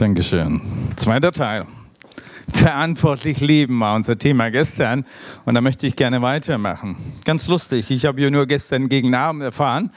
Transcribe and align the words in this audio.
Dankeschön. 0.00 0.62
Zweiter 0.96 1.30
Teil. 1.30 1.66
Verantwortlich 2.54 3.40
leben 3.40 3.78
war 3.80 3.94
unser 3.94 4.16
Thema 4.16 4.50
gestern 4.50 5.04
und 5.44 5.54
da 5.54 5.60
möchte 5.60 5.86
ich 5.86 5.94
gerne 5.94 6.22
weitermachen. 6.22 6.96
Ganz 7.26 7.48
lustig, 7.48 7.90
ich 7.90 8.06
habe 8.06 8.18
ja 8.22 8.30
nur 8.30 8.46
gestern 8.46 8.88
gegen 8.88 9.14
Abend 9.14 9.42
erfahren, 9.42 9.90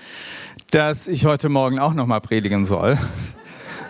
dass 0.72 1.08
ich 1.08 1.24
heute 1.24 1.48
Morgen 1.48 1.80
auch 1.80 1.94
nochmal 1.94 2.20
predigen 2.20 2.66
soll. 2.66 2.98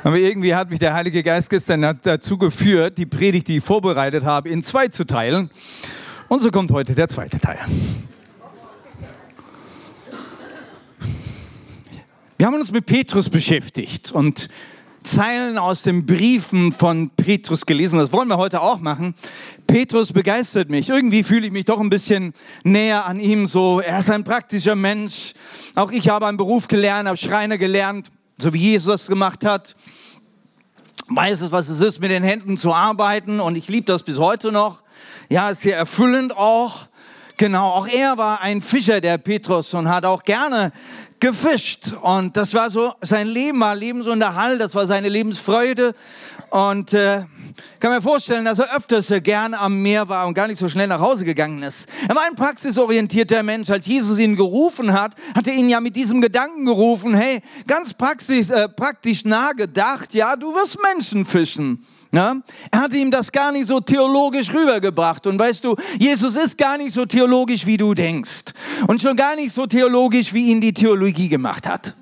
Aber 0.03 0.15
irgendwie 0.17 0.53
hat 0.53 0.69
mich 0.69 0.77
der 0.77 0.93
Heilige 0.93 1.23
Geist 1.23 1.49
gestern 1.49 1.97
dazu 2.03 2.37
geführt, 2.37 2.99
die 2.99 3.07
Predigt, 3.07 3.47
die 3.47 3.57
ich 3.57 3.63
vorbereitet 3.63 4.23
habe, 4.23 4.49
in 4.49 4.61
zwei 4.61 4.89
zu 4.89 5.05
teilen. 5.05 5.49
Und 6.27 6.41
so 6.41 6.51
kommt 6.51 6.69
heute 6.69 6.93
der 6.93 7.07
zweite 7.07 7.39
Teil. 7.39 7.57
Wir 12.37 12.45
haben 12.45 12.53
uns 12.53 12.71
mit 12.71 12.85
Petrus 12.85 13.31
beschäftigt 13.31 14.11
und 14.11 14.47
Zeilen 15.03 15.57
aus 15.57 15.83
den 15.83 16.05
Briefen 16.05 16.71
von 16.71 17.09
Petrus 17.09 17.65
gelesen. 17.65 17.99
Das 17.99 18.11
wollen 18.11 18.27
wir 18.27 18.37
heute 18.37 18.61
auch 18.61 18.79
machen. 18.79 19.15
Petrus 19.67 20.13
begeistert 20.13 20.69
mich. 20.69 20.89
Irgendwie 20.89 21.23
fühle 21.23 21.47
ich 21.47 21.51
mich 21.51 21.65
doch 21.65 21.79
ein 21.79 21.89
bisschen 21.89 22.33
näher 22.63 23.05
an 23.05 23.19
ihm. 23.19 23.47
So, 23.47 23.79
er 23.79 23.99
ist 23.99 24.09
ein 24.09 24.23
praktischer 24.23 24.75
Mensch. 24.75 25.33
Auch 25.75 25.91
ich 25.91 26.09
habe 26.09 26.27
einen 26.27 26.37
Beruf 26.37 26.67
gelernt, 26.67 27.07
habe 27.07 27.17
Schreiner 27.17 27.57
gelernt, 27.57 28.09
so 28.37 28.53
wie 28.53 28.59
Jesus 28.59 29.07
gemacht 29.07 29.45
hat. 29.45 29.75
Weiß 31.07 31.41
es, 31.41 31.51
was 31.51 31.69
es 31.69 31.81
ist, 31.81 31.99
mit 31.99 32.11
den 32.11 32.23
Händen 32.23 32.57
zu 32.57 32.73
arbeiten. 32.73 33.39
Und 33.39 33.55
ich 33.55 33.67
liebe 33.67 33.85
das 33.85 34.03
bis 34.03 34.17
heute 34.17 34.51
noch. 34.51 34.81
Ja, 35.29 35.49
ist 35.49 35.61
sehr 35.61 35.77
erfüllend 35.77 36.35
auch. 36.35 36.87
Genau, 37.37 37.65
auch 37.65 37.87
er 37.87 38.17
war 38.17 38.41
ein 38.41 38.61
Fischer, 38.61 39.01
der 39.01 39.17
Petrus, 39.17 39.73
und 39.73 39.89
hat 39.89 40.05
auch 40.05 40.23
gerne 40.23 40.71
gefischt. 41.23 41.93
Und 42.01 42.35
das 42.35 42.53
war 42.53 42.69
so 42.69 42.93
sein 42.99 43.27
Leben, 43.27 43.57
war 43.61 43.73
Lebensunterhalt, 43.75 44.59
das 44.59 44.75
war 44.75 44.85
seine 44.85 45.07
Lebensfreude. 45.07 45.93
Und 46.49 46.93
äh, 46.93 47.21
kann 47.79 47.93
mir 47.93 48.01
vorstellen, 48.01 48.43
dass 48.43 48.59
er 48.59 48.75
öfters 48.75 49.07
gern 49.23 49.53
am 49.53 49.81
Meer 49.81 50.09
war 50.09 50.27
und 50.27 50.33
gar 50.33 50.49
nicht 50.49 50.59
so 50.59 50.67
schnell 50.67 50.87
nach 50.87 50.99
Hause 50.99 51.23
gegangen 51.23 51.63
ist. 51.63 51.87
Er 52.09 52.15
war 52.15 52.23
ein 52.23 52.35
praxisorientierter 52.35 53.41
Mensch. 53.41 53.69
Als 53.69 53.85
Jesus 53.85 54.19
ihn 54.19 54.35
gerufen 54.35 54.91
hat, 54.91 55.15
hat 55.33 55.47
er 55.47 55.53
ihn 55.53 55.69
ja 55.69 55.79
mit 55.79 55.95
diesem 55.95 56.19
Gedanken 56.19 56.65
gerufen, 56.65 57.13
hey, 57.13 57.41
ganz 57.67 57.93
praxis, 57.93 58.49
äh, 58.49 58.67
praktisch 58.67 59.23
nah 59.23 59.53
gedacht, 59.53 60.13
ja, 60.13 60.35
du 60.35 60.53
wirst 60.53 60.77
Menschen 60.83 61.25
fischen. 61.25 61.85
Ja? 62.13 62.35
Er 62.69 62.79
hatte 62.79 62.95
ihm 62.95 63.09
das 63.09 63.31
gar 63.31 63.51
nicht 63.51 63.67
so 63.67 63.79
theologisch 63.79 64.53
rübergebracht. 64.53 65.25
Und 65.25 65.37
weißt 65.39 65.65
du, 65.65 65.75
Jesus 65.99 66.35
ist 66.35 66.57
gar 66.57 66.77
nicht 66.77 66.93
so 66.93 67.05
theologisch, 67.05 67.65
wie 67.65 67.75
du 67.75 67.95
denkst. 67.95 68.53
Und 68.87 69.01
schon 69.01 69.17
gar 69.17 69.35
nicht 69.35 69.51
so 69.51 69.65
theologisch, 69.65 70.31
wie 70.31 70.51
ihn 70.51 70.61
die 70.61 70.73
Theologie 70.73 71.27
gemacht 71.27 71.67
hat. 71.67 71.95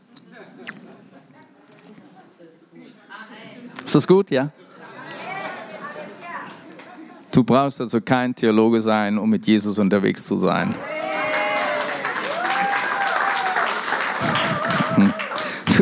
Ist 3.86 3.96
das 3.96 4.06
gut? 4.06 4.30
Ja? 4.32 4.50
Du 7.32 7.46
brauchst 7.46 7.80
also 7.80 8.02
kein 8.02 8.36
Theologe 8.36 8.82
sein, 8.82 9.18
um 9.18 9.30
mit 9.30 9.48
Jesus 9.48 9.80
unterwegs 9.80 10.26
zu 10.26 10.36
sein. 10.36 10.76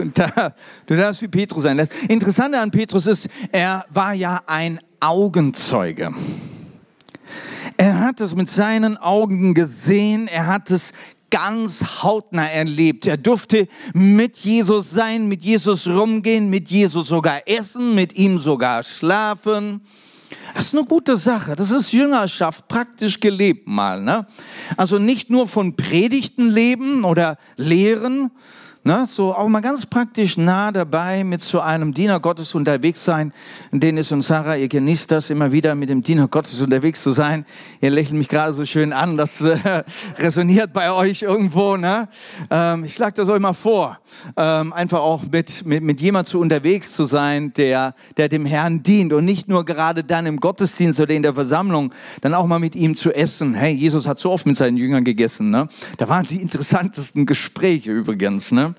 Da, 0.14 0.54
du 0.86 0.96
darfst 0.96 1.22
wie 1.22 1.28
Petrus 1.28 1.64
sein. 1.64 1.78
Das 1.78 1.90
Interessante 2.08 2.60
an 2.60 2.72
Petrus 2.72 3.08
ist, 3.08 3.30
er 3.52 3.86
war 3.90 4.14
ja 4.14 4.42
ein 4.48 4.80
Augenzeuge. 5.00 6.14
Er 7.78 8.00
hat 8.00 8.20
es 8.20 8.36
mit 8.36 8.50
seinen 8.50 8.98
Augen 8.98 9.54
gesehen, 9.54 10.28
er 10.28 10.48
hat 10.48 10.70
es 10.72 10.94
ganz 11.30 12.04
hautnah 12.04 12.50
erlebt. 12.50 13.06
Er 13.06 13.18
durfte 13.18 13.68
mit 13.94 14.36
Jesus 14.38 14.92
sein, 14.92 15.28
mit 15.28 15.44
Jesus 15.44 15.88
rumgehen, 15.88 16.50
mit 16.50 16.70
Jesus 16.70 17.08
sogar 17.08 17.48
essen, 17.48 17.96
mit 17.96 18.18
ihm 18.18 18.40
sogar 18.40 18.84
schlafen. 18.84 19.82
Das 20.54 20.66
ist 20.66 20.76
eine 20.76 20.86
gute 20.86 21.16
Sache. 21.16 21.56
Das 21.56 21.72
ist 21.72 21.92
Jüngerschaft 21.92 22.68
praktisch 22.68 23.20
gelebt 23.20 23.68
mal. 23.68 24.02
Ne? 24.02 24.26
Also 24.78 25.00
nicht 25.00 25.30
nur 25.30 25.48
von 25.48 25.76
Predigten 25.76 26.50
leben 26.50 27.04
oder 27.04 27.38
lehren, 27.56 28.32
Ne, 28.90 29.06
so 29.06 29.36
auch 29.36 29.48
mal 29.48 29.60
ganz 29.60 29.86
praktisch 29.86 30.36
nah 30.36 30.72
dabei 30.72 31.24
mit 31.24 31.42
so 31.42 31.60
einem 31.60 31.94
Diener 31.94 32.20
Gottes 32.20 32.56
unterwegs 32.56 33.06
sein. 33.06 33.32
Dennis 33.72 34.12
und 34.12 34.24
Sarah, 34.24 34.56
ihr 34.56 34.68
genießt 34.68 35.12
das 35.12 35.30
immer 35.30 35.52
wieder 35.52 35.76
mit 35.76 35.90
dem 35.90 36.02
Diener 36.02 36.28
Gottes 36.28 36.60
unterwegs 36.60 37.04
zu 37.04 37.12
sein. 37.12 37.46
Ihr 37.82 37.92
lächelt 37.92 38.18
mich 38.18 38.30
gerade 38.30 38.52
so 38.52 38.66
schön 38.66 38.92
an, 38.92 39.16
das 39.16 39.42
äh, 39.42 39.84
resoniert 40.18 40.74
bei 40.74 40.92
euch 40.92 41.22
irgendwo. 41.22 41.78
Ne? 41.78 42.10
Ähm, 42.50 42.84
ich 42.84 42.96
schlage 42.96 43.14
das 43.14 43.30
euch 43.30 43.40
mal 43.40 43.54
vor, 43.54 44.00
ähm, 44.36 44.74
einfach 44.74 45.02
auch 45.02 45.22
mit, 45.22 45.68
mit, 45.68 45.84
mit 45.84 46.02
jemand 46.02 46.28
zu 46.28 46.40
unterwegs 46.40 46.94
zu 46.94 47.06
sein, 47.06 47.54
der, 47.54 47.94
der 48.18 48.28
dem 48.28 48.48
Herrn 48.48 48.82
dient 48.82 49.14
und 49.14 49.24
nicht 49.24 49.48
nur 49.48 49.66
gerade 49.66 50.04
dann 50.04 50.26
im 50.26 50.40
Gottesdienst 50.40 51.00
oder 51.00 51.14
in 51.14 51.22
der 51.22 51.36
Versammlung, 51.36 51.94
dann 52.22 52.34
auch 52.34 52.48
mal 52.48 52.58
mit 52.58 52.76
ihm 52.76 52.96
zu 52.96 53.14
essen. 53.14 53.54
Hey, 53.54 53.72
Jesus 53.72 54.08
hat 54.08 54.18
so 54.18 54.32
oft 54.32 54.48
mit 54.48 54.58
seinen 54.58 54.78
Jüngern 54.78 55.04
gegessen. 55.04 55.52
Ne? 55.52 55.68
Da 55.98 56.10
waren 56.10 56.26
die 56.26 56.38
interessantesten 56.42 57.28
Gespräche 57.28 57.92
übrigens. 57.92 58.52
Ne? 58.52 58.74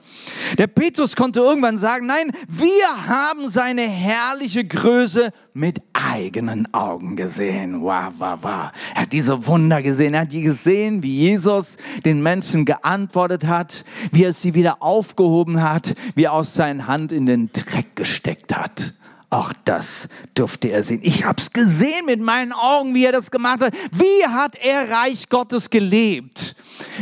Der 0.59 0.66
Petrus 0.66 1.16
konnte 1.16 1.41
irgendwann 1.41 1.78
sagen, 1.78 2.06
nein, 2.06 2.33
wir 2.49 3.09
haben 3.09 3.49
seine 3.49 3.83
herrliche 3.83 4.65
Größe 4.65 5.31
mit 5.55 5.81
eigenen 5.93 6.72
Augen 6.72 7.16
gesehen. 7.16 7.81
Wow, 7.83 8.12
wow, 8.19 8.39
wow. 8.41 8.71
Er 8.94 9.03
hat 9.03 9.12
diese 9.12 9.47
Wunder 9.47 9.83
gesehen. 9.83 10.15
Er 10.15 10.22
hat 10.22 10.33
die 10.33 10.43
gesehen, 10.43 11.03
wie 11.03 11.16
Jesus 11.16 11.77
den 12.05 12.22
Menschen 12.22 12.65
geantwortet 12.65 13.47
hat, 13.47 13.84
wie 14.12 14.25
er 14.25 14.33
sie 14.33 14.55
wieder 14.55 14.83
aufgehoben 14.83 15.62
hat, 15.62 15.94
wie 16.15 16.25
er 16.25 16.33
aus 16.33 16.55
seiner 16.55 16.87
Hand 16.87 17.12
in 17.12 17.27
den 17.27 17.50
Dreck 17.53 17.97
gesteckt 17.97 18.56
hat. 18.56 18.94
Auch 19.33 19.53
das 19.65 20.09
durfte 20.34 20.69
er 20.72 20.83
sehen. 20.83 21.00
Ich 21.05 21.25
habe 21.25 21.41
es 21.41 21.53
gesehen 21.53 22.06
mit 22.06 22.21
meinen 22.21 22.53
Augen, 22.53 22.94
wie 22.94 23.05
er 23.05 23.12
das 23.12 23.31
gemacht 23.31 23.60
hat. 23.60 23.75
Wie 23.93 24.27
hat 24.27 24.56
er 24.56 24.91
Reich 24.91 25.28
Gottes 25.28 25.71
gelebt? 25.71 26.56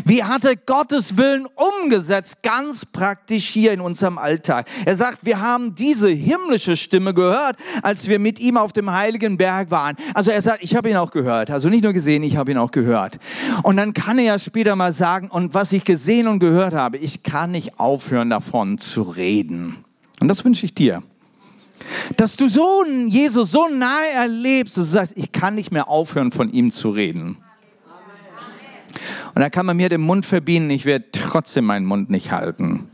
Wie 0.04 0.25
hat 0.25 0.44
er 0.44 0.56
Gottes 0.56 1.16
Willen 1.16 1.47
umgesetzt? 1.54 2.42
Ganz 2.42 2.84
praktisch 2.84 3.48
hier 3.48 3.72
in 3.72 3.81
unserem 3.81 4.19
Alltag. 4.19 4.66
Er 4.84 4.97
sagt, 4.97 5.25
wir 5.25 5.41
haben 5.41 5.75
diese 5.75 6.09
himmlische 6.09 6.76
Stimme 6.76 7.14
gehört, 7.14 7.56
als 7.82 8.08
wir 8.08 8.19
mit 8.19 8.38
ihm 8.38 8.56
auf 8.56 8.72
dem 8.72 8.91
heiligen 8.92 9.37
Berg 9.37 9.70
waren. 9.70 9.97
Also 10.14 10.31
er 10.31 10.42
sagt, 10.42 10.62
ich 10.62 10.76
habe 10.76 10.91
ihn 10.91 10.97
auch 10.97 11.10
gehört. 11.10 11.50
Also 11.50 11.69
nicht 11.69 11.84
nur 11.84 11.92
gesehen, 11.92 12.22
ich 12.22 12.37
habe 12.37 12.50
ihn 12.50 12.58
auch 12.58 12.70
gehört. 12.70 13.19
Und 13.62 13.76
dann 13.76 13.94
kann 13.94 14.19
er 14.19 14.25
ja 14.25 14.38
später 14.38 14.76
mal 14.76 14.92
sagen, 14.92 15.28
und 15.28 15.54
was 15.54 15.72
ich 15.72 15.84
gesehen 15.84 16.28
und 16.28 16.38
gehört 16.38 16.75
habe, 16.75 16.98
ich 16.98 17.22
kann 17.22 17.50
nicht 17.50 17.78
aufhören 17.78 18.31
davon 18.31 18.78
zu 18.78 19.03
reden. 19.03 19.84
Und 20.20 20.28
das 20.28 20.44
wünsche 20.44 20.66
ich 20.66 20.75
dir 20.75 21.03
dass 22.16 22.37
du 22.37 22.48
so 22.48 22.84
Jesus 23.06 23.53
so 23.53 23.69
nahe 23.69 24.08
erlebst, 24.14 24.76
dass 24.76 24.87
du 24.87 24.91
sagst, 24.91 25.12
ich 25.16 25.32
kann 25.32 25.54
nicht 25.54 25.70
mehr 25.70 25.88
aufhören, 25.88 26.32
von 26.32 26.53
ihm 26.53 26.70
zu 26.70 26.91
reden. 26.91 27.37
Und 29.34 29.41
da 29.41 29.50
kann 29.50 29.66
man 29.66 29.76
mir 29.76 29.88
den 29.88 30.00
Mund 30.00 30.26
verbieten, 30.26 30.71
ich 30.71 30.84
werde 30.84 31.06
trotzdem 31.12 31.65
meinen 31.65 31.87
Mund 31.87 32.10
nicht 32.10 32.31
halten. 32.32 32.88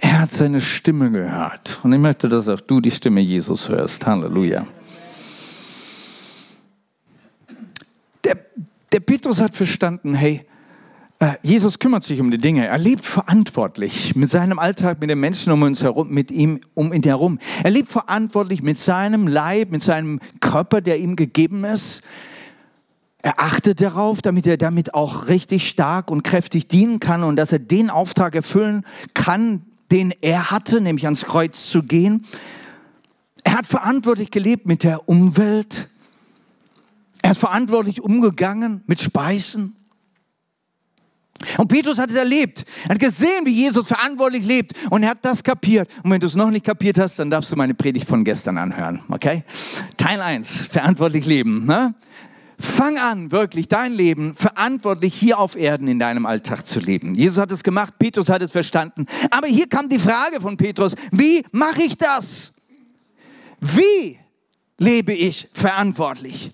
Er 0.00 0.20
hat 0.20 0.32
seine 0.32 0.60
Stimme 0.60 1.10
gehört. 1.10 1.80
Und 1.82 1.92
ich 1.92 1.98
möchte, 1.98 2.28
dass 2.28 2.48
auch 2.48 2.60
du 2.60 2.80
die 2.80 2.90
Stimme 2.90 3.20
Jesus 3.20 3.68
hörst. 3.68 4.06
Halleluja. 4.06 4.66
Der, 8.24 8.36
der 8.92 9.00
Petrus 9.00 9.40
hat 9.40 9.54
verstanden, 9.54 10.14
hey, 10.14 10.42
äh, 11.18 11.32
Jesus 11.42 11.78
kümmert 11.78 12.04
sich 12.04 12.20
um 12.20 12.30
die 12.30 12.38
Dinge. 12.38 12.66
Er 12.66 12.78
lebt 12.78 13.04
verantwortlich 13.04 14.14
mit 14.16 14.28
seinem 14.28 14.58
Alltag, 14.58 15.00
mit 15.00 15.08
den 15.08 15.18
Menschen 15.18 15.52
um 15.52 15.62
uns 15.62 15.82
herum, 15.82 16.10
mit 16.10 16.30
ihm 16.30 16.60
um 16.74 16.92
ihn 16.92 17.02
herum. 17.02 17.38
Er 17.64 17.70
lebt 17.70 17.88
verantwortlich 17.88 18.62
mit 18.62 18.76
seinem 18.76 19.26
Leib, 19.26 19.70
mit 19.70 19.82
seinem 19.82 20.20
Körper, 20.40 20.82
der 20.82 20.98
ihm 20.98 21.16
gegeben 21.16 21.64
ist. 21.64 22.02
Er 23.26 23.40
achtet 23.40 23.80
darauf, 23.80 24.22
damit 24.22 24.46
er 24.46 24.56
damit 24.56 24.94
auch 24.94 25.26
richtig 25.26 25.68
stark 25.68 26.12
und 26.12 26.22
kräftig 26.22 26.68
dienen 26.68 27.00
kann 27.00 27.24
und 27.24 27.34
dass 27.34 27.50
er 27.50 27.58
den 27.58 27.90
Auftrag 27.90 28.36
erfüllen 28.36 28.84
kann, 29.14 29.62
den 29.90 30.14
er 30.20 30.52
hatte, 30.52 30.80
nämlich 30.80 31.06
ans 31.06 31.24
Kreuz 31.24 31.68
zu 31.68 31.82
gehen. 31.82 32.24
Er 33.42 33.54
hat 33.54 33.66
verantwortlich 33.66 34.30
gelebt 34.30 34.66
mit 34.66 34.84
der 34.84 35.08
Umwelt. 35.08 35.88
Er 37.20 37.32
ist 37.32 37.38
verantwortlich 37.38 38.00
umgegangen 38.00 38.84
mit 38.86 39.00
Speisen. 39.00 39.74
Und 41.58 41.66
Petrus 41.66 41.98
hat 41.98 42.10
es 42.10 42.14
erlebt. 42.16 42.64
Er 42.84 42.90
hat 42.90 43.00
gesehen, 43.00 43.44
wie 43.44 43.54
Jesus 43.54 43.88
verantwortlich 43.88 44.46
lebt 44.46 44.72
und 44.90 45.02
er 45.02 45.10
hat 45.10 45.24
das 45.24 45.42
kapiert. 45.42 45.90
Und 46.04 46.12
wenn 46.12 46.20
du 46.20 46.28
es 46.28 46.36
noch 46.36 46.50
nicht 46.52 46.64
kapiert 46.64 46.96
hast, 46.96 47.18
dann 47.18 47.28
darfst 47.28 47.50
du 47.50 47.56
meine 47.56 47.74
Predigt 47.74 48.06
von 48.06 48.22
gestern 48.22 48.56
anhören. 48.56 49.00
Okay? 49.08 49.42
Teil 49.96 50.20
1, 50.20 50.68
verantwortlich 50.68 51.26
leben. 51.26 51.66
Ne? 51.66 51.92
Fang 52.58 52.98
an, 52.98 53.32
wirklich 53.32 53.68
dein 53.68 53.92
Leben 53.92 54.34
verantwortlich 54.34 55.14
hier 55.14 55.38
auf 55.38 55.56
Erden 55.56 55.88
in 55.88 55.98
deinem 55.98 56.24
Alltag 56.24 56.66
zu 56.66 56.80
leben. 56.80 57.14
Jesus 57.14 57.38
hat 57.38 57.50
es 57.50 57.62
gemacht, 57.62 57.98
Petrus 57.98 58.30
hat 58.30 58.40
es 58.40 58.52
verstanden. 58.52 59.06
Aber 59.30 59.46
hier 59.46 59.68
kam 59.68 59.88
die 59.88 59.98
Frage 59.98 60.40
von 60.40 60.56
Petrus, 60.56 60.94
wie 61.12 61.44
mache 61.52 61.82
ich 61.82 61.98
das? 61.98 62.54
Wie 63.60 64.18
lebe 64.78 65.12
ich 65.12 65.48
verantwortlich? 65.52 66.52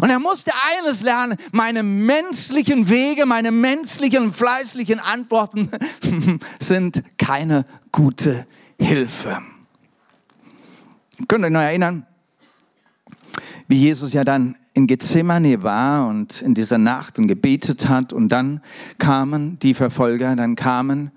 Und 0.00 0.10
er 0.10 0.20
musste 0.20 0.52
eines 0.78 1.02
lernen, 1.02 1.36
meine 1.50 1.82
menschlichen 1.82 2.88
Wege, 2.88 3.26
meine 3.26 3.50
menschlichen, 3.50 4.32
fleißlichen 4.32 5.00
Antworten 5.00 5.70
sind 6.60 7.02
keine 7.18 7.66
gute 7.90 8.46
Hilfe. 8.78 9.42
Könnt 11.26 11.44
ihr 11.44 11.46
euch 11.46 11.52
noch 11.52 11.60
erinnern, 11.60 12.06
wie 13.66 13.78
Jesus 13.78 14.12
ja 14.12 14.22
dann 14.22 14.56
in 14.74 14.86
Gethsemane 14.86 15.62
war 15.62 16.08
und 16.08 16.40
in 16.40 16.54
dieser 16.54 16.78
Nacht 16.78 17.18
und 17.18 17.26
gebetet 17.26 17.88
hat 17.88 18.12
und 18.12 18.28
dann 18.28 18.62
kamen 18.98 19.58
die 19.58 19.74
Verfolger, 19.74 20.34
dann 20.34 20.56
kamen 20.56 21.10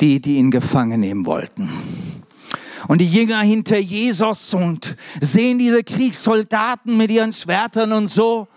die, 0.00 0.20
die 0.20 0.38
ihn 0.38 0.50
gefangen 0.50 1.00
nehmen 1.00 1.26
wollten. 1.26 1.70
Und 2.88 3.00
die 3.00 3.08
Jünger 3.08 3.40
hinter 3.40 3.78
Jesus 3.78 4.54
und 4.54 4.96
sehen 5.20 5.58
diese 5.58 5.84
Kriegssoldaten 5.84 6.96
mit 6.96 7.10
ihren 7.10 7.32
Schwertern 7.32 7.92
und 7.92 8.08
so. 8.08 8.48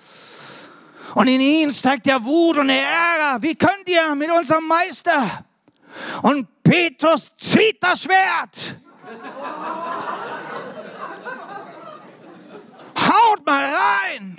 Und 1.14 1.28
in 1.28 1.40
ihnen 1.40 1.72
steigt 1.72 2.08
der 2.08 2.24
Wut 2.24 2.58
und 2.58 2.68
der 2.68 2.82
Ärger. 2.82 3.42
Wie 3.42 3.56
könnt 3.56 3.88
ihr 3.88 4.16
mit 4.16 4.30
unserem 4.32 4.68
Meister? 4.68 5.46
Und 6.24 6.48
Petrus 6.64 7.32
zieht 7.38 7.78
das 7.82 8.04
Schwert. 8.04 8.76
Haut 13.30 13.46
mal 13.46 13.66
rein. 13.66 14.38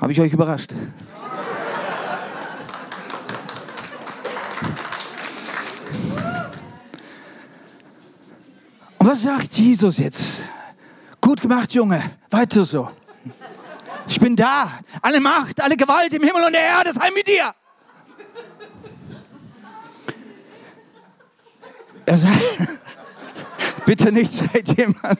Habe 0.00 0.12
ich 0.12 0.20
euch 0.20 0.32
überrascht? 0.32 0.72
Und 8.98 9.06
was 9.06 9.22
sagt 9.22 9.52
Jesus 9.54 9.98
jetzt? 9.98 10.42
Gut 11.20 11.40
gemacht, 11.40 11.72
Junge. 11.72 12.02
Weiter 12.30 12.64
so. 12.64 12.90
Ich 14.08 14.18
bin 14.20 14.34
da. 14.36 14.80
Alle 15.00 15.20
Macht, 15.20 15.60
alle 15.60 15.76
Gewalt 15.76 16.12
im 16.12 16.22
Himmel 16.22 16.44
und 16.44 16.52
der 16.52 16.62
Erde 16.62 16.92
sei 16.92 17.10
mit 17.10 17.26
dir. 17.26 17.52
Er 22.06 22.16
sagt, 22.16 22.42
bitte 23.86 24.12
nicht 24.12 24.34
schreit 24.34 24.76
jemand. 24.76 25.18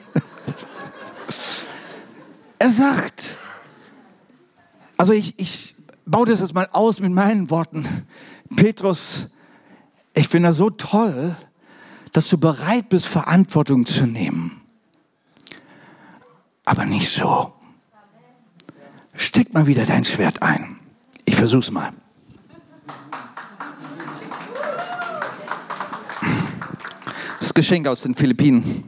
Er 2.59 2.69
sagt, 2.69 3.37
also 4.97 5.13
ich, 5.13 5.37
ich 5.37 5.75
baue 6.05 6.25
das 6.25 6.39
jetzt 6.39 6.53
mal 6.53 6.69
aus 6.71 6.99
mit 6.99 7.11
meinen 7.11 7.49
Worten. 7.49 7.85
Petrus, 8.55 9.27
ich 10.13 10.27
finde 10.27 10.49
das 10.49 10.57
so 10.57 10.69
toll, 10.69 11.35
dass 12.11 12.29
du 12.29 12.37
bereit 12.37 12.89
bist, 12.89 13.07
Verantwortung 13.07 13.85
zu 13.85 14.05
nehmen. 14.05 14.61
Aber 16.65 16.85
nicht 16.85 17.09
so. 17.09 17.53
Steck 19.15 19.53
mal 19.53 19.65
wieder 19.65 19.85
dein 19.85 20.05
Schwert 20.05 20.41
ein. 20.41 20.79
Ich 21.25 21.35
versuch's 21.35 21.71
mal. 21.71 21.91
Geschenk 27.53 27.87
aus 27.87 28.01
den 28.03 28.15
Philippinen. 28.15 28.83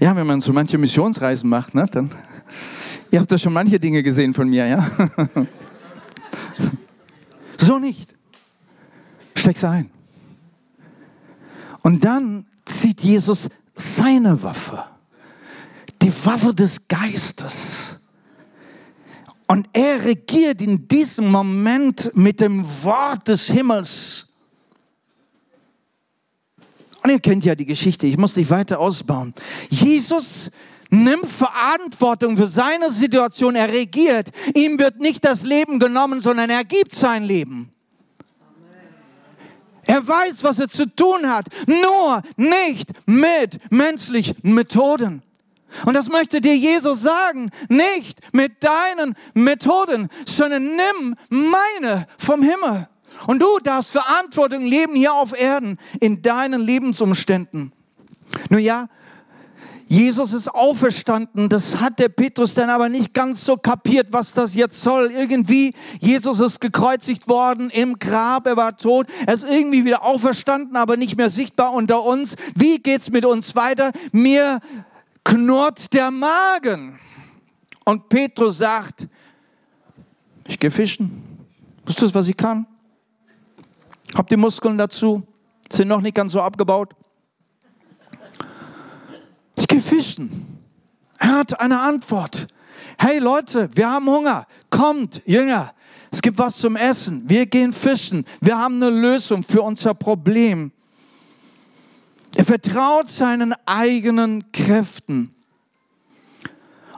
Ja, 0.00 0.14
wenn 0.16 0.26
man 0.26 0.40
so 0.40 0.52
manche 0.52 0.76
Missionsreisen 0.76 1.48
macht, 1.48 1.74
ne, 1.74 1.86
dann. 1.90 2.10
Ihr 3.10 3.20
habt 3.20 3.30
ja 3.30 3.38
schon 3.38 3.52
manche 3.52 3.78
Dinge 3.78 4.02
gesehen 4.02 4.34
von 4.34 4.48
mir, 4.48 4.66
ja? 4.66 4.90
so 7.56 7.78
nicht. 7.78 8.14
Steck's 9.36 9.62
ein. 9.64 9.90
Und 11.82 12.04
dann 12.04 12.46
zieht 12.64 13.02
Jesus 13.02 13.48
seine 13.74 14.42
Waffe, 14.42 14.84
die 16.02 16.12
Waffe 16.24 16.54
des 16.54 16.88
Geistes. 16.88 18.00
Und 19.46 19.68
er 19.72 20.04
regiert 20.04 20.62
in 20.62 20.88
diesem 20.88 21.30
Moment 21.30 22.10
mit 22.14 22.40
dem 22.40 22.64
Wort 22.82 23.28
des 23.28 23.46
Himmels. 23.46 24.33
Und 27.04 27.10
ihr 27.10 27.20
kennt 27.20 27.44
ja 27.44 27.54
die 27.54 27.66
Geschichte, 27.66 28.06
ich 28.06 28.16
muss 28.16 28.34
nicht 28.34 28.48
weiter 28.48 28.80
ausbauen. 28.80 29.34
Jesus 29.68 30.50
nimmt 30.88 31.26
Verantwortung 31.26 32.34
für 32.34 32.48
seine 32.48 32.90
Situation, 32.90 33.56
er 33.56 33.70
regiert. 33.70 34.30
Ihm 34.54 34.78
wird 34.78 35.00
nicht 35.00 35.22
das 35.22 35.42
Leben 35.42 35.78
genommen, 35.78 36.22
sondern 36.22 36.48
er 36.48 36.64
gibt 36.64 36.94
sein 36.94 37.22
Leben. 37.22 37.70
Er 39.86 40.08
weiß, 40.08 40.44
was 40.44 40.58
er 40.58 40.68
zu 40.68 40.86
tun 40.86 41.28
hat, 41.28 41.44
nur 41.66 42.22
nicht 42.38 42.92
mit 43.04 43.58
menschlichen 43.70 44.36
Methoden. 44.42 45.22
Und 45.84 45.92
das 45.92 46.08
möchte 46.08 46.40
dir 46.40 46.56
Jesus 46.56 47.02
sagen, 47.02 47.50
nicht 47.68 48.20
mit 48.32 48.64
deinen 48.64 49.14
Methoden, 49.34 50.08
sondern 50.24 50.74
nimm 50.74 51.16
meine 51.28 52.06
vom 52.16 52.40
Himmel. 52.42 52.88
Und 53.26 53.40
du 53.40 53.58
darfst 53.62 53.92
Verantwortung 53.92 54.64
leben 54.64 54.94
hier 54.94 55.14
auf 55.14 55.38
Erden 55.38 55.78
in 56.00 56.22
deinen 56.22 56.60
Lebensumständen. 56.60 57.72
Nun 58.50 58.60
ja, 58.60 58.88
Jesus 59.86 60.32
ist 60.32 60.48
auferstanden. 60.48 61.48
Das 61.48 61.80
hat 61.80 61.98
der 61.98 62.08
Petrus 62.08 62.54
dann 62.54 62.70
aber 62.70 62.88
nicht 62.88 63.12
ganz 63.12 63.44
so 63.44 63.56
kapiert, 63.56 64.08
was 64.10 64.32
das 64.32 64.54
jetzt 64.54 64.80
soll. 64.80 65.10
Irgendwie, 65.12 65.74
Jesus 66.00 66.40
ist 66.40 66.60
gekreuzigt 66.60 67.28
worden 67.28 67.70
im 67.70 67.98
Grab, 67.98 68.46
er 68.46 68.56
war 68.56 68.76
tot, 68.76 69.06
er 69.26 69.34
ist 69.34 69.44
irgendwie 69.44 69.84
wieder 69.84 70.02
auferstanden, 70.02 70.76
aber 70.76 70.96
nicht 70.96 71.16
mehr 71.16 71.30
sichtbar 71.30 71.72
unter 71.72 72.02
uns. 72.02 72.36
Wie 72.54 72.78
geht's 72.78 73.10
mit 73.10 73.24
uns 73.24 73.54
weiter? 73.54 73.92
Mir 74.12 74.60
knurrt 75.22 75.92
der 75.92 76.10
Magen. 76.10 76.98
Und 77.84 78.08
Petrus 78.08 78.58
sagt, 78.58 79.06
ich 80.48 80.58
gehe 80.58 80.70
fischen. 80.70 81.22
Das 81.84 81.96
ist 81.96 82.02
das, 82.02 82.14
was 82.14 82.28
ich 82.28 82.36
kann. 82.36 82.66
Hab 84.14 84.28
die 84.28 84.36
Muskeln 84.36 84.78
dazu, 84.78 85.22
sind 85.70 85.88
noch 85.88 86.00
nicht 86.00 86.14
ganz 86.14 86.32
so 86.32 86.40
abgebaut. 86.40 86.94
Ich 89.56 89.66
gehe 89.66 89.80
fischen. 89.80 90.60
Er 91.18 91.38
hat 91.38 91.60
eine 91.60 91.80
Antwort. 91.80 92.46
Hey 92.98 93.18
Leute, 93.18 93.70
wir 93.74 93.90
haben 93.90 94.06
Hunger. 94.06 94.46
Kommt, 94.70 95.22
Jünger. 95.26 95.74
Es 96.10 96.22
gibt 96.22 96.38
was 96.38 96.58
zum 96.58 96.76
Essen. 96.76 97.28
Wir 97.28 97.46
gehen 97.46 97.72
fischen. 97.72 98.24
Wir 98.40 98.56
haben 98.56 98.76
eine 98.82 98.90
Lösung 98.90 99.42
für 99.42 99.62
unser 99.62 99.94
Problem. 99.94 100.70
Er 102.36 102.44
vertraut 102.44 103.08
seinen 103.08 103.54
eigenen 103.66 104.50
Kräften. 104.52 105.34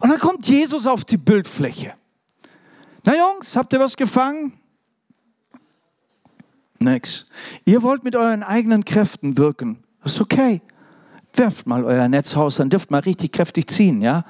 Und 0.01 0.11
dann 0.11 0.19
kommt 0.19 0.47
Jesus 0.47 0.87
auf 0.87 1.05
die 1.05 1.17
Bildfläche. 1.17 1.95
Na 3.05 3.17
Jungs, 3.17 3.57
habt 3.57 3.73
ihr 3.73 3.81
was 3.81 3.97
gefangen? 3.97 4.53
Nix. 6.83 7.27
Ihr 7.65 7.83
wollt 7.83 8.05
mit 8.05 8.17
euren 8.17 8.43
eigenen 8.43 8.85
Kräften 8.85 9.39
wirken. 9.39 9.79
Das 10.03 10.15
ist 10.15 10.21
okay 10.21 10.61
werft 11.39 11.67
mal 11.67 11.85
euer 11.85 12.09
Netz 12.09 12.37
aus, 12.37 12.57
dann 12.57 12.71
dürft 12.71 12.91
mal 12.91 13.01
richtig 13.01 13.33
kräftig 13.33 13.69
ziehen, 13.69 14.03
ja. 14.03 14.25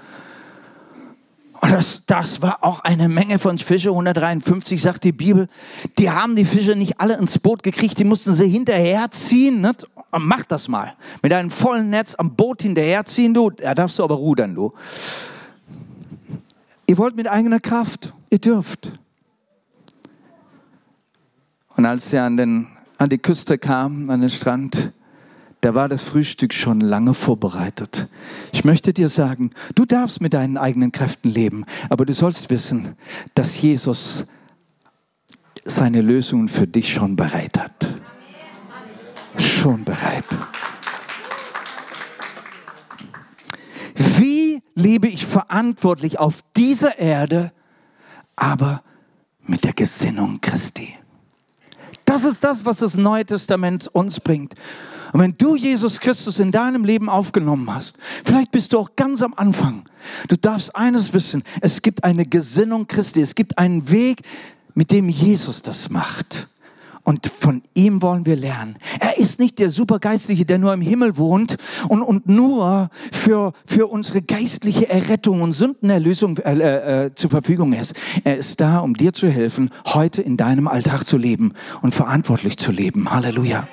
Und 1.61 1.73
das, 1.73 2.05
das 2.05 2.43
war 2.43 2.59
auch 2.63 2.81
eine 2.81 3.09
Menge 3.09 3.39
von 3.39 3.59
Fische, 3.59 3.89
153 3.89 4.81
sagt 4.81 5.05
die 5.05 5.13
Bibel. 5.13 5.49
Die 5.99 6.11
haben 6.11 6.37
die 6.37 6.45
Fische 6.45 6.77
nicht 6.77 7.01
alle 7.01 7.17
ins 7.17 7.39
Boot 7.39 7.63
gekriegt, 7.63 7.99
die 7.99 8.05
mussten 8.05 8.35
sie 8.35 8.47
hinterherziehen. 8.47 9.63
Nicht? 9.63 9.87
Und 10.11 10.27
mach 10.27 10.45
das 10.45 10.69
mal. 10.69 10.93
Mit 11.23 11.33
einem 11.33 11.49
vollen 11.49 11.89
Netz 11.89 12.15
am 12.15 12.37
Boot 12.37 12.63
hinterherziehen, 12.63 13.33
du. 13.33 13.51
Da 13.51 13.75
darfst 13.75 13.99
du 13.99 14.05
aber 14.05 14.17
rudern, 14.17 14.55
du. 14.55 14.75
Ihr 16.87 16.99
wollt 16.99 17.17
mit 17.17 17.27
eigener 17.27 17.59
Kraft. 17.59 18.13
Ihr 18.29 18.39
dürft. 18.39 18.93
Und 21.77 21.85
als 21.85 22.11
sie 22.11 22.19
an, 22.19 22.37
den, 22.37 22.69
an 22.99 23.11
die 23.11 23.19
Küste 23.19 23.59
kamen, 23.59 24.09
an 24.09 24.23
den 24.23 24.31
Strand, 24.31 24.93
da 25.61 25.75
war 25.75 25.89
das 25.89 26.05
Frühstück 26.05 26.55
schon 26.55 26.81
lange 26.81 27.13
vorbereitet. 27.13 28.09
Ich 28.53 28.65
möchte 28.65 28.93
dir 28.93 29.09
sagen, 29.09 29.51
du 29.75 29.85
darfst 29.85 30.21
mit 30.21 30.33
deinen 30.33 30.57
eigenen 30.57 30.93
Kräften 30.93 31.29
leben, 31.29 31.65
aber 31.91 32.07
du 32.07 32.15
sollst 32.15 32.51
wissen, 32.51 32.97
dass 33.35 33.61
Jesus 33.61 34.27
seine 35.65 36.01
Lösungen 36.01 36.49
für 36.49 36.67
dich 36.67 36.93
schon 36.93 37.17
bereit 37.17 37.59
hat. 37.59 37.95
Schon 39.39 39.85
bereit. 39.85 40.25
Wie 43.95 44.63
lebe 44.75 45.09
ich 45.09 45.27
verantwortlich 45.27 46.19
auf 46.19 46.41
dieser 46.57 46.99
Erde, 46.99 47.53
aber 48.35 48.83
mit 49.43 49.65
der 49.65 49.73
Gesinnung 49.73 50.41
Christi? 50.41 50.95
Das 52.07 52.25
ist 52.25 52.43
das, 52.43 52.65
was 52.65 52.79
das 52.79 52.97
Neue 52.97 53.27
Testament 53.27 53.89
uns 53.89 54.21
bringt. 54.21 54.55
Und 55.13 55.21
wenn 55.21 55.35
du 55.37 55.57
Jesus 55.57 56.01
Christus 56.01 56.39
in 56.39 56.51
deinem 56.51 56.85
Leben 56.85 57.09
aufgenommen 57.09 57.73
hast, 57.73 57.99
vielleicht 58.25 58.51
bist 58.51 58.73
du 58.73 58.79
auch 58.79 58.91
ganz 58.97 59.23
am 59.23 59.35
Anfang, 59.35 59.85
du 60.29 60.37
darfst 60.37 60.75
eines 60.75 61.13
wissen, 61.13 61.43
es 61.61 61.83
gibt 61.83 62.05
eine 62.05 62.27
Gesinnung 62.27 62.87
Christi, 62.87 63.21
es 63.21 63.35
gibt 63.35 63.59
einen 63.59 63.91
Weg, 63.91 64.23
mit 64.75 64.91
dem 64.91 65.09
Jesus 65.09 65.63
das 65.63 65.91
macht. 65.91 66.49
Und 67.07 67.29
von 67.29 67.63
ihm 67.73 68.03
wollen 68.03 68.27
wir 68.27 68.35
lernen. 68.35 68.77
Er 68.99 69.17
ist 69.17 69.39
nicht 69.39 69.61
der 69.61 69.71
Supergeistliche, 69.71 70.45
der 70.45 70.59
nur 70.59 70.75
im 70.75 70.81
Himmel 70.81 71.17
wohnt 71.17 71.57
und, 71.89 72.03
und 72.03 72.29
nur 72.29 72.91
für, 73.13 73.53
für 73.65 73.87
unsere 73.87 74.23
geistliche 74.23 74.89
Errettung 74.89 75.41
und 75.41 75.53
Sündenerlösung 75.53 76.39
äh, 76.39 77.05
äh, 77.05 77.15
zur 77.15 77.31
Verfügung 77.31 77.75
ist. 77.75 77.95
Er 78.25 78.37
ist 78.37 78.61
da, 78.61 78.81
um 78.81 78.95
dir 78.95 79.13
zu 79.13 79.29
helfen, 79.29 79.71
heute 79.87 80.21
in 80.21 80.37
deinem 80.37 80.67
Alltag 80.67 81.05
zu 81.05 81.17
leben 81.17 81.53
und 81.81 81.95
verantwortlich 81.95 82.57
zu 82.57 82.73
leben. 82.73 83.09
Halleluja. 83.09 83.69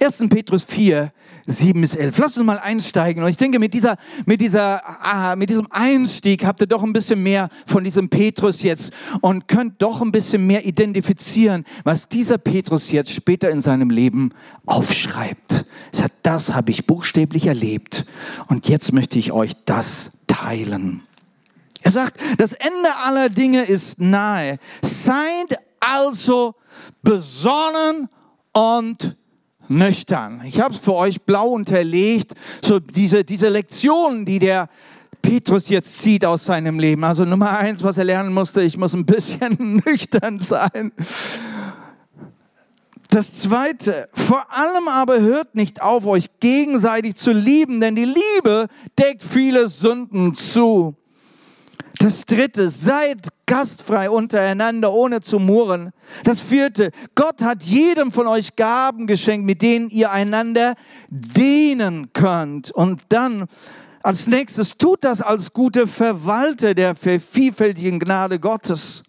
1. 0.00 0.28
Petrus 0.28 0.62
4, 0.62 1.10
7 1.46 1.80
bis 1.80 1.94
11. 1.94 2.18
Lass 2.18 2.36
uns 2.36 2.44
mal 2.44 2.58
einsteigen. 2.58 3.22
Und 3.22 3.30
ich 3.30 3.36
denke, 3.36 3.58
mit, 3.58 3.72
dieser, 3.72 3.96
mit, 4.26 4.40
dieser, 4.40 4.82
ah, 4.84 5.36
mit 5.36 5.50
diesem 5.50 5.68
Einstieg 5.70 6.44
habt 6.44 6.60
ihr 6.60 6.66
doch 6.66 6.82
ein 6.82 6.92
bisschen 6.92 7.22
mehr 7.22 7.48
von 7.66 7.84
diesem 7.84 8.08
Petrus 8.08 8.62
jetzt 8.62 8.92
und 9.20 9.46
könnt 9.48 9.80
doch 9.80 10.00
ein 10.00 10.12
bisschen 10.12 10.46
mehr 10.46 10.66
identifizieren, 10.66 11.64
was 11.84 12.08
dieser 12.08 12.38
Petrus 12.38 12.90
jetzt 12.90 13.12
später 13.12 13.50
in 13.50 13.60
seinem 13.60 13.90
Leben 13.90 14.32
aufschreibt. 14.66 15.66
Er 15.92 15.98
sagt, 15.98 16.14
das 16.22 16.54
habe 16.54 16.70
ich 16.70 16.86
buchstäblich 16.86 17.46
erlebt 17.46 18.04
und 18.48 18.68
jetzt 18.68 18.92
möchte 18.92 19.18
ich 19.18 19.32
euch 19.32 19.52
das 19.64 20.12
teilen. 20.26 21.02
Er 21.82 21.92
sagt, 21.92 22.18
das 22.38 22.52
Ende 22.52 22.96
aller 22.96 23.28
Dinge 23.28 23.62
ist 23.62 24.00
nahe. 24.00 24.58
Seid 24.82 25.58
also 25.78 26.56
besonnen 27.02 28.08
und 28.52 29.16
nüchtern. 29.68 30.42
Ich 30.44 30.60
habe 30.60 30.74
es 30.74 30.80
für 30.80 30.94
euch 30.94 31.22
blau 31.22 31.48
unterlegt, 31.48 32.34
so 32.62 32.78
diese, 32.78 33.24
diese 33.24 33.48
Lektionen, 33.48 34.24
die 34.24 34.38
der 34.38 34.68
Petrus 35.22 35.68
jetzt 35.68 36.00
zieht 36.00 36.24
aus 36.24 36.44
seinem 36.44 36.78
Leben. 36.78 37.02
Also 37.04 37.24
Nummer 37.24 37.58
eins, 37.58 37.82
was 37.82 37.98
er 37.98 38.04
lernen 38.04 38.32
musste, 38.32 38.62
ich 38.62 38.76
muss 38.76 38.94
ein 38.94 39.06
bisschen 39.06 39.82
nüchtern 39.86 40.38
sein. 40.38 40.92
Das 43.10 43.40
zweite, 43.40 44.08
vor 44.12 44.46
allem 44.52 44.88
aber 44.88 45.20
hört 45.20 45.54
nicht 45.54 45.80
auf, 45.80 46.06
euch 46.06 46.26
gegenseitig 46.40 47.14
zu 47.14 47.32
lieben, 47.32 47.80
denn 47.80 47.96
die 47.96 48.04
Liebe 48.04 48.66
deckt 48.98 49.22
viele 49.22 49.68
Sünden 49.68 50.34
zu. 50.34 50.96
Das 51.98 52.24
dritte, 52.24 52.68
seid 52.68 53.28
gastfrei 53.46 54.10
untereinander, 54.10 54.92
ohne 54.92 55.20
zu 55.20 55.38
murren. 55.38 55.92
Das 56.24 56.40
vierte, 56.40 56.90
Gott 57.14 57.42
hat 57.42 57.62
jedem 57.62 58.12
von 58.12 58.26
euch 58.26 58.56
Gaben 58.56 59.06
geschenkt, 59.06 59.46
mit 59.46 59.62
denen 59.62 59.88
ihr 59.88 60.10
einander 60.10 60.74
dienen 61.08 62.12
könnt. 62.12 62.70
Und 62.70 63.02
dann 63.08 63.46
als 64.02 64.26
nächstes, 64.26 64.78
tut 64.78 65.04
das 65.04 65.20
als 65.20 65.52
gute 65.52 65.86
Verwalter 65.86 66.74
der 66.74 66.94
vielfältigen 66.94 67.98
Gnade 67.98 68.38
Gottes. 68.38 69.02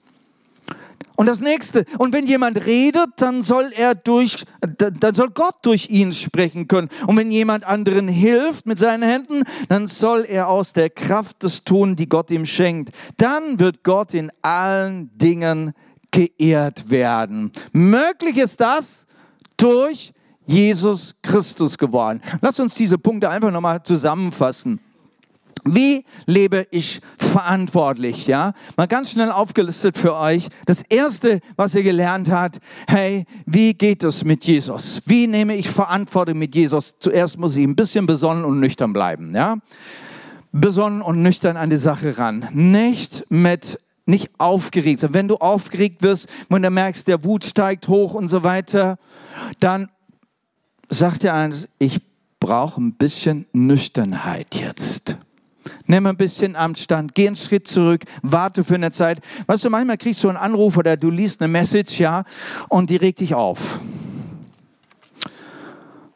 Und 1.17 1.25
das 1.25 1.41
nächste, 1.41 1.83
und 1.97 2.13
wenn 2.13 2.27
jemand 2.27 2.65
redet, 2.67 3.09
dann 3.17 3.41
soll 3.41 3.71
er 3.75 3.95
durch, 3.95 4.45
dann 4.61 5.15
soll 5.15 5.31
Gott 5.31 5.55
durch 5.63 5.89
ihn 5.89 6.13
sprechen 6.13 6.67
können. 6.67 6.89
Und 7.07 7.17
wenn 7.17 7.31
jemand 7.31 7.65
anderen 7.65 8.07
hilft 8.07 8.67
mit 8.67 8.77
seinen 8.77 9.01
Händen, 9.01 9.41
dann 9.67 9.87
soll 9.87 10.25
er 10.29 10.47
aus 10.47 10.73
der 10.73 10.91
Kraft 10.91 11.41
des 11.41 11.63
tun, 11.63 11.95
die 11.95 12.07
Gott 12.07 12.29
ihm 12.29 12.45
schenkt. 12.45 12.91
Dann 13.17 13.59
wird 13.59 13.83
Gott 13.83 14.13
in 14.13 14.31
allen 14.43 15.09
Dingen 15.17 15.73
geehrt 16.11 16.91
werden. 16.91 17.51
Möglich 17.73 18.37
ist 18.37 18.61
das 18.61 19.07
durch 19.57 20.13
Jesus 20.45 21.15
Christus 21.23 21.79
geworden. 21.79 22.21
Lass 22.41 22.59
uns 22.59 22.75
diese 22.75 22.99
Punkte 22.99 23.29
einfach 23.31 23.51
nochmal 23.51 23.81
zusammenfassen. 23.81 24.79
Wie 25.63 26.05
lebe 26.25 26.67
ich 26.71 27.01
verantwortlich? 27.17 28.27
Ja, 28.27 28.53
mal 28.75 28.87
ganz 28.87 29.11
schnell 29.11 29.31
aufgelistet 29.31 29.97
für 29.97 30.15
euch. 30.15 30.49
Das 30.65 30.81
erste, 30.83 31.41
was 31.55 31.75
ihr 31.75 31.83
gelernt 31.83 32.29
habt, 32.31 32.59
hey, 32.87 33.25
wie 33.45 33.73
geht 33.73 34.03
es 34.03 34.23
mit 34.23 34.45
Jesus? 34.45 35.01
Wie 35.05 35.27
nehme 35.27 35.55
ich 35.55 35.69
Verantwortung 35.69 36.37
mit 36.37 36.55
Jesus? 36.55 36.95
Zuerst 36.99 37.37
muss 37.37 37.55
ich 37.55 37.63
ein 37.63 37.75
bisschen 37.75 38.05
besonnen 38.05 38.45
und 38.45 38.59
nüchtern 38.59 38.93
bleiben. 38.93 39.33
Ja, 39.33 39.57
besonnen 40.51 41.01
und 41.01 41.21
nüchtern 41.21 41.57
an 41.57 41.69
die 41.69 41.77
Sache 41.77 42.17
ran. 42.17 42.47
Nicht 42.53 43.25
mit 43.29 43.79
nicht 44.07 44.31
aufgeregt. 44.37 45.05
Wenn 45.11 45.27
du 45.27 45.35
aufgeregt 45.35 46.01
wirst, 46.01 46.29
wenn 46.49 46.61
du 46.61 46.69
merkst, 46.69 47.07
der 47.07 47.25
Wut 47.25 47.43
steigt 47.43 47.89
hoch 47.89 48.13
und 48.13 48.29
so 48.29 48.41
weiter, 48.41 48.97
dann 49.59 49.89
sagt 50.89 51.23
dir 51.23 51.33
eines, 51.33 51.67
ich 51.77 51.99
brauche 52.39 52.81
ein 52.81 52.93
bisschen 52.93 53.45
Nüchternheit 53.51 54.55
jetzt. 54.55 55.17
Nimm 55.85 56.05
ein 56.05 56.17
bisschen 56.17 56.55
Amtsstand, 56.55 57.15
geh 57.15 57.27
einen 57.27 57.35
Schritt 57.35 57.67
zurück, 57.67 58.03
warte 58.21 58.63
für 58.63 58.75
eine 58.75 58.91
Zeit. 58.91 59.19
Weißt 59.47 59.63
du, 59.63 59.69
manchmal 59.69 59.97
kriegst 59.97 60.23
du 60.23 60.29
einen 60.29 60.37
Anruf 60.37 60.77
oder 60.77 60.97
du 60.97 61.09
liest 61.09 61.41
eine 61.41 61.47
Message, 61.47 61.99
ja, 61.99 62.23
und 62.69 62.89
die 62.89 62.97
regt 62.97 63.19
dich 63.19 63.35
auf. 63.35 63.79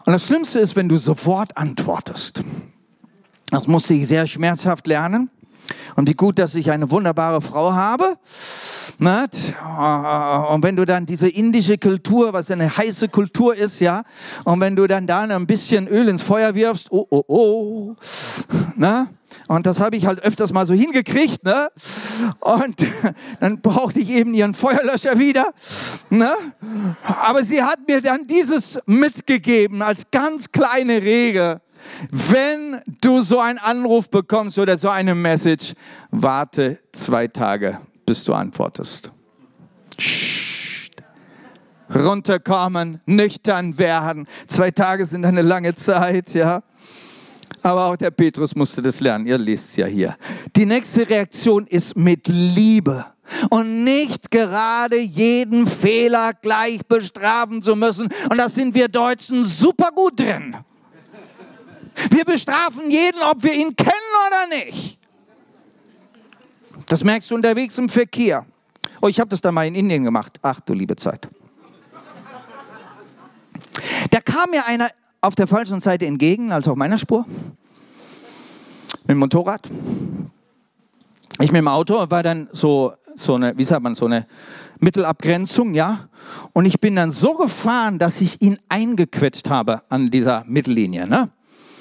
Und 0.05 0.13
das 0.13 0.25
Schlimmste 0.25 0.59
ist, 0.59 0.75
wenn 0.75 0.89
du 0.89 0.97
sofort 0.97 1.55
antwortest. 1.57 2.43
Das 3.51 3.67
musste 3.67 3.93
ich 3.93 4.07
sehr 4.07 4.25
schmerzhaft 4.25 4.87
lernen. 4.87 5.29
Und 5.95 6.07
wie 6.09 6.13
gut, 6.13 6.39
dass 6.39 6.55
ich 6.55 6.71
eine 6.71 6.89
wunderbare 6.89 7.41
Frau 7.41 7.73
habe. 7.73 8.17
Nicht? 8.97 9.55
Und 10.51 10.63
wenn 10.63 10.75
du 10.75 10.85
dann 10.85 11.05
diese 11.05 11.29
indische 11.29 11.77
Kultur, 11.77 12.33
was 12.33 12.51
eine 12.51 12.75
heiße 12.75 13.09
Kultur 13.09 13.55
ist, 13.55 13.79
ja, 13.79 14.03
und 14.43 14.59
wenn 14.59 14.75
du 14.75 14.87
dann 14.87 15.07
da 15.07 15.21
ein 15.21 15.47
bisschen 15.47 15.87
Öl 15.87 16.07
ins 16.07 16.21
Feuer 16.21 16.55
wirfst, 16.55 16.91
oh, 16.91 17.05
oh, 17.09 17.23
oh, 17.27 17.95
na? 18.75 19.07
Und 19.51 19.65
das 19.65 19.81
habe 19.81 19.97
ich 19.97 20.05
halt 20.05 20.23
öfters 20.23 20.53
mal 20.53 20.65
so 20.65 20.73
hingekriegt, 20.73 21.43
ne? 21.43 21.67
Und 22.39 22.77
dann 23.41 23.59
brauchte 23.59 23.99
ich 23.99 24.09
eben 24.09 24.33
ihren 24.33 24.53
Feuerlöscher 24.53 25.19
wieder, 25.19 25.51
ne? 26.09 26.31
Aber 27.21 27.43
sie 27.43 27.61
hat 27.61 27.79
mir 27.85 27.99
dann 27.99 28.25
dieses 28.27 28.79
mitgegeben 28.85 29.81
als 29.81 30.09
ganz 30.09 30.53
kleine 30.53 31.01
Regel. 31.01 31.59
Wenn 32.11 32.79
du 33.01 33.23
so 33.23 33.41
einen 33.41 33.59
Anruf 33.59 34.09
bekommst 34.09 34.57
oder 34.57 34.77
so 34.77 34.87
eine 34.87 35.15
Message, 35.15 35.73
warte 36.11 36.79
zwei 36.93 37.27
Tage, 37.27 37.81
bis 38.05 38.23
du 38.23 38.33
antwortest. 38.33 39.11
Psst. 39.97 41.03
Runterkommen, 41.93 43.01
nüchtern 43.05 43.77
werden. 43.77 44.27
Zwei 44.47 44.71
Tage 44.71 45.05
sind 45.05 45.25
eine 45.25 45.41
lange 45.41 45.75
Zeit, 45.75 46.33
ja. 46.33 46.63
Aber 47.63 47.85
auch 47.85 47.95
der 47.95 48.11
Petrus 48.11 48.55
musste 48.55 48.81
das 48.81 48.99
lernen. 48.99 49.27
Ihr 49.27 49.37
lest 49.37 49.69
es 49.69 49.75
ja 49.75 49.85
hier. 49.85 50.17
Die 50.55 50.65
nächste 50.65 51.07
Reaktion 51.07 51.67
ist 51.67 51.95
mit 51.95 52.27
Liebe 52.27 53.05
und 53.49 53.83
nicht 53.83 54.31
gerade 54.31 54.99
jeden 54.99 55.67
Fehler 55.67 56.33
gleich 56.33 56.85
bestrafen 56.87 57.61
zu 57.61 57.75
müssen. 57.75 58.09
Und 58.29 58.37
das 58.37 58.55
sind 58.55 58.73
wir 58.73 58.87
Deutschen 58.87 59.43
super 59.43 59.89
gut 59.95 60.19
drin. 60.19 60.55
Wir 62.09 62.25
bestrafen 62.25 62.89
jeden, 62.89 63.21
ob 63.21 63.43
wir 63.43 63.53
ihn 63.53 63.75
kennen 63.75 63.91
oder 64.27 64.47
nicht. 64.47 64.99
Das 66.87 67.03
merkst 67.03 67.29
du 67.29 67.35
unterwegs 67.35 67.77
im 67.77 67.89
Verkehr. 67.89 68.45
Oh, 69.01 69.07
ich 69.07 69.19
habe 69.19 69.29
das 69.29 69.41
dann 69.41 69.53
mal 69.53 69.67
in 69.67 69.75
Indien 69.75 70.03
gemacht. 70.03 70.39
Ach 70.41 70.59
du 70.59 70.73
liebe 70.73 70.95
Zeit. 70.95 71.27
Da 74.09 74.19
kam 74.19 74.49
mir 74.51 74.65
einer 74.65 74.89
auf 75.21 75.35
der 75.35 75.47
falschen 75.47 75.79
Seite 75.79 76.07
entgegen, 76.07 76.51
also 76.51 76.71
auf 76.71 76.77
meiner 76.77 76.97
Spur, 76.97 77.25
mit 79.03 79.09
dem 79.09 79.19
Motorrad. 79.19 79.69
Ich 81.39 81.51
mit 81.51 81.59
dem 81.59 81.67
Auto 81.67 82.09
war 82.09 82.23
dann 82.23 82.49
so, 82.51 82.93
so 83.15 83.35
eine, 83.35 83.55
wie 83.57 83.63
sagt 83.63 83.83
man, 83.83 83.95
so 83.95 84.05
eine 84.05 84.25
Mittelabgrenzung, 84.79 85.73
ja. 85.73 86.09
Und 86.53 86.65
ich 86.65 86.79
bin 86.79 86.95
dann 86.95 87.11
so 87.11 87.35
gefahren, 87.35 87.99
dass 87.99 88.19
ich 88.19 88.41
ihn 88.41 88.57
eingequetscht 88.67 89.49
habe 89.49 89.83
an 89.89 90.09
dieser 90.09 90.43
Mittellinie, 90.47 91.07
ne. 91.07 91.29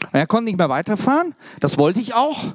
Und 0.03 0.15
er 0.15 0.27
konnte 0.27 0.45
nicht 0.45 0.59
mehr 0.59 0.69
weiterfahren. 0.69 1.35
Das 1.61 1.79
wollte 1.79 2.01
ich 2.01 2.15
auch. 2.15 2.39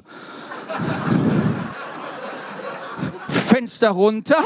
Fenster 3.28 3.90
runter. 3.90 4.42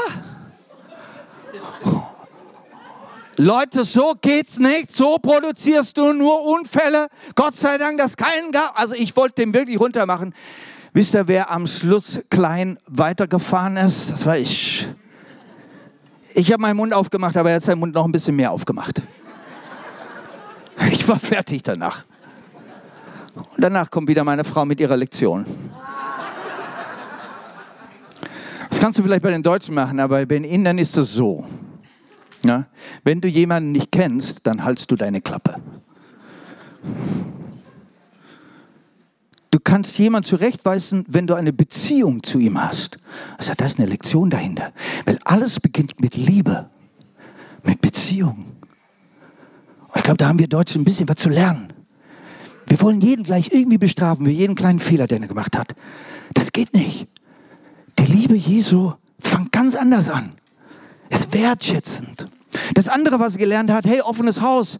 Leute, 3.41 3.85
so 3.85 4.13
geht's 4.21 4.59
nicht. 4.59 4.91
So 4.91 5.17
produzierst 5.17 5.97
du 5.97 6.13
nur 6.13 6.45
Unfälle. 6.45 7.07
Gott 7.33 7.55
sei 7.55 7.79
Dank, 7.79 7.97
dass 7.97 8.15
keinen 8.15 8.51
gab. 8.51 8.79
Also 8.79 8.93
ich 8.93 9.15
wollte 9.17 9.41
den 9.41 9.51
wirklich 9.51 9.79
runter 9.79 10.05
machen. 10.05 10.35
Wisst 10.93 11.15
ihr, 11.15 11.27
wer 11.27 11.49
am 11.49 11.65
Schluss 11.65 12.21
klein 12.29 12.77
weitergefahren 12.85 13.77
ist? 13.77 14.11
Das 14.11 14.27
war 14.27 14.37
ich. 14.37 14.87
Ich 16.35 16.51
habe 16.51 16.61
meinen 16.61 16.77
Mund 16.77 16.93
aufgemacht, 16.93 17.35
aber 17.35 17.49
er 17.49 17.55
hat 17.55 17.63
seinen 17.63 17.79
Mund 17.79 17.95
noch 17.95 18.05
ein 18.05 18.11
bisschen 18.11 18.35
mehr 18.35 18.51
aufgemacht. 18.51 19.01
Ich 20.91 21.07
war 21.07 21.19
fertig 21.19 21.63
danach. 21.63 22.05
Und 23.33 23.57
danach 23.57 23.89
kommt 23.89 24.07
wieder 24.07 24.23
meine 24.23 24.43
Frau 24.43 24.65
mit 24.65 24.79
ihrer 24.79 24.97
Lektion. 24.97 25.47
Das 28.69 28.79
kannst 28.79 28.99
du 28.99 29.03
vielleicht 29.03 29.23
bei 29.23 29.31
den 29.31 29.41
Deutschen 29.41 29.73
machen, 29.73 29.99
aber 29.99 30.25
bei 30.27 30.35
den 30.35 30.43
Indern 30.43 30.77
ist 30.77 30.95
es 30.95 31.11
so. 31.11 31.47
Ja? 32.43 32.67
Wenn 33.03 33.21
du 33.21 33.27
jemanden 33.27 33.71
nicht 33.71 33.91
kennst, 33.91 34.47
dann 34.47 34.63
haltst 34.63 34.91
du 34.91 34.95
deine 34.95 35.21
Klappe. 35.21 35.55
Du 39.51 39.59
kannst 39.59 39.97
jemanden 39.99 40.27
zurechtweisen, 40.27 41.05
wenn 41.07 41.27
du 41.27 41.35
eine 41.35 41.51
Beziehung 41.51 42.23
zu 42.23 42.39
ihm 42.39 42.61
hast. 42.61 42.99
Also 43.37 43.53
da 43.55 43.65
ist 43.65 43.79
eine 43.79 43.87
Lektion 43.87 44.29
dahinter. 44.29 44.71
Weil 45.05 45.19
alles 45.25 45.59
beginnt 45.59 45.99
mit 45.99 46.15
Liebe, 46.15 46.69
mit 47.63 47.81
Beziehung. 47.81 48.45
Und 49.89 49.97
ich 49.97 50.03
glaube, 50.03 50.17
da 50.17 50.29
haben 50.29 50.39
wir 50.39 50.47
Deutschen 50.47 50.81
ein 50.81 50.85
bisschen 50.85 51.09
was 51.09 51.17
zu 51.17 51.29
lernen. 51.29 51.73
Wir 52.67 52.79
wollen 52.79 53.01
jeden 53.01 53.23
gleich 53.23 53.51
irgendwie 53.51 53.77
bestrafen, 53.77 54.25
für 54.25 54.31
jeden 54.31 54.55
kleinen 54.55 54.79
Fehler, 54.79 55.05
den 55.05 55.23
er 55.23 55.27
gemacht 55.27 55.57
hat. 55.57 55.75
Das 56.33 56.53
geht 56.53 56.73
nicht. 56.73 57.07
Die 57.99 58.05
Liebe 58.05 58.35
Jesu 58.35 58.93
fängt 59.19 59.51
ganz 59.51 59.75
anders 59.75 60.09
an 60.09 60.31
ist 61.11 61.33
wertschätzend. 61.33 62.27
Das 62.73 62.89
andere, 62.89 63.19
was 63.19 63.33
er 63.33 63.39
gelernt 63.39 63.71
hat, 63.71 63.85
hey, 63.85 64.01
offenes 64.01 64.41
Haus. 64.41 64.79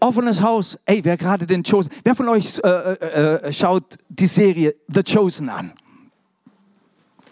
Offenes 0.00 0.42
Haus. 0.42 0.78
Ey, 0.84 1.02
wer 1.04 1.16
gerade 1.16 1.46
den 1.46 1.62
Chosen, 1.62 1.90
wer 2.04 2.14
von 2.14 2.28
euch 2.28 2.58
äh, 2.62 2.68
äh, 2.68 3.34
äh 3.46 3.52
schaut 3.52 3.96
die 4.08 4.26
Serie 4.26 4.74
The 4.88 5.02
Chosen 5.02 5.48
an? 5.48 5.72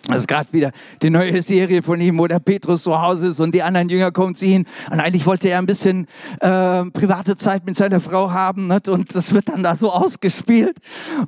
Das 0.06 0.18
ist 0.18 0.28
gerade 0.28 0.52
wieder 0.52 0.70
die 1.00 1.08
neue 1.08 1.40
Serie 1.40 1.82
von 1.82 1.98
ihm, 2.00 2.18
wo 2.18 2.26
der 2.26 2.38
Petrus 2.38 2.82
zu 2.82 3.00
Hause 3.00 3.28
ist 3.28 3.40
und 3.40 3.54
die 3.54 3.62
anderen 3.62 3.88
Jünger 3.88 4.12
kommen 4.12 4.34
zu 4.34 4.44
ihm. 4.44 4.66
Und 4.90 5.00
eigentlich 5.00 5.24
wollte 5.24 5.48
er 5.48 5.58
ein 5.58 5.66
bisschen 5.66 6.06
äh, 6.40 6.84
private 6.90 7.36
Zeit 7.36 7.64
mit 7.64 7.76
seiner 7.76 8.00
Frau 8.00 8.30
haben. 8.30 8.66
Nicht? 8.66 8.88
Und 8.88 9.14
das 9.14 9.32
wird 9.32 9.48
dann 9.48 9.62
da 9.62 9.74
so 9.76 9.90
ausgespielt. 9.90 10.76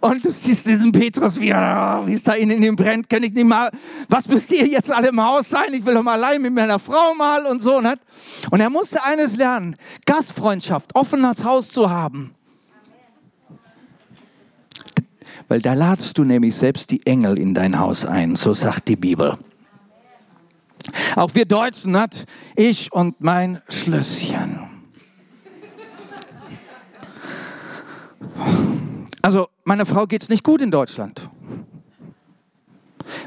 Und 0.01 0.25
du 0.27 0.31
siehst 0.31 0.67
diesen 0.67 0.93
Petrus, 0.93 1.41
wie, 1.41 1.51
wie 1.53 2.13
es 2.13 2.23
da 2.23 2.35
in 2.35 2.51
ihm 2.51 2.77
brennt. 2.77 3.09
Kann 3.09 3.23
ich 3.23 3.33
nicht 3.33 3.47
mal, 3.47 3.71
was 4.09 4.29
müsst 4.29 4.53
ihr 4.53 4.67
jetzt 4.67 4.93
alle 4.93 5.09
im 5.09 5.23
Haus 5.23 5.49
sein? 5.49 5.73
Ich 5.73 5.85
will 5.87 5.95
doch 5.95 6.03
mal 6.03 6.23
allein 6.23 6.43
mit 6.43 6.53
meiner 6.53 6.79
Frau 6.79 7.15
mal 7.15 7.47
und 7.47 7.63
so. 7.63 7.81
Nicht? 7.81 7.99
Und 8.51 8.61
er 8.61 8.69
musste 8.69 9.03
eines 9.03 9.37
lernen, 9.37 9.77
Gastfreundschaft, 10.05 10.95
offenes 10.95 11.45
Haus 11.45 11.71
zu 11.71 11.89
haben. 11.89 12.36
Weil 15.49 15.61
da 15.61 15.75
ladst 15.75 16.19
du 16.19 16.25
nämlich 16.25 16.57
selbst 16.57 16.91
die 16.91 17.05
Engel 17.07 17.39
in 17.39 17.55
dein 17.55 17.79
Haus 17.79 18.05
ein, 18.05 18.37
so 18.37 18.53
sagt 18.53 18.89
die 18.89 18.97
Bibel. 18.97 19.39
Auch 21.15 21.35
wir 21.35 21.45
Deutschen 21.45 21.97
hat 21.97 22.27
ich 22.55 22.93
und 22.93 23.21
mein 23.21 23.61
Schlösschen. 23.69 24.61
Also, 29.23 29.49
meiner 29.65 29.87
Frau 29.87 30.07
geht 30.07 30.23
es 30.23 30.29
nicht 30.29 30.45
gut 30.45 30.61
in 30.61 30.71
Deutschland. 30.71 31.29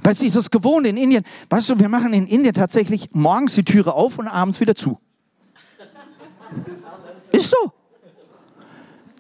Weil 0.02 0.16
sie 0.16 0.28
ist 0.28 0.36
es 0.36 0.50
gewohnt 0.50 0.88
in 0.88 0.98
Indien. 0.98 1.24
Weißt 1.50 1.70
du, 1.70 1.80
wir 1.80 1.90
machen 1.90 2.14
in 2.14 2.28
Indien 2.28 2.54
tatsächlich 2.54 3.10
morgens 3.12 3.56
die 3.56 3.64
Türe 3.64 3.94
auf 3.94 4.18
und 4.18 4.28
abends 4.28 4.60
wieder 4.60 4.76
zu. 4.76 5.00
Ist 7.32 7.50
so. 7.50 7.74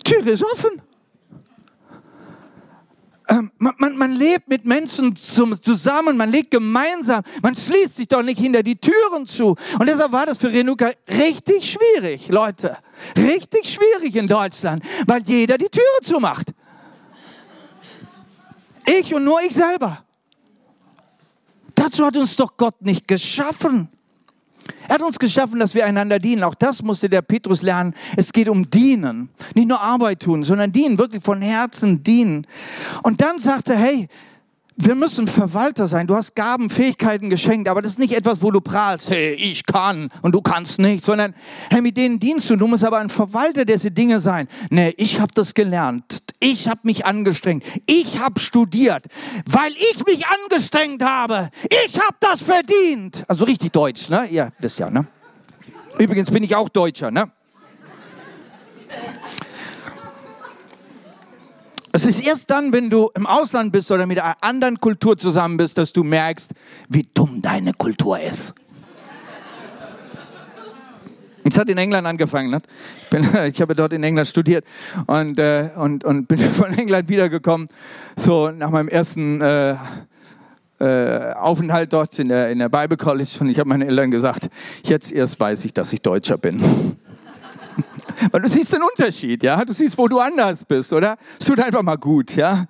Türe 0.03 0.31
ist 0.31 0.43
offen. 0.43 0.81
Ähm, 3.29 3.51
man, 3.59 3.75
man, 3.77 3.95
man, 3.95 4.11
lebt 4.11 4.47
mit 4.47 4.65
Menschen 4.65 5.15
zum, 5.15 5.61
zusammen, 5.61 6.17
man 6.17 6.31
lebt 6.31 6.49
gemeinsam, 6.49 7.21
man 7.43 7.55
schließt 7.55 7.97
sich 7.97 8.07
doch 8.07 8.23
nicht 8.23 8.39
hinter 8.39 8.63
die 8.63 8.75
Türen 8.75 9.27
zu. 9.27 9.55
Und 9.77 9.87
deshalb 9.87 10.11
war 10.11 10.25
das 10.25 10.39
für 10.39 10.51
Renuka 10.51 10.91
richtig 11.07 11.71
schwierig, 11.71 12.29
Leute. 12.29 12.77
Richtig 13.15 13.69
schwierig 13.71 14.15
in 14.15 14.27
Deutschland, 14.27 14.83
weil 15.05 15.21
jeder 15.23 15.59
die 15.59 15.69
Türe 15.69 15.85
zumacht. 16.01 16.53
Ich 18.85 19.13
und 19.13 19.23
nur 19.23 19.39
ich 19.41 19.53
selber. 19.53 20.03
Dazu 21.75 22.05
hat 22.05 22.17
uns 22.17 22.35
doch 22.35 22.57
Gott 22.57 22.81
nicht 22.81 23.07
geschaffen. 23.07 23.89
Er 24.87 24.95
hat 24.95 25.01
uns 25.01 25.19
geschaffen, 25.19 25.59
dass 25.59 25.75
wir 25.75 25.85
einander 25.85 26.19
dienen. 26.19 26.43
Auch 26.43 26.55
das 26.55 26.81
musste 26.81 27.09
der 27.09 27.21
Petrus 27.21 27.61
lernen. 27.61 27.93
Es 28.17 28.31
geht 28.31 28.49
um 28.49 28.69
Dienen. 28.69 29.29
Nicht 29.55 29.67
nur 29.67 29.81
Arbeit 29.81 30.21
tun, 30.21 30.43
sondern 30.43 30.71
dienen, 30.71 30.97
wirklich 30.97 31.23
von 31.23 31.41
Herzen 31.41 32.03
dienen. 32.03 32.47
Und 33.03 33.21
dann 33.21 33.39
sagte 33.39 33.73
er, 33.73 33.79
hey, 33.79 34.07
wir 34.81 34.95
müssen 34.95 35.27
Verwalter 35.27 35.87
sein. 35.87 36.07
Du 36.07 36.15
hast 36.15 36.35
Gaben, 36.35 36.69
Fähigkeiten 36.69 37.29
geschenkt, 37.29 37.67
aber 37.67 37.81
das 37.81 37.93
ist 37.93 37.99
nicht 37.99 38.15
etwas, 38.15 38.41
wo 38.41 38.49
du 38.49 38.61
prahlst, 38.61 39.09
hey, 39.09 39.33
ich 39.33 39.65
kann 39.65 40.09
und 40.21 40.33
du 40.33 40.41
kannst 40.41 40.79
nicht, 40.79 41.03
sondern 41.03 41.35
hey, 41.69 41.81
mit 41.81 41.97
denen 41.97 42.17
dienst 42.17 42.49
du. 42.49 42.55
Du 42.55 42.65
musst 42.65 42.85
aber 42.85 42.99
ein 42.99 43.09
Verwalter 43.09 43.65
dieser 43.65 43.89
Dinge 43.89 44.21
sein. 44.21 44.47
Nee, 44.69 44.93
ich 44.95 45.19
habe 45.19 45.33
das 45.33 45.53
gelernt. 45.53 46.23
Ich 46.39 46.69
habe 46.69 46.81
mich 46.83 47.05
angestrengt. 47.05 47.65
Ich 47.85 48.19
habe 48.19 48.39
studiert, 48.39 49.03
weil 49.45 49.73
ich 49.73 50.05
mich 50.05 50.25
angestrengt 50.25 51.03
habe. 51.03 51.49
Ich 51.85 51.99
habe 51.99 52.15
das 52.21 52.41
verdient. 52.41 53.25
Also 53.27 53.43
richtig 53.43 53.73
deutsch, 53.73 54.09
ne? 54.09 54.27
Ja, 54.31 54.49
das 54.61 54.77
ja, 54.77 54.89
ne? 54.89 55.05
Übrigens 55.97 56.31
bin 56.31 56.43
ich 56.43 56.55
auch 56.55 56.69
Deutscher, 56.69 57.11
ne? 57.11 57.29
Es 61.91 62.05
ist 62.05 62.21
erst 62.21 62.49
dann, 62.49 62.71
wenn 62.71 62.89
du 62.89 63.09
im 63.15 63.25
Ausland 63.25 63.73
bist 63.73 63.91
oder 63.91 64.05
mit 64.05 64.19
einer 64.19 64.37
anderen 64.41 64.79
Kultur 64.79 65.17
zusammen 65.17 65.57
bist, 65.57 65.77
dass 65.77 65.91
du 65.91 66.03
merkst, 66.03 66.53
wie 66.87 67.09
dumm 67.13 67.41
deine 67.41 67.73
Kultur 67.73 68.19
ist. 68.19 68.53
Es 71.43 71.57
hat 71.57 71.69
in 71.69 71.77
England 71.77 72.05
angefangen. 72.05 72.49
Ne? 72.51 72.59
Ich, 73.03 73.09
bin, 73.09 73.27
ich 73.47 73.61
habe 73.61 73.75
dort 73.75 73.93
in 73.93 74.03
England 74.03 74.27
studiert 74.27 74.65
und, 75.07 75.39
äh, 75.39 75.69
und, 75.75 76.03
und 76.03 76.27
bin 76.27 76.37
von 76.53 76.73
England 76.73 77.09
wiedergekommen. 77.09 77.67
So 78.15 78.51
nach 78.51 78.69
meinem 78.69 78.89
ersten 78.89 79.41
äh, 79.41 79.75
äh, 80.79 81.33
Aufenthalt 81.33 81.91
dort 81.93 82.17
in 82.19 82.29
der, 82.29 82.49
in 82.51 82.59
der 82.59 82.69
Bible 82.69 82.97
College. 82.97 83.37
Und 83.39 83.49
ich 83.49 83.59
habe 83.59 83.69
meinen 83.69 83.87
Eltern 83.87 84.11
gesagt, 84.11 84.49
jetzt 84.83 85.11
erst 85.11 85.39
weiß 85.39 85.65
ich, 85.65 85.73
dass 85.73 85.91
ich 85.93 86.01
Deutscher 86.01 86.37
bin. 86.37 86.61
Weil 88.31 88.41
du 88.41 88.49
siehst 88.49 88.73
den 88.73 88.81
Unterschied, 88.81 89.43
ja. 89.43 89.63
Du 89.63 89.73
siehst, 89.73 89.97
wo 89.97 90.07
du 90.07 90.19
anders 90.19 90.65
bist, 90.65 90.91
oder? 90.91 91.17
Es 91.39 91.45
tut 91.45 91.59
einfach 91.59 91.81
mal 91.81 91.95
gut, 91.95 92.35
ja. 92.35 92.65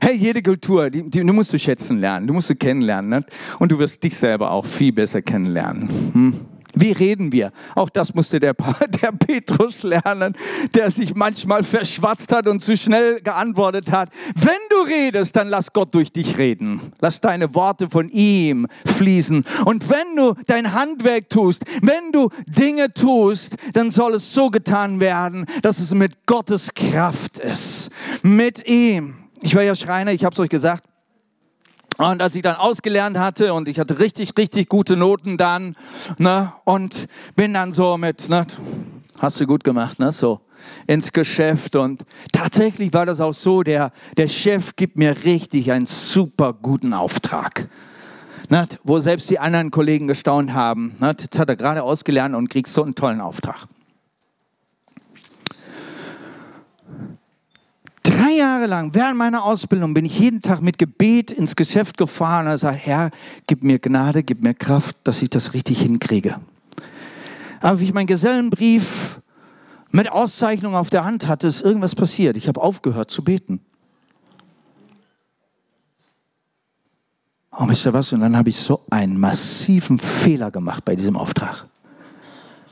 Hey, 0.00 0.14
jede 0.14 0.42
Kultur, 0.42 0.88
die, 0.90 1.02
die, 1.02 1.24
die 1.24 1.24
musst 1.24 1.52
du 1.52 1.58
schätzen 1.58 2.00
lernen, 2.00 2.26
du 2.26 2.32
musst 2.32 2.50
du 2.50 2.54
kennenlernen, 2.54 3.10
ne? 3.10 3.20
und 3.58 3.70
du 3.70 3.78
wirst 3.78 4.02
dich 4.02 4.16
selber 4.16 4.50
auch 4.50 4.64
viel 4.64 4.92
besser 4.92 5.20
kennenlernen. 5.20 5.88
Hm? 6.12 6.53
Wie 6.74 6.92
reden 6.92 7.32
wir? 7.32 7.52
Auch 7.74 7.88
das 7.88 8.14
musste 8.14 8.40
der, 8.40 8.54
der 9.02 9.12
Petrus 9.12 9.82
lernen, 9.82 10.36
der 10.74 10.90
sich 10.90 11.14
manchmal 11.14 11.62
verschwatzt 11.62 12.32
hat 12.32 12.46
und 12.46 12.60
zu 12.60 12.76
schnell 12.76 13.20
geantwortet 13.20 13.92
hat. 13.92 14.10
Wenn 14.34 14.52
du 14.70 14.76
redest, 14.82 15.36
dann 15.36 15.48
lass 15.48 15.72
Gott 15.72 15.94
durch 15.94 16.12
dich 16.12 16.36
reden. 16.38 16.80
Lass 17.00 17.20
deine 17.20 17.54
Worte 17.54 17.88
von 17.88 18.08
ihm 18.08 18.66
fließen. 18.86 19.44
Und 19.64 19.88
wenn 19.88 20.16
du 20.16 20.34
dein 20.46 20.72
Handwerk 20.72 21.28
tust, 21.28 21.64
wenn 21.82 22.12
du 22.12 22.28
Dinge 22.46 22.92
tust, 22.92 23.56
dann 23.72 23.90
soll 23.90 24.14
es 24.14 24.32
so 24.32 24.50
getan 24.50 25.00
werden, 25.00 25.46
dass 25.62 25.78
es 25.78 25.94
mit 25.94 26.26
Gottes 26.26 26.74
Kraft 26.74 27.38
ist. 27.38 27.90
Mit 28.22 28.66
ihm. 28.68 29.16
Ich 29.40 29.54
war 29.54 29.62
ja 29.62 29.74
Schreiner, 29.74 30.12
ich 30.12 30.24
habe 30.24 30.34
es 30.34 30.40
euch 30.40 30.48
gesagt. 30.48 30.84
Und 31.96 32.22
als 32.22 32.34
ich 32.34 32.42
dann 32.42 32.56
ausgelernt 32.56 33.18
hatte 33.18 33.54
und 33.54 33.68
ich 33.68 33.78
hatte 33.78 33.98
richtig, 33.98 34.32
richtig 34.36 34.68
gute 34.68 34.96
Noten 34.96 35.36
dann, 35.36 35.76
ne, 36.18 36.52
und 36.64 37.08
bin 37.36 37.54
dann 37.54 37.72
so 37.72 37.96
mit, 37.96 38.28
ne, 38.28 38.46
hast 39.18 39.40
du 39.40 39.46
gut 39.46 39.64
gemacht, 39.64 39.98
ne, 40.00 40.12
so 40.12 40.40
ins 40.86 41.12
Geschäft 41.12 41.76
und 41.76 42.04
tatsächlich 42.32 42.92
war 42.92 43.06
das 43.06 43.20
auch 43.20 43.34
so, 43.34 43.62
der, 43.62 43.92
der 44.16 44.28
Chef 44.28 44.76
gibt 44.76 44.96
mir 44.96 45.24
richtig 45.24 45.70
einen 45.72 45.86
super 45.86 46.52
guten 46.54 46.94
Auftrag. 46.94 47.68
Ne, 48.50 48.66
wo 48.82 48.98
selbst 48.98 49.30
die 49.30 49.38
anderen 49.38 49.70
Kollegen 49.70 50.06
gestaunt 50.06 50.52
haben. 50.52 50.94
Ne, 51.00 51.14
jetzt 51.18 51.38
hat 51.38 51.48
er 51.48 51.56
gerade 51.56 51.82
ausgelernt 51.82 52.34
und 52.34 52.50
kriegt 52.50 52.68
so 52.68 52.82
einen 52.82 52.94
tollen 52.94 53.22
Auftrag. 53.22 53.68
Drei 58.04 58.32
Jahre 58.32 58.66
lang, 58.66 58.94
während 58.94 59.16
meiner 59.16 59.44
Ausbildung, 59.44 59.94
bin 59.94 60.04
ich 60.04 60.18
jeden 60.18 60.42
Tag 60.42 60.60
mit 60.60 60.78
Gebet 60.78 61.30
ins 61.30 61.56
Geschäft 61.56 61.96
gefahren 61.96 62.46
und 62.46 62.52
gesagt, 62.52 62.78
Herr, 62.84 63.10
gib 63.46 63.64
mir 63.64 63.78
Gnade, 63.78 64.22
gib 64.22 64.42
mir 64.42 64.52
Kraft, 64.52 64.94
dass 65.04 65.22
ich 65.22 65.30
das 65.30 65.54
richtig 65.54 65.80
hinkriege. 65.80 66.36
Aber 67.60 67.80
wie 67.80 67.84
ich 67.84 67.94
meinen 67.94 68.06
Gesellenbrief 68.06 69.22
mit 69.90 70.12
Auszeichnung 70.12 70.74
auf 70.74 70.90
der 70.90 71.06
Hand 71.06 71.26
hatte, 71.26 71.46
ist 71.46 71.62
irgendwas 71.62 71.94
passiert. 71.94 72.36
Ich 72.36 72.46
habe 72.46 72.60
aufgehört 72.60 73.10
zu 73.10 73.24
beten. 73.24 73.60
Und 77.50 77.70
wisst 77.70 77.86
ihr 77.86 77.94
was? 77.94 78.12
Und 78.12 78.20
dann 78.20 78.36
habe 78.36 78.50
ich 78.50 78.56
so 78.56 78.84
einen 78.90 79.18
massiven 79.18 79.98
Fehler 79.98 80.50
gemacht 80.50 80.84
bei 80.84 80.94
diesem 80.94 81.16
Auftrag. 81.16 81.66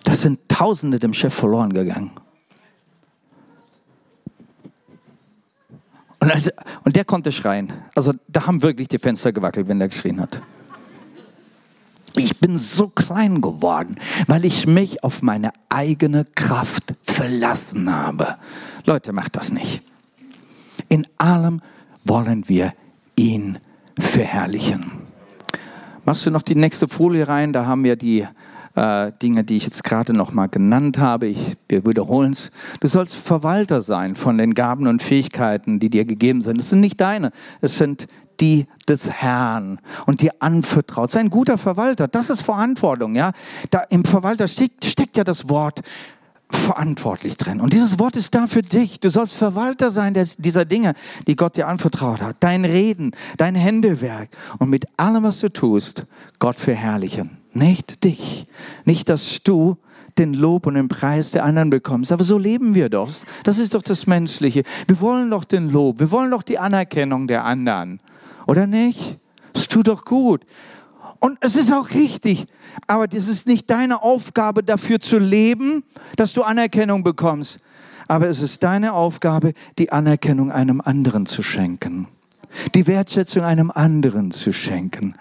Das 0.04 0.20
sind 0.20 0.40
Tausende 0.48 0.98
dem 0.98 1.14
Chef 1.14 1.32
verloren 1.32 1.72
gegangen. 1.72 2.10
Und, 6.22 6.30
also, 6.30 6.50
und 6.84 6.94
der 6.94 7.04
konnte 7.04 7.32
schreien. 7.32 7.72
Also 7.96 8.14
da 8.28 8.46
haben 8.46 8.62
wirklich 8.62 8.86
die 8.86 9.00
Fenster 9.00 9.32
gewackelt, 9.32 9.66
wenn 9.66 9.80
der 9.80 9.88
geschrien 9.88 10.20
hat. 10.20 10.40
Ich 12.14 12.38
bin 12.38 12.56
so 12.58 12.86
klein 12.86 13.40
geworden, 13.40 13.96
weil 14.28 14.44
ich 14.44 14.68
mich 14.68 15.02
auf 15.02 15.20
meine 15.22 15.50
eigene 15.68 16.24
Kraft 16.36 16.94
verlassen 17.02 17.92
habe. 17.92 18.36
Leute, 18.86 19.12
macht 19.12 19.34
das 19.34 19.50
nicht. 19.50 19.82
In 20.88 21.08
allem 21.18 21.60
wollen 22.04 22.48
wir 22.48 22.72
ihn 23.16 23.58
verherrlichen. 23.98 24.92
Machst 26.04 26.24
du 26.24 26.30
noch 26.30 26.42
die 26.42 26.54
nächste 26.54 26.86
Folie 26.86 27.26
rein? 27.26 27.52
Da 27.52 27.66
haben 27.66 27.82
wir 27.82 27.96
die 27.96 28.28
äh, 28.74 29.12
Dinge, 29.22 29.44
die 29.44 29.56
ich 29.56 29.64
jetzt 29.64 29.84
gerade 29.84 30.12
noch 30.12 30.32
mal 30.32 30.48
genannt 30.48 30.98
habe. 30.98 31.26
Ich, 31.26 31.56
wir 31.68 31.86
wiederholen 31.86 32.32
es. 32.32 32.50
Du 32.80 32.88
sollst 32.88 33.16
Verwalter 33.16 33.82
sein 33.82 34.16
von 34.16 34.38
den 34.38 34.54
Gaben 34.54 34.86
und 34.86 35.02
Fähigkeiten, 35.02 35.80
die 35.80 35.90
dir 35.90 36.04
gegeben 36.04 36.40
sind. 36.40 36.58
Es 36.58 36.70
sind 36.70 36.80
nicht 36.80 37.00
deine, 37.00 37.32
es 37.60 37.78
sind 37.78 38.06
die 38.40 38.66
des 38.88 39.10
Herrn 39.10 39.78
und 40.06 40.20
dir 40.20 40.32
anvertraut. 40.40 41.10
Sei 41.10 41.20
ein 41.20 41.30
guter 41.30 41.58
Verwalter. 41.58 42.08
Das 42.08 42.30
ist 42.30 42.40
Verantwortung, 42.40 43.14
ja. 43.14 43.32
Da 43.70 43.80
im 43.90 44.04
Verwalter 44.04 44.48
steckt, 44.48 44.84
steckt 44.84 45.16
ja 45.16 45.24
das 45.24 45.48
Wort 45.48 45.80
verantwortlich 46.50 47.36
drin. 47.36 47.60
Und 47.60 47.72
dieses 47.72 47.98
Wort 47.98 48.16
ist 48.16 48.34
da 48.34 48.46
für 48.46 48.62
dich. 48.62 49.00
Du 49.00 49.10
sollst 49.10 49.34
Verwalter 49.34 49.90
sein 49.90 50.14
dieser 50.38 50.64
Dinge, 50.64 50.94
die 51.26 51.36
Gott 51.36 51.56
dir 51.56 51.68
anvertraut 51.68 52.20
hat. 52.20 52.36
Dein 52.40 52.64
Reden, 52.64 53.12
dein 53.36 53.54
Händewerk 53.54 54.28
und 54.58 54.68
mit 54.70 54.86
allem, 54.96 55.22
was 55.22 55.40
du 55.40 55.50
tust, 55.50 56.06
Gott 56.38 56.56
verherrlichen. 56.56 57.41
Nicht 57.52 58.04
dich. 58.04 58.46
Nicht, 58.84 59.08
dass 59.08 59.42
du 59.42 59.76
den 60.18 60.34
Lob 60.34 60.66
und 60.66 60.74
den 60.74 60.88
Preis 60.88 61.30
der 61.30 61.44
anderen 61.44 61.70
bekommst. 61.70 62.12
Aber 62.12 62.24
so 62.24 62.38
leben 62.38 62.74
wir 62.74 62.88
doch. 62.88 63.10
Das 63.44 63.58
ist 63.58 63.74
doch 63.74 63.82
das 63.82 64.06
Menschliche. 64.06 64.62
Wir 64.86 65.00
wollen 65.00 65.30
doch 65.30 65.44
den 65.44 65.70
Lob, 65.70 66.00
wir 66.00 66.10
wollen 66.10 66.30
doch 66.30 66.42
die 66.42 66.58
Anerkennung 66.58 67.26
der 67.26 67.44
anderen. 67.44 68.00
Oder 68.46 68.66
nicht? 68.66 69.18
Es 69.54 69.68
tut 69.68 69.88
doch 69.88 70.04
gut. 70.04 70.44
Und 71.18 71.38
es 71.40 71.56
ist 71.56 71.72
auch 71.72 71.90
richtig, 71.90 72.46
aber 72.88 73.06
das 73.06 73.28
ist 73.28 73.46
nicht 73.46 73.70
deine 73.70 74.02
Aufgabe, 74.02 74.64
dafür 74.64 74.98
zu 74.98 75.18
leben, 75.18 75.84
dass 76.16 76.32
du 76.32 76.42
Anerkennung 76.42 77.04
bekommst. 77.04 77.60
Aber 78.08 78.28
es 78.28 78.40
ist 78.42 78.62
deine 78.64 78.92
Aufgabe, 78.92 79.52
die 79.78 79.92
Anerkennung 79.92 80.50
einem 80.50 80.80
anderen 80.80 81.26
zu 81.26 81.42
schenken. 81.42 82.08
Die 82.74 82.86
Wertschätzung 82.86 83.44
einem 83.44 83.70
anderen 83.70 84.32
zu 84.32 84.52
schenken. 84.52 85.14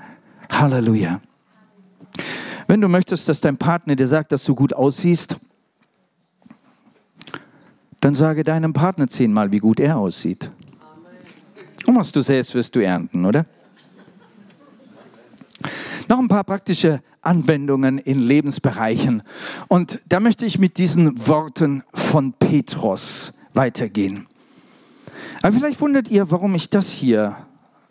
Halleluja. 0.51 1.21
Wenn 2.67 2.81
du 2.81 2.87
möchtest, 2.87 3.27
dass 3.27 3.41
dein 3.41 3.57
Partner 3.57 3.95
dir 3.95 4.07
sagt, 4.07 4.31
dass 4.31 4.43
du 4.43 4.55
gut 4.55 4.73
aussiehst, 4.73 5.37
dann 7.99 8.15
sage 8.15 8.43
deinem 8.43 8.73
Partner 8.73 9.07
zehnmal, 9.07 9.51
wie 9.51 9.59
gut 9.59 9.79
er 9.79 9.97
aussieht. 9.97 10.51
Und 11.85 11.95
was 11.95 12.11
du 12.11 12.21
säst, 12.21 12.55
wirst 12.55 12.75
du 12.75 12.79
ernten, 12.79 13.25
oder? 13.25 13.45
Noch 16.07 16.19
ein 16.19 16.27
paar 16.27 16.43
praktische 16.43 17.01
Anwendungen 17.21 17.97
in 17.97 18.19
Lebensbereichen. 18.19 19.23
Und 19.67 20.01
da 20.09 20.19
möchte 20.19 20.45
ich 20.45 20.59
mit 20.59 20.77
diesen 20.77 21.27
Worten 21.27 21.83
von 21.93 22.33
Petrus 22.33 23.33
weitergehen. 23.53 24.27
Aber 25.41 25.53
vielleicht 25.53 25.81
wundert 25.81 26.09
ihr, 26.09 26.31
warum 26.31 26.55
ich 26.55 26.69
das 26.69 26.89
hier 26.89 27.35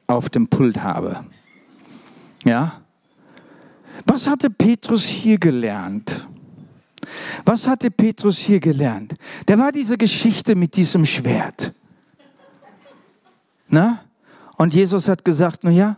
auf 0.06 0.28
dem 0.28 0.48
Pult 0.48 0.82
habe. 0.82 1.24
Ja? 2.44 2.79
Was 4.12 4.26
hatte 4.26 4.50
Petrus 4.50 5.04
hier 5.04 5.38
gelernt? 5.38 6.26
Was 7.44 7.64
hatte 7.68 7.92
Petrus 7.92 8.38
hier 8.38 8.58
gelernt? 8.58 9.14
Der 9.46 9.56
war 9.56 9.70
diese 9.70 9.96
Geschichte 9.96 10.56
mit 10.56 10.74
diesem 10.74 11.06
Schwert. 11.06 11.72
Na? 13.68 14.00
Und 14.56 14.74
Jesus 14.74 15.06
hat 15.06 15.24
gesagt, 15.24 15.60
na 15.62 15.70
ja, 15.70 15.96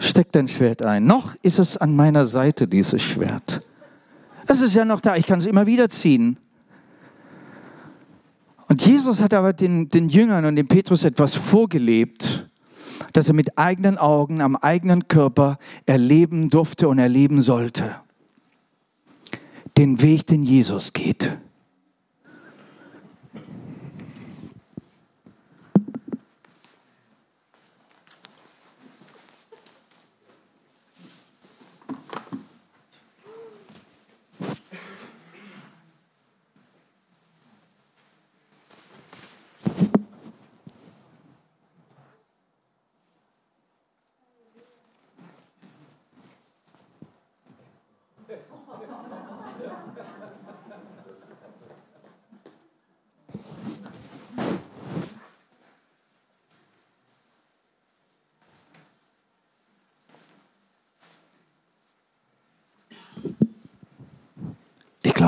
steck 0.00 0.32
dein 0.32 0.48
Schwert 0.48 0.82
ein. 0.82 1.06
Noch 1.06 1.36
ist 1.42 1.60
es 1.60 1.76
an 1.76 1.94
meiner 1.94 2.26
Seite, 2.26 2.66
dieses 2.66 3.00
Schwert. 3.00 3.62
Es 4.48 4.60
ist 4.60 4.74
ja 4.74 4.84
noch 4.84 5.00
da, 5.00 5.14
ich 5.14 5.26
kann 5.26 5.38
es 5.38 5.46
immer 5.46 5.64
wieder 5.64 5.88
ziehen. 5.88 6.38
Und 8.66 8.84
Jesus 8.84 9.22
hat 9.22 9.32
aber 9.32 9.52
den, 9.52 9.88
den 9.88 10.08
Jüngern 10.08 10.44
und 10.44 10.56
dem 10.56 10.66
Petrus 10.66 11.04
etwas 11.04 11.34
vorgelebt, 11.34 12.50
das 13.12 13.28
er 13.28 13.34
mit 13.34 13.58
eigenen 13.58 13.98
Augen 13.98 14.40
am 14.40 14.56
eigenen 14.56 15.08
Körper 15.08 15.58
erleben 15.86 16.50
durfte 16.50 16.88
und 16.88 16.98
erleben 16.98 17.40
sollte. 17.40 17.96
Den 19.76 20.02
Weg, 20.02 20.26
den 20.26 20.42
Jesus 20.42 20.92
geht. 20.92 21.38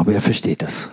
Glaube, 0.05 0.15
er 0.15 0.21
versteht 0.21 0.63
es. 0.63 0.91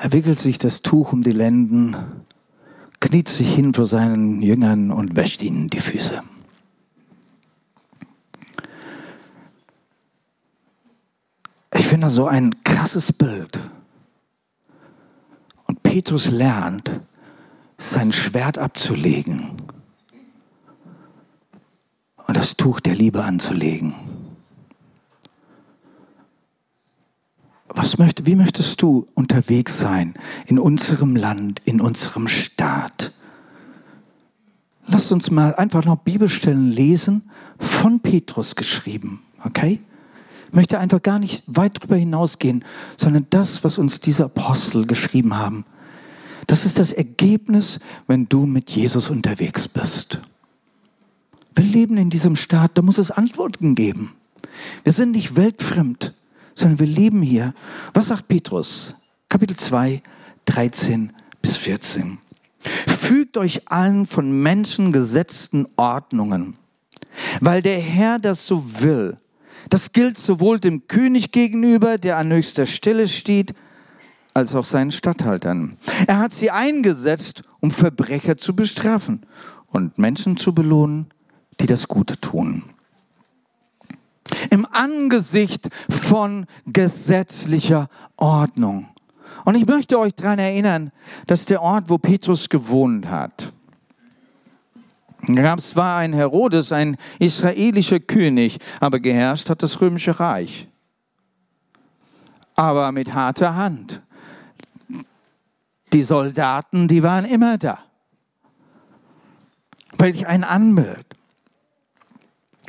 Er 0.00 0.12
wickelt 0.12 0.38
sich 0.38 0.58
das 0.58 0.82
Tuch 0.82 1.12
um 1.12 1.22
die 1.22 1.32
Lenden, 1.32 1.96
kniet 3.00 3.28
sich 3.28 3.54
hin 3.54 3.72
vor 3.72 3.86
seinen 3.86 4.42
Jüngern 4.42 4.90
und 4.90 5.16
wäscht 5.16 5.42
ihnen 5.42 5.68
die 5.70 5.80
Füße. 5.80 6.22
Ich 11.74 11.86
finde 11.86 12.10
so 12.10 12.26
ein 12.26 12.62
krasses 12.64 13.12
Bild. 13.12 13.60
Und 15.66 15.82
Petrus 15.82 16.30
lernt, 16.30 17.00
sein 17.78 18.12
Schwert 18.12 18.58
abzulegen 18.58 19.52
und 22.28 22.36
das 22.36 22.56
Tuch 22.56 22.78
der 22.78 22.94
Liebe 22.94 23.24
anzulegen. 23.24 23.94
Was 27.68 27.98
möcht, 27.98 28.26
wie 28.26 28.36
möchtest 28.36 28.80
du 28.82 29.08
unterwegs 29.14 29.78
sein 29.78 30.14
in 30.46 30.58
unserem 30.58 31.16
Land, 31.16 31.60
in 31.64 31.80
unserem 31.80 32.28
Staat? 32.28 33.12
Lasst 34.86 35.10
uns 35.10 35.30
mal 35.30 35.54
einfach 35.54 35.84
noch 35.84 35.96
Bibelstellen 35.96 36.70
lesen, 36.70 37.30
von 37.58 38.00
Petrus 38.00 38.54
geschrieben, 38.54 39.22
okay? 39.44 39.80
Ich 40.48 40.54
möchte 40.54 40.78
einfach 40.78 41.02
gar 41.02 41.18
nicht 41.18 41.44
weit 41.46 41.78
darüber 41.78 41.96
hinausgehen, 41.96 42.64
sondern 42.96 43.26
das, 43.30 43.64
was 43.64 43.76
uns 43.76 44.00
diese 44.00 44.24
Apostel 44.26 44.86
geschrieben 44.86 45.36
haben. 45.36 45.64
Das 46.46 46.64
ist 46.64 46.78
das 46.78 46.92
Ergebnis, 46.92 47.80
wenn 48.06 48.28
du 48.28 48.46
mit 48.46 48.70
Jesus 48.70 49.10
unterwegs 49.10 49.68
bist. 49.68 50.20
Wir 51.58 51.64
leben 51.64 51.96
in 51.96 52.08
diesem 52.08 52.36
Staat, 52.36 52.78
da 52.78 52.82
muss 52.82 52.98
es 52.98 53.10
Antworten 53.10 53.74
geben. 53.74 54.14
Wir 54.84 54.92
sind 54.92 55.10
nicht 55.10 55.34
weltfremd, 55.34 56.14
sondern 56.54 56.78
wir 56.78 56.86
leben 56.86 57.20
hier. 57.20 57.52
Was 57.92 58.06
sagt 58.06 58.28
Petrus? 58.28 58.94
Kapitel 59.28 59.56
2, 59.56 60.00
13 60.44 61.12
bis 61.42 61.56
14. 61.56 62.18
Fügt 62.60 63.36
euch 63.36 63.68
allen 63.68 64.06
von 64.06 64.40
Menschen 64.40 64.92
gesetzten 64.92 65.66
Ordnungen, 65.74 66.56
weil 67.40 67.60
der 67.60 67.80
Herr 67.80 68.20
das 68.20 68.46
so 68.46 68.80
will. 68.80 69.16
Das 69.68 69.92
gilt 69.92 70.16
sowohl 70.16 70.60
dem 70.60 70.86
König 70.86 71.32
gegenüber, 71.32 71.98
der 71.98 72.18
an 72.18 72.32
höchster 72.32 72.66
Stelle 72.66 73.08
steht, 73.08 73.52
als 74.32 74.54
auch 74.54 74.64
seinen 74.64 74.92
Statthaltern. 74.92 75.76
Er 76.06 76.20
hat 76.20 76.32
sie 76.32 76.52
eingesetzt, 76.52 77.42
um 77.58 77.72
Verbrecher 77.72 78.36
zu 78.36 78.54
bestrafen 78.54 79.26
und 79.66 79.98
Menschen 79.98 80.36
zu 80.36 80.54
belohnen, 80.54 81.08
die 81.60 81.66
das 81.66 81.88
Gute 81.88 82.20
tun. 82.20 82.64
Im 84.50 84.66
Angesicht 84.70 85.68
von 85.88 86.46
gesetzlicher 86.66 87.88
Ordnung. 88.16 88.88
Und 89.44 89.54
ich 89.54 89.66
möchte 89.66 89.98
euch 89.98 90.14
daran 90.14 90.38
erinnern, 90.38 90.90
dass 91.26 91.44
der 91.44 91.62
Ort, 91.62 91.88
wo 91.88 91.98
Petrus 91.98 92.48
gewohnt 92.48 93.06
hat, 93.06 93.52
gab 95.26 95.58
es 95.58 95.70
zwar 95.70 95.98
ein 95.98 96.12
Herodes, 96.12 96.72
ein 96.72 96.96
israelischer 97.18 98.00
König, 98.00 98.58
aber 98.80 99.00
geherrscht 99.00 99.50
hat 99.50 99.62
das 99.62 99.80
römische 99.80 100.18
Reich. 100.20 100.68
Aber 102.54 102.92
mit 102.92 103.14
harter 103.14 103.54
Hand. 103.54 104.02
Die 105.92 106.02
Soldaten, 106.02 106.88
die 106.88 107.02
waren 107.02 107.24
immer 107.24 107.56
da. 107.56 107.78
Welch 109.96 110.26
ein 110.26 110.44
Anbild. 110.44 111.17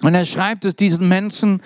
Und 0.01 0.13
er 0.13 0.25
schreibt 0.25 0.65
es 0.65 0.75
diesen 0.75 1.07
Menschen, 1.07 1.61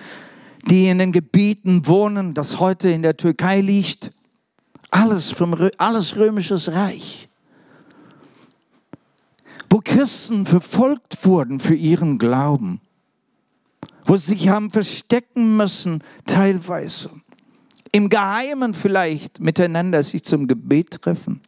die 0.66 0.88
in 0.88 0.98
den 0.98 1.12
Gebieten 1.12 1.86
wohnen, 1.86 2.34
das 2.34 2.58
heute 2.58 2.88
in 2.88 3.02
der 3.02 3.16
Türkei 3.16 3.60
liegt, 3.60 4.12
alles, 4.90 5.30
vom, 5.30 5.54
alles 5.78 6.16
römisches 6.16 6.72
Reich, 6.72 7.28
wo 9.68 9.80
Christen 9.82 10.46
verfolgt 10.46 11.24
wurden 11.24 11.60
für 11.60 11.74
ihren 11.74 12.18
Glauben, 12.18 12.80
wo 14.04 14.16
sie 14.16 14.32
sich 14.32 14.48
haben 14.48 14.70
verstecken 14.70 15.56
müssen, 15.56 16.02
teilweise, 16.26 17.10
im 17.92 18.08
Geheimen 18.08 18.74
vielleicht 18.74 19.40
miteinander 19.40 20.02
sich 20.02 20.24
zum 20.24 20.48
Gebet 20.48 21.02
treffen. 21.02 21.40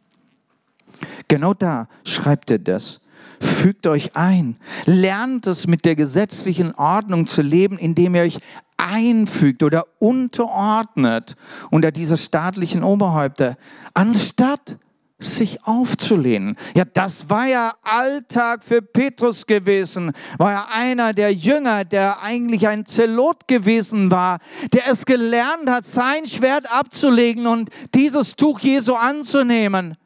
Genau 1.27 1.53
da 1.53 1.87
schreibt 2.05 2.51
er 2.51 2.59
das 2.59 3.01
Fügt 3.39 3.87
euch 3.87 4.15
ein. 4.15 4.57
Lernt 4.85 5.47
es 5.47 5.67
mit 5.67 5.85
der 5.85 5.95
gesetzlichen 5.95 6.73
Ordnung 6.75 7.27
zu 7.27 7.41
leben, 7.41 7.77
indem 7.77 8.15
ihr 8.15 8.21
euch 8.23 8.39
einfügt 8.77 9.63
oder 9.63 9.85
unterordnet 9.99 11.35
unter 11.71 11.91
diese 11.91 12.17
staatlichen 12.17 12.83
Oberhäupter, 12.83 13.57
anstatt 13.93 14.77
sich 15.19 15.65
aufzulehnen. 15.65 16.55
Ja, 16.75 16.85
das 16.85 17.29
war 17.29 17.47
ja 17.47 17.73
Alltag 17.81 18.63
für 18.63 18.83
Petrus 18.83 19.47
gewesen. 19.47 20.11
War 20.37 20.51
ja 20.51 20.67
einer 20.71 21.13
der 21.13 21.33
Jünger, 21.33 21.85
der 21.85 22.21
eigentlich 22.21 22.67
ein 22.67 22.85
Zelot 22.85 23.47
gewesen 23.47 24.11
war, 24.11 24.37
der 24.73 24.87
es 24.87 25.05
gelernt 25.05 25.69
hat, 25.69 25.85
sein 25.85 26.27
Schwert 26.27 26.71
abzulegen 26.71 27.47
und 27.47 27.69
dieses 27.95 28.35
Tuch 28.35 28.59
Jesu 28.59 28.93
anzunehmen. 28.93 29.97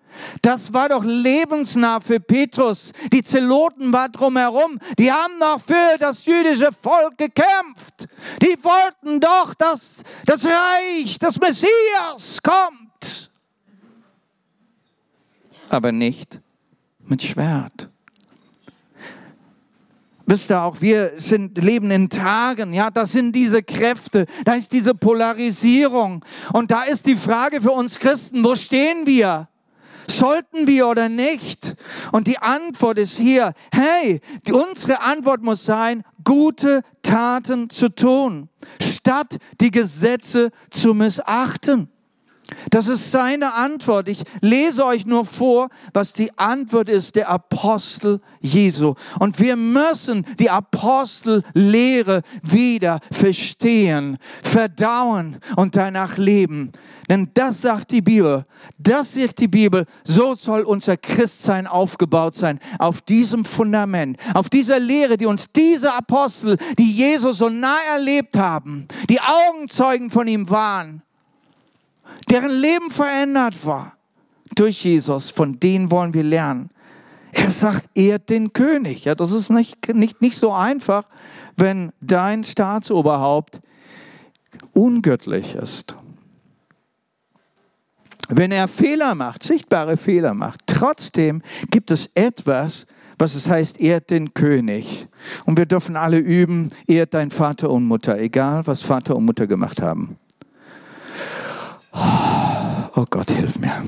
Das 0.41 0.73
war 0.73 0.89
doch 0.89 1.03
lebensnah 1.03 1.99
für 1.99 2.19
Petrus. 2.19 2.91
Die 3.11 3.23
Zeloten 3.23 3.91
waren 3.93 4.11
drumherum. 4.11 4.77
Die 4.97 5.11
haben 5.11 5.33
doch 5.39 5.59
für 5.61 5.97
das 5.99 6.25
jüdische 6.25 6.71
Volk 6.71 7.17
gekämpft. 7.17 8.07
Die 8.41 8.57
wollten 8.63 9.19
doch, 9.19 9.53
dass 9.55 10.03
das 10.25 10.45
Reich 10.45 11.17
des 11.19 11.39
Messias 11.39 12.41
kommt 12.41 12.81
aber 15.71 15.91
nicht 15.91 16.41
mit 16.99 17.23
Schwert. 17.23 17.89
Wisst 20.25 20.51
ihr 20.51 20.61
auch, 20.61 20.81
wir 20.81 21.13
sind, 21.17 21.57
leben 21.57 21.91
in 21.91 22.09
Tagen, 22.09 22.73
ja, 22.73 22.91
das 22.91 23.13
sind 23.13 23.33
diese 23.33 23.63
Kräfte, 23.63 24.25
da 24.45 24.53
ist 24.53 24.71
diese 24.71 24.93
Polarisierung. 24.93 26.23
Und 26.53 26.71
da 26.71 26.83
ist 26.83 27.05
die 27.05 27.15
Frage 27.15 27.61
für 27.61 27.71
uns 27.71 27.99
Christen, 27.99 28.43
wo 28.43 28.55
stehen 28.55 29.05
wir? 29.07 29.47
Sollten 30.17 30.67
wir 30.67 30.87
oder 30.87 31.09
nicht? 31.09 31.75
Und 32.11 32.27
die 32.27 32.37
Antwort 32.37 32.99
ist 32.99 33.17
hier, 33.17 33.53
hey, 33.73 34.21
die, 34.45 34.53
unsere 34.53 35.01
Antwort 35.01 35.41
muss 35.41 35.65
sein, 35.65 36.03
gute 36.23 36.81
Taten 37.01 37.69
zu 37.69 37.89
tun, 37.89 38.49
statt 38.81 39.37
die 39.59 39.71
Gesetze 39.71 40.51
zu 40.69 40.93
missachten. 40.93 41.89
Das 42.69 42.87
ist 42.87 43.11
seine 43.11 43.53
Antwort. 43.53 44.07
Ich 44.07 44.23
lese 44.41 44.85
euch 44.85 45.05
nur 45.05 45.25
vor, 45.25 45.69
was 45.93 46.13
die 46.13 46.37
Antwort 46.37 46.89
ist 46.89 47.15
der 47.15 47.29
Apostel 47.29 48.21
Jesu. 48.39 48.95
Und 49.19 49.39
wir 49.39 49.55
müssen 49.55 50.25
die 50.39 50.49
Apostellehre 50.49 52.21
wieder 52.43 52.99
verstehen, 53.11 54.17
verdauen 54.43 55.37
und 55.55 55.75
danach 55.75 56.17
leben. 56.17 56.71
Denn 57.09 57.29
das 57.33 57.61
sagt 57.61 57.91
die 57.91 58.01
Bibel. 58.01 58.43
Das 58.77 59.15
sagt 59.15 59.39
die 59.39 59.47
Bibel. 59.47 59.85
So 60.05 60.33
soll 60.35 60.61
unser 60.61 60.95
Christsein 60.95 61.67
aufgebaut 61.67 62.35
sein. 62.35 62.59
Auf 62.79 63.01
diesem 63.01 63.43
Fundament. 63.43 64.17
Auf 64.33 64.49
dieser 64.49 64.79
Lehre, 64.79 65.17
die 65.17 65.25
uns 65.25 65.51
diese 65.51 65.93
Apostel, 65.93 66.57
die 66.79 66.91
Jesus 66.91 67.39
so 67.39 67.49
nah 67.49 67.79
erlebt 67.93 68.37
haben, 68.37 68.87
die 69.09 69.19
Augenzeugen 69.19 70.09
von 70.09 70.27
ihm 70.27 70.49
waren, 70.49 71.01
deren 72.29 72.51
Leben 72.51 72.91
verändert 72.91 73.65
war 73.65 73.93
durch 74.55 74.83
Jesus, 74.83 75.29
von 75.29 75.59
denen 75.59 75.91
wollen 75.91 76.13
wir 76.13 76.23
lernen. 76.23 76.69
Er 77.31 77.49
sagt, 77.49 77.89
ehrt 77.95 78.29
den 78.29 78.51
König. 78.51 79.05
Ja, 79.05 79.15
das 79.15 79.31
ist 79.31 79.49
nicht, 79.49 79.93
nicht, 79.93 80.21
nicht 80.21 80.37
so 80.37 80.51
einfach, 80.51 81.03
wenn 81.55 81.91
dein 82.01 82.43
Staatsoberhaupt 82.43 83.61
ungöttlich 84.73 85.55
ist. 85.55 85.95
Wenn 88.27 88.51
er 88.51 88.67
Fehler 88.67 89.15
macht, 89.15 89.43
sichtbare 89.43 89.97
Fehler 89.97 90.33
macht, 90.33 90.61
trotzdem 90.65 91.41
gibt 91.69 91.91
es 91.91 92.09
etwas, 92.15 92.85
was 93.17 93.35
es 93.35 93.49
heißt, 93.49 93.79
ehrt 93.79 94.09
den 94.09 94.33
König. 94.33 95.07
Und 95.45 95.57
wir 95.57 95.65
dürfen 95.65 95.95
alle 95.95 96.17
üben, 96.17 96.69
ehrt 96.87 97.13
dein 97.13 97.29
Vater 97.29 97.69
und 97.69 97.85
Mutter, 97.85 98.17
egal 98.19 98.65
was 98.67 98.81
Vater 98.81 99.15
und 99.15 99.25
Mutter 99.25 99.47
gemacht 99.47 99.81
haben. 99.81 100.17
Oh 101.93 103.05
Gott, 103.09 103.31
hilf 103.31 103.59
mir. 103.59 103.83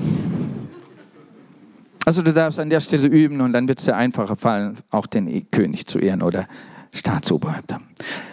Also 2.04 2.22
du 2.22 2.32
darfst 2.32 2.58
an 2.58 2.68
der 2.68 2.80
Stelle 2.80 3.06
üben 3.06 3.40
und 3.40 3.52
dann 3.52 3.66
wird 3.66 3.78
es 3.78 3.86
dir 3.86 3.96
einfacher 3.96 4.36
fallen, 4.36 4.76
auch 4.90 5.06
den 5.06 5.48
König 5.50 5.86
zu 5.86 5.98
ehren 5.98 6.22
oder 6.22 6.46
Staatsoberhäupter. 6.92 7.80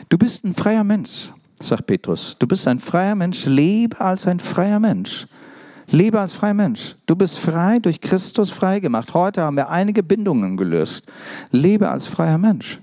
Du 0.09 0.17
bist 0.17 0.43
ein 0.43 0.53
freier 0.53 0.83
Mensch, 0.83 1.31
sagt 1.61 1.87
Petrus. 1.87 2.35
Du 2.37 2.47
bist 2.47 2.67
ein 2.67 2.79
freier 2.79 3.15
Mensch, 3.15 3.45
lebe 3.45 3.99
als 4.01 4.27
ein 4.27 4.39
freier 4.39 4.79
Mensch. 4.79 5.27
Lebe 5.87 6.19
als 6.19 6.33
freier 6.33 6.53
Mensch. 6.53 6.95
Du 7.05 7.15
bist 7.15 7.37
frei, 7.39 7.79
durch 7.79 7.99
Christus 7.99 8.51
frei 8.51 8.79
gemacht. 8.79 9.13
Heute 9.13 9.41
haben 9.41 9.57
wir 9.57 9.69
einige 9.69 10.03
Bindungen 10.03 10.57
gelöst. 10.57 11.11
Lebe 11.51 11.89
als 11.89 12.07
freier 12.07 12.37
Mensch. 12.37 12.79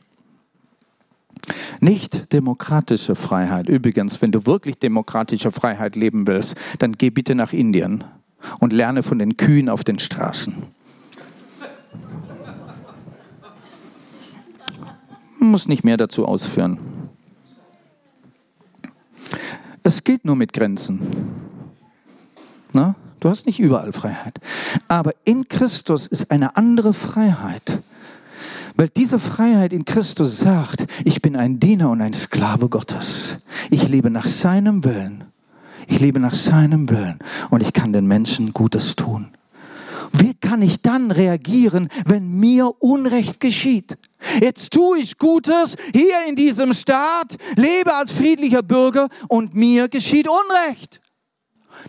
Nicht 1.80 2.32
demokratische 2.32 3.14
Freiheit. 3.14 3.68
Übrigens, 3.68 4.20
wenn 4.22 4.32
du 4.32 4.46
wirklich 4.46 4.78
demokratische 4.78 5.52
Freiheit 5.52 5.96
leben 5.96 6.26
willst, 6.26 6.56
dann 6.78 6.92
geh 6.92 7.10
bitte 7.10 7.34
nach 7.34 7.52
Indien 7.52 8.04
und 8.60 8.72
lerne 8.72 9.02
von 9.02 9.18
den 9.18 9.36
Kühen 9.36 9.68
auf 9.68 9.84
den 9.84 9.98
Straßen. 9.98 10.54
Muss 15.38 15.68
nicht 15.68 15.84
mehr 15.84 15.96
dazu 15.96 16.26
ausführen. 16.26 16.78
Es 19.82 20.04
geht 20.04 20.24
nur 20.24 20.36
mit 20.36 20.52
Grenzen. 20.52 21.00
Na? 22.72 22.94
Du 23.20 23.28
hast 23.28 23.46
nicht 23.46 23.58
überall 23.58 23.92
Freiheit. 23.92 24.38
Aber 24.86 25.12
in 25.24 25.48
Christus 25.48 26.06
ist 26.06 26.30
eine 26.30 26.56
andere 26.56 26.92
Freiheit. 26.92 27.82
Weil 28.78 28.88
diese 28.90 29.18
Freiheit 29.18 29.72
in 29.72 29.84
Christus 29.84 30.38
sagt, 30.38 30.86
ich 31.04 31.20
bin 31.20 31.34
ein 31.34 31.58
Diener 31.58 31.90
und 31.90 32.00
ein 32.00 32.14
Sklave 32.14 32.68
Gottes. 32.68 33.38
Ich 33.70 33.88
lebe 33.88 34.08
nach 34.08 34.26
seinem 34.26 34.84
Willen. 34.84 35.24
Ich 35.88 35.98
lebe 35.98 36.20
nach 36.20 36.34
seinem 36.34 36.88
Willen 36.88 37.18
und 37.50 37.60
ich 37.60 37.72
kann 37.72 37.92
den 37.92 38.06
Menschen 38.06 38.52
Gutes 38.52 38.94
tun. 38.94 39.32
Wie 40.12 40.32
kann 40.32 40.62
ich 40.62 40.80
dann 40.80 41.10
reagieren, 41.10 41.88
wenn 42.06 42.38
mir 42.38 42.70
Unrecht 42.78 43.40
geschieht? 43.40 43.98
Jetzt 44.40 44.72
tue 44.72 45.00
ich 45.00 45.18
Gutes 45.18 45.74
hier 45.92 46.24
in 46.28 46.36
diesem 46.36 46.72
Staat, 46.72 47.36
lebe 47.56 47.92
als 47.92 48.12
friedlicher 48.12 48.62
Bürger 48.62 49.08
und 49.26 49.54
mir 49.54 49.88
geschieht 49.88 50.28
Unrecht. 50.28 51.00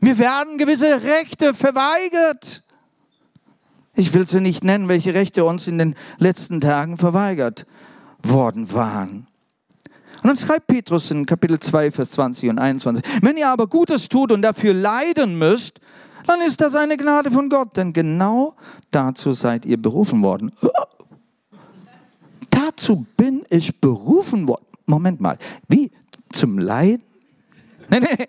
Mir 0.02 0.17
werden 0.17 0.58
gewisse 0.58 1.04
Rechte 1.04 1.54
verweigert. 1.54 2.63
Ich 3.99 4.13
will 4.13 4.25
sie 4.25 4.39
nicht 4.39 4.63
nennen, 4.63 4.88
welche 4.88 5.13
Rechte 5.13 5.43
uns 5.43 5.67
in 5.67 5.77
den 5.77 5.93
letzten 6.19 6.62
Tagen 6.62 6.97
verweigert 6.97 7.65
worden 8.23 8.71
waren. 8.71 9.27
Und 10.23 10.25
dann 10.25 10.38
schreibt 10.38 10.67
Petrus 10.67 11.12
in 11.12 11.25
Kapitel 11.25 11.59
2, 11.59 11.91
Vers 11.91 12.12
20 12.12 12.49
und 12.49 12.59
21, 12.59 13.03
wenn 13.21 13.35
ihr 13.35 13.49
aber 13.49 13.67
Gutes 13.67 14.07
tut 14.07 14.31
und 14.31 14.41
dafür 14.41 14.73
leiden 14.73 15.38
müsst, 15.38 15.81
dann 16.27 16.39
ist 16.39 16.62
das 16.62 16.75
eine 16.75 16.95
Gnade 16.95 17.29
von 17.29 17.49
Gott, 17.49 17.75
denn 17.75 17.91
genau 17.91 18.55
dazu 18.89 19.33
seid 19.33 19.65
ihr 19.65 19.75
berufen 19.75 20.23
worden. 20.23 20.53
Dazu 22.49 23.05
bin 23.17 23.43
ich 23.49 23.81
berufen 23.81 24.47
worden. 24.47 24.65
Moment 24.85 25.19
mal, 25.19 25.38
wie? 25.67 25.91
Zum 26.29 26.57
Leiden? 26.57 27.03
Nee, 27.91 28.01
nee, 28.01 28.27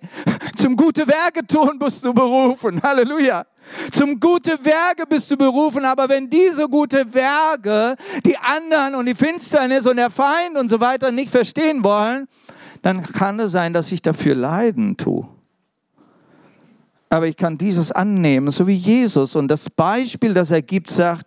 zum 0.57 0.75
gute 0.75 1.07
Werke 1.07 1.47
tun 1.47 1.79
bist 1.79 2.03
du 2.03 2.15
berufen. 2.15 2.83
Halleluja. 2.83 3.45
Zum 3.93 4.19
gute 4.19 4.59
Werke 4.65 5.07
bist 5.09 5.31
du 5.31 5.37
berufen, 5.37 5.85
aber 5.85 6.09
wenn 6.09 6.29
diese 6.29 6.69
gute 6.69 7.13
Werke 7.13 7.95
die 8.25 8.37
anderen 8.37 8.95
und 8.95 9.07
die 9.07 9.15
Finsternis 9.15 9.87
und 9.87 9.97
der 9.97 10.11
Feind 10.11 10.57
und 10.57 10.69
so 10.69 10.81
weiter 10.81 11.11
nicht 11.11 11.31
verstehen 11.31 11.85
wollen, 11.85 12.27
dann 12.83 13.03
kann 13.03 13.39
es 13.41 13.53
sein, 13.53 13.73
dass 13.73 13.93
ich 13.93 14.03
dafür 14.03 14.35
leiden 14.35 14.97
tue. 14.97 15.29
Aber 17.09 17.27
ich 17.27 17.37
kann 17.37 17.59
dieses 17.59 17.91
annehmen, 17.91 18.51
so 18.53 18.67
wie 18.67 18.75
Jesus. 18.75 19.35
Und 19.35 19.49
das 19.49 19.69
Beispiel, 19.69 20.33
das 20.33 20.53
er 20.53 20.63
gibt, 20.63 20.91
sagt, 20.91 21.27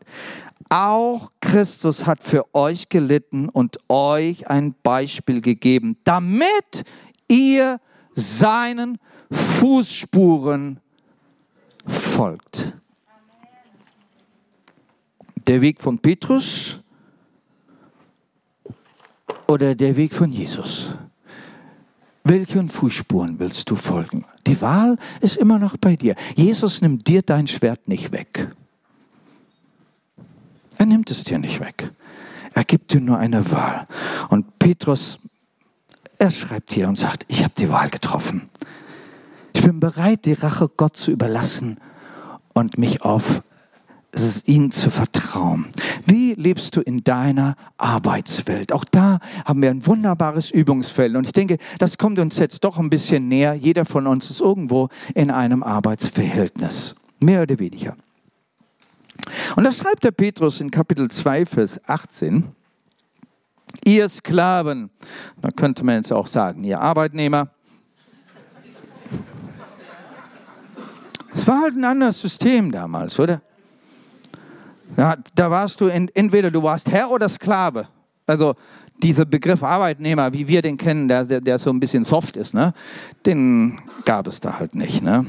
auch 0.70 1.30
Christus 1.42 2.06
hat 2.06 2.24
für 2.24 2.46
euch 2.56 2.90
gelitten 2.90 3.50
und 3.50 3.78
euch 3.90 4.50
ein 4.50 4.74
Beispiel 4.82 5.42
gegeben, 5.42 5.98
damit 6.04 6.84
ihr 7.28 7.80
seinen 8.14 8.98
Fußspuren 9.30 10.80
folgt. 11.86 12.74
Der 15.48 15.62
Weg 15.62 15.82
von 15.82 16.00
Petrus 16.00 16.80
oder 19.48 19.76
der 19.76 19.96
Weg 19.96 20.14
von 20.14 20.32
Jesus? 20.32 20.96
Welchen 22.24 22.70
Fußspuren 22.70 23.38
willst 23.40 23.70
du 23.70 23.76
folgen? 23.76 24.26
Die 24.48 24.60
Wahl 24.62 24.98
ist 25.20 25.36
immer 25.36 25.60
noch 25.60 25.76
bei 25.76 25.96
dir. 25.96 26.16
Jesus 26.36 26.82
nimmt 26.82 27.08
dir 27.08 27.22
dein 27.22 27.48
Schwert 27.48 27.88
nicht 27.88 28.12
weg. 28.12 28.50
Er 30.78 30.86
nimmt 30.86 31.12
es 31.12 31.24
dir 31.24 31.38
nicht 31.38 31.60
weg. 31.60 31.92
Er 32.54 32.64
gibt 32.64 32.94
dir 32.94 33.02
nur 33.02 33.18
eine 33.18 33.52
Wahl. 33.52 33.88
Und 34.30 34.58
Petrus, 34.60 35.20
er 36.18 36.32
schreibt 36.32 36.72
hier 36.72 36.88
und 36.88 36.98
sagt, 36.98 37.26
ich 37.28 37.44
habe 37.44 37.54
die 37.58 37.70
Wahl 37.70 37.90
getroffen. 37.90 38.50
Ich 39.54 39.62
bin 39.62 39.80
bereit, 39.80 40.26
die 40.26 40.34
Rache 40.34 40.70
Gott 40.76 40.98
zu 40.98 41.12
überlassen 41.12 41.78
und 42.54 42.78
mich 42.78 43.04
auf 43.04 43.42
ihn 44.46 44.72
zu 44.72 44.92
vertrauen. 44.92 45.68
Wie 46.06 46.34
lebst 46.34 46.76
du 46.76 46.82
in 46.82 47.04
deiner 47.04 47.56
Arbeitswelt? 47.78 48.72
Auch 48.72 48.86
da 48.86 49.20
haben 49.46 49.62
wir 49.62 49.72
ein 49.72 49.86
wunderbares 49.86 50.52
Übungsfeld. 50.52 51.16
Und 51.16 51.26
ich 51.26 51.32
denke, 51.32 51.58
das 51.80 51.98
kommt 51.98 52.20
uns 52.20 52.38
jetzt 52.38 52.64
doch 52.64 52.78
ein 52.78 52.90
bisschen 52.90 53.28
näher. 53.28 53.54
Jeder 53.54 53.86
von 53.86 54.06
uns 54.06 54.30
ist 54.30 54.40
irgendwo 54.40 54.90
in 55.16 55.32
einem 55.32 55.64
Arbeitsverhältnis. 55.64 56.96
Mehr 57.20 57.44
oder 57.44 57.58
weniger. 57.58 57.96
Und 59.56 59.64
das 59.64 59.78
schreibt 59.78 60.04
der 60.04 60.12
Petrus 60.12 60.62
in 60.62 60.70
Kapitel 60.70 61.10
2, 61.10 61.46
Vers 61.46 61.80
18. 61.88 62.50
Ihr 63.86 64.08
Sklaven, 64.10 64.90
da 65.42 65.50
könnte 65.50 65.84
man 65.84 65.96
jetzt 65.96 66.14
auch 66.14 66.28
sagen, 66.28 66.64
ihr 66.64 66.80
Arbeitnehmer. 66.80 67.50
Es 71.34 71.48
war 71.48 71.62
halt 71.62 71.76
ein 71.76 71.84
anderes 71.84 72.20
System 72.20 72.72
damals, 72.72 73.20
oder? 73.20 73.42
Ja, 74.98 75.16
da 75.36 75.50
warst 75.50 75.82
du 75.82 75.88
in, 75.88 76.10
entweder 76.14 76.52
du 76.52 76.62
warst 76.62 76.92
Herr 76.92 77.10
oder 77.10 77.28
Sklave. 77.28 77.88
Also 78.28 78.56
dieser 79.02 79.26
Begriff 79.26 79.64
Arbeitnehmer, 79.64 80.32
wie 80.34 80.48
wir 80.48 80.62
den 80.62 80.78
kennen, 80.78 81.08
der, 81.08 81.26
der, 81.26 81.42
der 81.42 81.58
so 81.58 81.70
ein 81.72 81.80
bisschen 81.80 82.04
soft 82.04 82.38
ist, 82.38 82.54
ne? 82.54 82.74
den 83.26 83.80
gab 84.06 84.28
es 84.28 84.40
da 84.40 84.60
halt 84.60 84.76
nicht. 84.76 85.04
Ne? 85.04 85.26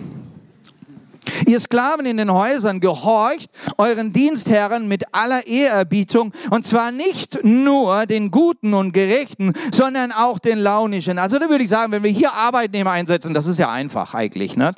Ihr 1.47 1.59
Sklaven 1.59 2.07
in 2.07 2.19
den 2.19 2.31
Häusern, 2.31 2.81
gehorcht 2.81 3.51
euren 3.79 4.13
Dienstherren 4.13 4.87
mit 4.87 5.05
aller 5.13 5.47
Ehrerbietung 5.47 6.33
und 6.51 6.67
zwar 6.67 6.93
nicht 6.93 7.43
nur 7.43 8.07
den 8.07 8.31
Guten 8.31 8.75
und 8.75 8.93
Gerechten, 8.93 9.53
sondern 9.73 10.13
auch 10.13 10.39
den 10.39 10.59
Launischen. 10.59 11.19
Also 11.19 11.39
da 11.39 11.49
würde 11.49 11.65
ich 11.65 11.71
sagen, 11.71 11.91
wenn 11.93 12.03
wir 12.03 12.11
hier 12.11 12.33
Arbeitnehmer 12.33 12.91
einsetzen, 12.91 13.33
das 13.33 13.47
ist 13.47 13.59
ja 13.59 13.73
einfach 13.73 14.15
eigentlich. 14.15 14.57
Ne? 14.57 14.73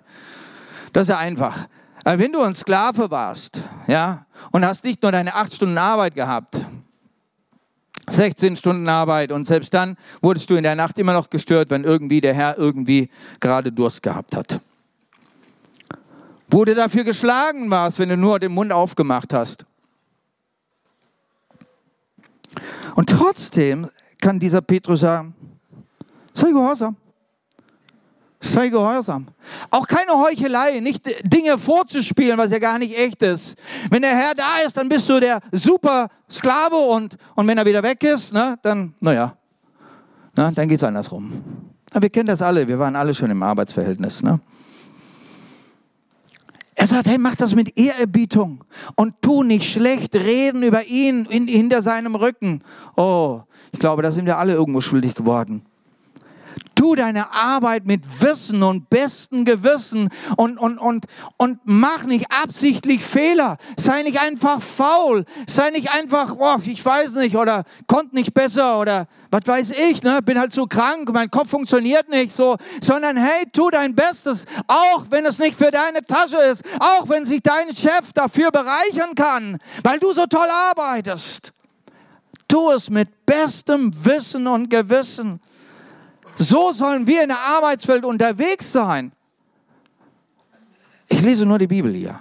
Das 0.96 1.02
ist 1.02 1.08
ja 1.10 1.18
einfach. 1.18 1.68
Wenn 2.04 2.32
du 2.32 2.40
ein 2.40 2.54
Sklave 2.54 3.10
warst, 3.10 3.60
ja, 3.86 4.24
und 4.50 4.64
hast 4.64 4.82
nicht 4.82 5.02
nur 5.02 5.12
deine 5.12 5.34
acht 5.34 5.52
Stunden 5.52 5.76
Arbeit 5.76 6.14
gehabt, 6.14 6.58
16 8.08 8.56
Stunden 8.56 8.88
Arbeit 8.88 9.30
und 9.30 9.44
selbst 9.44 9.74
dann 9.74 9.98
wurdest 10.22 10.48
du 10.48 10.54
in 10.54 10.62
der 10.62 10.74
Nacht 10.74 10.98
immer 10.98 11.12
noch 11.12 11.28
gestört, 11.28 11.68
wenn 11.68 11.84
irgendwie 11.84 12.22
der 12.22 12.32
Herr 12.32 12.56
irgendwie 12.56 13.10
gerade 13.40 13.72
Durst 13.72 14.02
gehabt 14.02 14.34
hat. 14.34 14.58
Du 16.48 16.64
dafür 16.64 17.04
geschlagen 17.04 17.68
warst, 17.68 17.98
wenn 17.98 18.08
du 18.08 18.16
nur 18.16 18.40
den 18.40 18.52
Mund 18.52 18.72
aufgemacht 18.72 19.34
hast. 19.34 19.66
Und 22.94 23.10
trotzdem 23.10 23.90
kann 24.18 24.38
dieser 24.38 24.62
Petrus 24.62 25.00
sagen, 25.00 25.34
sei 26.32 26.52
gehorsam. 26.52 26.96
Sei 28.52 28.68
gehorsam. 28.68 29.26
Auch 29.70 29.86
keine 29.86 30.12
Heuchelei, 30.12 30.80
nicht 30.80 31.04
Dinge 31.24 31.58
vorzuspielen, 31.58 32.38
was 32.38 32.50
ja 32.50 32.58
gar 32.58 32.78
nicht 32.78 32.96
echt 32.96 33.22
ist. 33.22 33.56
Wenn 33.90 34.02
der 34.02 34.16
Herr 34.16 34.34
da 34.34 34.58
ist, 34.64 34.76
dann 34.76 34.88
bist 34.88 35.08
du 35.08 35.20
der 35.20 35.40
super 35.52 36.08
Sklave 36.30 36.76
und, 36.76 37.16
und 37.34 37.46
wenn 37.46 37.58
er 37.58 37.66
wieder 37.66 37.82
weg 37.82 38.02
ist, 38.02 38.32
ne, 38.32 38.56
dann, 38.62 38.94
naja, 39.00 39.36
na, 40.34 40.50
dann 40.50 40.68
geht 40.68 40.78
es 40.78 40.84
andersrum. 40.84 41.42
Aber 41.92 42.02
wir 42.02 42.10
kennen 42.10 42.26
das 42.26 42.42
alle, 42.42 42.68
wir 42.68 42.78
waren 42.78 42.94
alle 42.94 43.14
schon 43.14 43.30
im 43.30 43.42
Arbeitsverhältnis. 43.42 44.22
Ne? 44.22 44.38
Er 46.74 46.86
sagt, 46.86 47.06
hey, 47.06 47.16
mach 47.16 47.36
das 47.36 47.54
mit 47.54 47.78
Ehrerbietung 47.78 48.62
und 48.96 49.14
tu 49.22 49.42
nicht 49.42 49.70
schlecht 49.70 50.14
reden 50.14 50.62
über 50.62 50.84
ihn 50.84 51.24
in, 51.24 51.48
hinter 51.48 51.80
seinem 51.80 52.14
Rücken. 52.14 52.62
Oh, 52.96 53.40
ich 53.72 53.78
glaube, 53.78 54.02
da 54.02 54.12
sind 54.12 54.26
wir 54.26 54.36
alle 54.36 54.52
irgendwo 54.52 54.82
schuldig 54.82 55.14
geworden. 55.14 55.62
Tu 56.74 56.94
deine 56.94 57.32
Arbeit 57.32 57.86
mit 57.86 58.20
Wissen 58.20 58.62
und 58.62 58.90
besten 58.90 59.44
Gewissen 59.44 60.10
und, 60.36 60.58
und, 60.58 60.78
und, 60.78 61.06
und 61.38 61.58
mach 61.64 62.04
nicht 62.04 62.30
absichtlich 62.30 63.02
Fehler. 63.02 63.56
Sei 63.78 64.02
nicht 64.02 64.20
einfach 64.20 64.60
faul. 64.60 65.24
Sei 65.48 65.70
nicht 65.70 65.90
einfach, 65.90 66.34
oh, 66.38 66.56
ich 66.64 66.84
weiß 66.84 67.12
nicht, 67.12 67.36
oder 67.36 67.64
konnte 67.86 68.14
nicht 68.14 68.34
besser, 68.34 68.78
oder 68.78 69.06
was 69.30 69.46
weiß 69.46 69.70
ich, 69.90 70.02
ne? 70.02 70.20
bin 70.22 70.38
halt 70.38 70.52
so 70.52 70.66
krank, 70.66 71.10
mein 71.12 71.30
Kopf 71.30 71.50
funktioniert 71.50 72.08
nicht 72.08 72.32
so, 72.32 72.56
sondern 72.82 73.16
hey, 73.16 73.44
tu 73.52 73.70
dein 73.70 73.94
Bestes, 73.94 74.44
auch 74.66 75.06
wenn 75.10 75.24
es 75.24 75.38
nicht 75.38 75.56
für 75.56 75.70
deine 75.70 76.02
Tasche 76.02 76.38
ist, 76.50 76.62
auch 76.78 77.08
wenn 77.08 77.24
sich 77.24 77.42
dein 77.42 77.74
Chef 77.74 78.12
dafür 78.12 78.50
bereichern 78.50 79.14
kann, 79.14 79.58
weil 79.82 79.98
du 79.98 80.12
so 80.12 80.26
toll 80.26 80.48
arbeitest. 80.70 81.52
Tu 82.48 82.70
es 82.70 82.90
mit 82.90 83.26
bestem 83.26 83.92
Wissen 84.04 84.46
und 84.46 84.70
Gewissen. 84.70 85.40
So 86.36 86.72
sollen 86.72 87.06
wir 87.06 87.22
in 87.22 87.28
der 87.28 87.40
Arbeitswelt 87.40 88.04
unterwegs 88.04 88.70
sein. 88.70 89.12
Ich 91.08 91.22
lese 91.22 91.46
nur 91.46 91.58
die 91.58 91.66
Bibel 91.66 91.92
hier. 91.92 92.20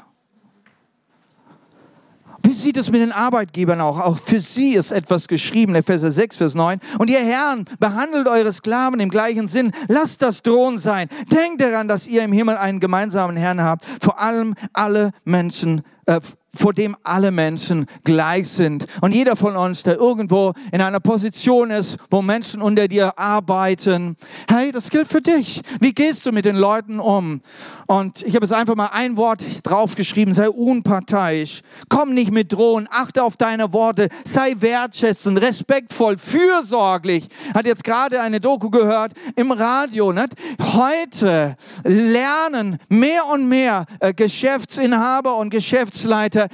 Wie 2.46 2.54
sieht 2.54 2.78
es 2.78 2.92
mit 2.92 3.02
den 3.02 3.12
Arbeitgebern 3.12 3.82
auch? 3.82 4.00
Auch 4.00 4.18
für 4.20 4.40
sie 4.40 4.76
ist 4.76 4.92
etwas 4.92 5.28
geschrieben, 5.28 5.74
Epheser 5.74 6.12
6, 6.12 6.38
Vers 6.38 6.54
9. 6.54 6.80
Und 7.00 7.10
ihr 7.10 7.20
Herren, 7.20 7.66
behandelt 7.80 8.28
eure 8.28 8.54
Sklaven 8.54 9.00
im 9.00 9.10
gleichen 9.10 9.48
Sinn. 9.48 9.72
Lasst 9.88 10.22
das 10.22 10.44
drohen 10.44 10.78
sein. 10.78 11.10
Denkt 11.32 11.60
daran, 11.60 11.88
dass 11.88 12.08
ihr 12.08 12.24
im 12.24 12.32
Himmel 12.32 12.56
einen 12.58 12.80
gemeinsamen 12.80 13.36
Herrn 13.36 13.64
habt. 13.64 13.84
Vor 14.00 14.20
allem 14.20 14.54
alle 14.74 15.10
Menschen, 15.24 15.82
äh, 16.06 16.22
vor 16.56 16.74
dem 16.74 16.96
alle 17.04 17.32
Menschen 17.32 17.86
gleich 18.04 18.50
sind. 18.50 18.86
Und 19.02 19.14
jeder 19.14 19.36
von 19.36 19.56
uns, 19.56 19.84
der 19.84 19.98
irgendwo 19.98 20.54
in 20.72 20.82
einer 20.82 21.00
Position 21.00 21.72
ist, 21.72 21.98
wo 22.10 22.22
Menschen 22.22 22.62
unter 22.62 22.88
dir 22.88 23.18
arbeiten, 23.18 24.16
hey, 24.50 24.72
das 24.72 24.90
gilt 24.90 25.08
für 25.08 25.22
dich. 25.22 25.62
Wie 25.80 25.94
gehst 25.94 26.26
du 26.26 26.32
mit 26.32 26.46
den 26.46 26.56
Leuten 26.56 27.00
um? 27.00 27.42
Und 27.88 28.24
ich 28.24 28.36
habe 28.36 28.46
jetzt 28.46 28.54
einfach 28.54 28.76
mal 28.76 28.90
ein 28.92 29.16
Wort 29.16 29.44
draufgeschrieben, 29.64 30.34
sei 30.34 30.50
unparteiisch, 30.50 31.62
komm 31.88 32.14
nicht 32.14 32.32
mit 32.32 32.52
Drohen, 32.52 32.88
achte 32.90 33.24
auf 33.24 33.38
deine 33.38 33.72
Worte, 33.74 34.10
sei 34.24 34.56
wertschätzend, 34.58 35.42
respektvoll, 35.42 36.18
fürsorglich. 36.18 37.28
Hat 37.54 37.66
jetzt 37.66 37.84
gerade 37.84 38.22
eine 38.22 38.40
Doku 38.40 38.70
gehört 38.70 39.12
im 39.36 39.52
Radio. 39.52 40.12
Nicht? 40.12 40.34
Heute 40.74 41.56
lernen 41.84 42.80
mehr 42.90 43.28
und 43.28 43.48
mehr 43.48 43.86
äh, 44.00 44.14
Geschäftsinhaber 44.14 45.38
und 45.38 45.50
Geschäftsleiter, 45.50 46.45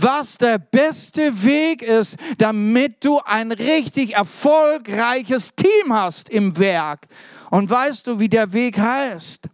was 0.00 0.38
der 0.38 0.58
beste 0.58 1.44
Weg 1.44 1.82
ist, 1.82 2.16
damit 2.38 3.04
du 3.04 3.20
ein 3.24 3.52
richtig 3.52 4.14
erfolgreiches 4.14 5.54
Team 5.54 5.92
hast 5.92 6.30
im 6.30 6.58
Werk. 6.58 7.06
Und 7.50 7.70
weißt 7.70 8.06
du, 8.06 8.18
wie 8.18 8.28
der 8.28 8.52
Weg 8.52 8.78
heißt? 8.78 9.48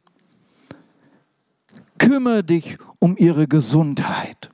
kümmere 2.01 2.43
dich 2.43 2.79
um 2.99 3.17
ihre 3.17 3.47
Gesundheit. 3.47 4.51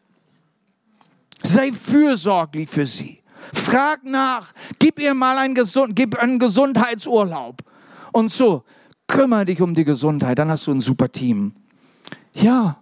Sei 1.43 1.73
fürsorglich 1.73 2.69
für 2.69 2.87
sie. 2.87 3.23
Frag 3.55 4.05
nach, 4.05 4.53
gib 4.79 4.99
ihr 4.99 5.15
mal 5.15 5.39
einen, 5.39 5.55
Gesund, 5.55 5.95
gib 5.95 6.19
einen 6.19 6.39
Gesundheitsurlaub. 6.39 7.63
Und 8.13 8.33
so, 8.33 8.65
kümmere 9.07 9.45
dich 9.45 9.63
um 9.63 9.75
die 9.75 9.85
Gesundheit, 9.85 10.39
dann 10.39 10.51
hast 10.51 10.67
du 10.67 10.73
ein 10.73 10.81
super 10.81 11.11
Team. 11.11 11.53
Ja, 12.35 12.79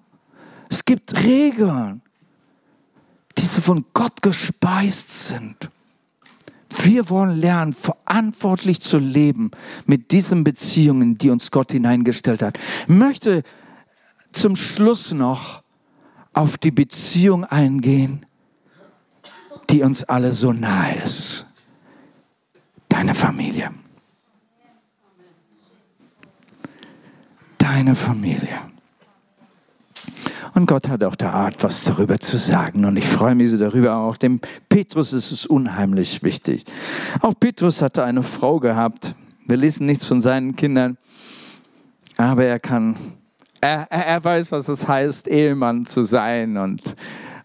es 0.71 0.85
gibt 0.85 1.23
Regeln, 1.23 2.01
die 3.39 3.47
so 3.47 3.61
von 3.61 3.85
Gott 3.95 4.23
gespeist 4.23 5.29
sind. 5.29 5.71
Wir 6.83 7.09
wollen 7.09 7.39
lernen, 7.39 7.73
verantwortlich 7.73 8.81
zu 8.81 8.99
leben 8.99 9.51
mit 9.87 10.11
diesen 10.13 10.45
Beziehungen, 10.45 11.19
die 11.19 11.31
uns 11.31 11.51
Gott 11.51 11.73
hineingestellt 11.73 12.43
hat. 12.43 12.59
Ich 12.83 12.89
möchte 12.89 13.43
zum 14.33 14.57
Schluss 14.57 15.13
noch 15.13 15.63
auf 16.33 16.59
die 16.59 16.73
Beziehung 16.73 17.45
eingehen, 17.45 18.27
die 19.71 19.83
uns 19.83 20.05
alle 20.05 20.33
so 20.33 20.53
nahe 20.53 20.97
ist. 20.97 21.47
Deine 22.89 23.15
Familie. 23.15 23.71
Deine 27.59 27.95
Familie. 27.95 28.74
Und 30.55 30.67
Gott 30.67 30.89
hat 30.89 31.03
auch 31.03 31.17
der 31.17 31.35
Art, 31.35 31.63
was 31.65 31.85
darüber 31.85 32.19
zu 32.21 32.39
sagen. 32.39 32.85
Und 32.85 32.97
ich 32.97 33.07
freue 33.07 33.35
mich 33.35 33.51
so 33.51 33.59
darüber 33.59 33.97
auch. 33.97 34.17
Dem 34.17 34.41
Petrus 34.69 35.13
ist 35.13 35.33
es 35.33 35.47
unheimlich 35.47 36.23
wichtig. 36.23 36.65
Auch 37.21 37.35
Petrus 37.39 37.83
hatte 37.83 38.05
eine 38.05 38.23
Frau 38.23 38.61
gehabt. 38.61 39.15
Wir 39.47 39.57
lesen 39.57 39.87
nichts 39.87 40.05
von 40.05 40.23
seinen 40.23 40.55
Kindern. 40.55 40.97
Aber 42.17 42.45
er 42.45 42.61
kann 42.61 42.95
er, 43.65 43.87
er 43.91 44.23
weiß, 44.23 44.53
was 44.53 44.69
es 44.69 44.87
heißt, 44.87 45.27
Ehemann 45.27 45.87
zu 45.87 46.03
sein 46.03 46.57
und 46.59 46.97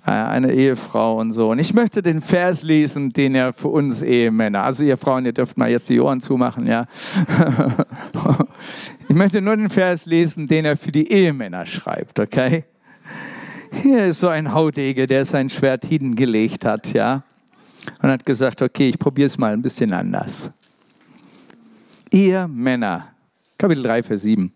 äh, 0.06 0.12
eine 0.12 0.52
Ehefrau 0.52 1.18
und 1.18 1.32
so. 1.32 1.52
Und 1.52 1.60
ich 1.60 1.74
möchte 1.74 2.02
den 2.02 2.22
Vers 2.22 2.62
lesen, 2.62 3.12
den 3.14 3.36
er 3.36 3.54
für 3.54 3.70
uns 3.70 4.02
Ehemänner, 4.02 4.64
also 4.64 4.84
ihr 4.84 4.98
Frauen, 4.98 5.26
ihr 5.26 5.34
dürft 5.34 5.58
mal 5.58 5.70
jetzt 5.70 5.90
die 5.90 6.00
Ohren 6.00 6.20
zumachen, 6.20 6.68
ja. 6.68 6.86
Ich 9.08 9.16
möchte 9.16 9.42
nur 9.42 9.58
den 9.58 9.72
Vers 9.72 10.06
lesen, 10.06 10.46
den 10.46 10.66
er 10.66 10.78
für 10.78 10.92
die 10.92 11.12
Ehemänner 11.12 11.66
schreibt, 11.66 12.20
okay? 12.20 12.66
Hier 13.72 14.06
ist 14.08 14.20
so 14.20 14.28
ein 14.28 14.54
Haudege, 14.54 15.08
der 15.08 15.26
sein 15.26 15.50
Schwert 15.50 15.86
hingelegt 15.86 16.66
hat, 16.66 16.94
ja. 16.94 17.24
Und 18.02 18.10
hat 18.10 18.26
gesagt, 18.26 18.62
okay, 18.62 18.90
ich 18.90 19.00
probiere 19.00 19.28
es 19.28 19.38
mal 19.38 19.54
ein 19.54 19.62
bisschen 19.62 19.94
anders. 19.94 20.52
Ihr 22.12 22.48
Männer, 22.48 23.10
Kapitel 23.58 23.84
3, 23.84 24.04
Vers 24.04 24.22
7. 24.24 24.52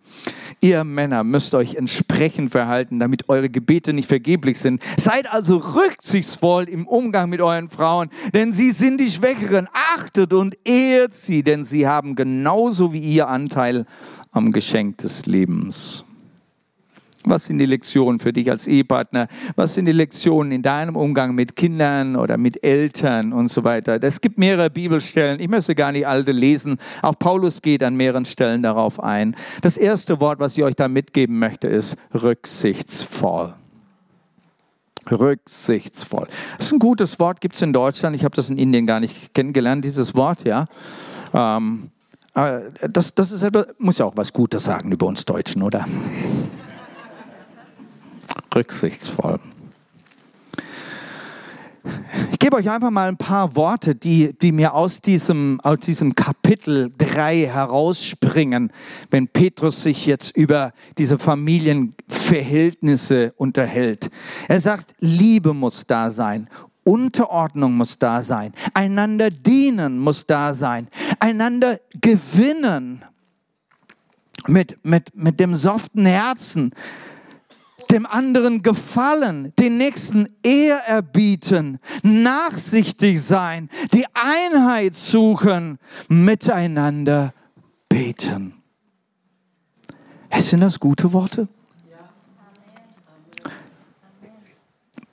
Ihr 0.59 0.83
Männer 0.85 1.23
müsst 1.23 1.53
euch 1.55 1.75
entsprechend 1.75 2.51
verhalten, 2.51 2.97
damit 2.97 3.27
eure 3.27 3.49
Gebete 3.49 3.91
nicht 3.91 4.07
vergeblich 4.07 4.59
sind. 4.59 4.81
Seid 4.97 5.31
also 5.31 5.57
rücksichtsvoll 5.57 6.63
im 6.69 6.87
Umgang 6.87 7.29
mit 7.29 7.41
euren 7.41 7.69
Frauen, 7.69 8.09
denn 8.33 8.53
sie 8.53 8.71
sind 8.71 9.01
die 9.01 9.09
Schwächeren. 9.09 9.67
Achtet 9.73 10.33
und 10.33 10.57
ehrt 10.63 11.13
sie, 11.13 11.43
denn 11.43 11.65
sie 11.65 11.85
haben 11.85 12.15
genauso 12.15 12.93
wie 12.93 13.01
ihr 13.01 13.27
Anteil 13.27 13.85
am 14.31 14.51
Geschenk 14.51 14.99
des 14.99 15.25
Lebens. 15.25 16.05
Was 17.25 17.45
sind 17.45 17.59
die 17.59 17.65
Lektionen 17.65 18.19
für 18.19 18.33
dich 18.33 18.49
als 18.49 18.67
Ehepartner? 18.67 19.27
Was 19.55 19.73
sind 19.75 19.85
die 19.85 19.91
Lektionen 19.91 20.51
in 20.51 20.61
deinem 20.61 20.95
Umgang 20.95 21.35
mit 21.35 21.55
Kindern 21.55 22.15
oder 22.15 22.37
mit 22.37 22.63
Eltern 22.63 23.33
und 23.33 23.47
so 23.47 23.63
weiter? 23.63 24.01
Es 24.01 24.21
gibt 24.21 24.37
mehrere 24.37 24.69
Bibelstellen. 24.69 25.39
Ich 25.39 25.47
möchte 25.47 25.75
gar 25.75 25.91
nicht 25.91 26.07
alle 26.07 26.31
lesen. 26.31 26.77
Auch 27.01 27.17
Paulus 27.17 27.61
geht 27.61 27.83
an 27.83 27.95
mehreren 27.95 28.25
Stellen 28.25 28.63
darauf 28.63 29.01
ein. 29.01 29.35
Das 29.61 29.77
erste 29.77 30.19
Wort, 30.19 30.39
was 30.39 30.57
ich 30.57 30.63
euch 30.63 30.75
da 30.75 30.87
mitgeben 30.87 31.39
möchte, 31.39 31.67
ist 31.67 31.95
rücksichtsvoll. 32.13 33.53
Rücksichtsvoll. 35.09 36.27
Das 36.57 36.67
ist 36.67 36.73
ein 36.73 36.79
gutes 36.79 37.19
Wort, 37.19 37.41
gibt 37.41 37.55
es 37.55 37.61
in 37.61 37.73
Deutschland. 37.73 38.15
Ich 38.15 38.23
habe 38.23 38.35
das 38.35 38.49
in 38.49 38.57
Indien 38.57 38.85
gar 38.85 38.99
nicht 38.99 39.33
kennengelernt, 39.33 39.83
dieses 39.83 40.15
Wort, 40.15 40.43
ja. 40.43 40.67
Ähm, 41.33 41.89
das, 42.33 43.13
das 43.13 43.31
ist 43.31 43.43
etwas, 43.43 43.67
muss 43.77 43.99
ja 43.99 44.05
auch 44.05 44.17
was 44.17 44.33
Gutes 44.33 44.63
sagen 44.63 44.91
über 44.91 45.05
uns 45.05 45.25
Deutschen, 45.25 45.61
oder? 45.61 45.85
Rücksichtsvoll. 48.55 49.39
Ich 52.31 52.39
gebe 52.39 52.55
euch 52.55 52.69
einfach 52.69 52.91
mal 52.91 53.09
ein 53.09 53.17
paar 53.17 53.57
Worte, 53.57 53.93
die, 53.93 54.31
die 54.39 54.53
mir 54.53 54.73
aus 54.73 55.01
diesem, 55.01 55.59
aus 55.61 55.79
diesem 55.79 56.15
Kapitel 56.15 56.89
3 56.97 57.47
herausspringen, 57.47 58.71
wenn 59.09 59.27
Petrus 59.27 59.83
sich 59.83 60.05
jetzt 60.05 60.37
über 60.37 60.71
diese 60.97 61.19
Familienverhältnisse 61.19 63.33
unterhält. 63.35 64.09
Er 64.47 64.61
sagt, 64.61 64.95
Liebe 64.99 65.53
muss 65.53 65.85
da 65.85 66.09
sein, 66.09 66.47
Unterordnung 66.85 67.75
muss 67.75 67.99
da 67.99 68.21
sein, 68.21 68.53
einander 68.73 69.29
dienen 69.29 69.99
muss 69.99 70.25
da 70.25 70.53
sein, 70.53 70.87
einander 71.19 71.81
gewinnen 71.99 73.03
mit, 74.47 74.77
mit, 74.83 75.15
mit 75.15 75.39
dem 75.39 75.55
soften 75.55 76.05
Herzen 76.05 76.73
dem 77.93 78.05
anderen 78.07 78.63
gefallen, 78.63 79.51
den 79.59 79.77
Nächsten 79.77 80.27
Ehrerbieten, 80.41 81.79
nachsichtig 82.01 83.21
sein, 83.21 83.69
die 83.93 84.05
Einheit 84.13 84.95
suchen, 84.95 85.77
miteinander 86.09 87.33
beten. 87.87 88.55
Sind 90.39 90.61
das 90.61 90.79
gute 90.79 91.13
Worte? 91.13 91.47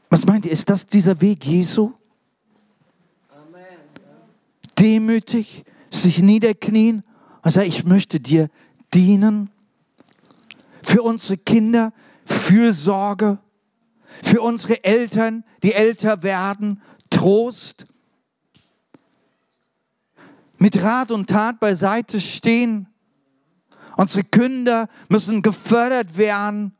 Was 0.09 0.27
meint 0.27 0.47
ihr, 0.47 0.53
ist 0.53 0.69
das 0.69 0.87
dieser 0.87 1.21
Weg 1.21 1.45
Jesu? 1.47 1.93
Demütig, 4.79 5.65
sich 5.91 6.21
niederknien 6.21 7.05
und 7.43 7.51
sagen, 7.51 7.69
ich 7.69 7.85
möchte 7.85 8.19
dir 8.19 8.49
dienen. 8.95 9.51
Für 10.83 11.03
unsere 11.03 11.37
Kinder, 11.37 11.93
Fürsorge 12.31 13.39
für 14.23 14.41
unsere 14.43 14.83
Eltern, 14.85 15.45
die 15.63 15.73
älter 15.73 16.23
werden, 16.23 16.83
Trost, 17.11 17.87
mit 20.59 20.83
Rat 20.83 21.11
und 21.11 21.29
Tat 21.29 21.59
beiseite 21.59 22.21
stehen. 22.21 22.87
Unsere 23.97 24.25
Kinder 24.25 24.89
müssen 25.09 25.43
gefördert 25.43 26.17
werden. 26.17 26.75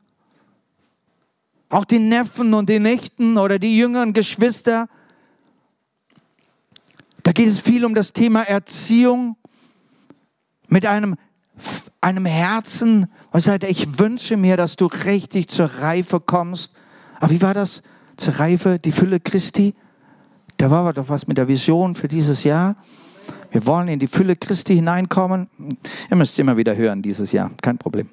Auch 1.69 1.85
die 1.85 1.99
Neffen 1.99 2.53
und 2.53 2.69
die 2.69 2.79
Nichten 2.79 3.37
oder 3.37 3.57
die 3.57 3.77
jüngeren 3.77 4.13
Geschwister. 4.13 4.87
Da 7.23 7.31
geht 7.31 7.47
es 7.47 7.59
viel 7.59 7.85
um 7.85 7.95
das 7.95 8.13
Thema 8.13 8.43
Erziehung 8.43 9.35
mit 10.67 10.85
einem 10.85 11.15
einem 12.01 12.25
Herzen 12.25 13.05
und 13.31 13.41
sagt, 13.41 13.63
ich 13.63 13.99
wünsche 13.99 14.35
mir, 14.35 14.57
dass 14.57 14.75
du 14.75 14.87
richtig 14.87 15.47
zur 15.47 15.67
Reife 15.67 16.19
kommst. 16.19 16.73
Aber 17.19 17.31
wie 17.31 17.41
war 17.41 17.53
das? 17.53 17.83
Zur 18.17 18.39
Reife, 18.39 18.79
die 18.79 18.91
Fülle 18.91 19.19
Christi? 19.19 19.75
Da 20.57 20.69
war 20.69 20.91
doch 20.93 21.09
was 21.09 21.27
mit 21.27 21.37
der 21.37 21.47
Vision 21.47 21.95
für 21.95 22.07
dieses 22.07 22.43
Jahr. 22.43 22.75
Wir 23.51 23.65
wollen 23.65 23.87
in 23.87 23.99
die 23.99 24.07
Fülle 24.07 24.35
Christi 24.35 24.75
hineinkommen. 24.75 25.47
Ihr 26.09 26.17
müsst 26.17 26.37
immer 26.39 26.57
wieder 26.57 26.75
hören 26.75 27.01
dieses 27.01 27.31
Jahr, 27.31 27.51
kein 27.61 27.77
Problem. 27.77 28.09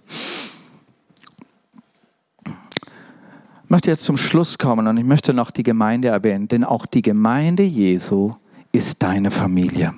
Ich 3.65 3.71
möchte 3.71 3.91
jetzt 3.91 4.05
zum 4.05 4.17
Schluss 4.17 4.57
kommen 4.57 4.87
und 4.87 4.97
ich 4.97 5.05
möchte 5.05 5.35
noch 5.35 5.51
die 5.51 5.63
Gemeinde 5.63 6.09
erwähnen, 6.09 6.49
denn 6.49 6.65
auch 6.65 6.87
die 6.87 7.03
Gemeinde 7.03 7.63
Jesu 7.63 8.35
ist 8.73 9.03
deine 9.03 9.31
Familie. 9.31 9.95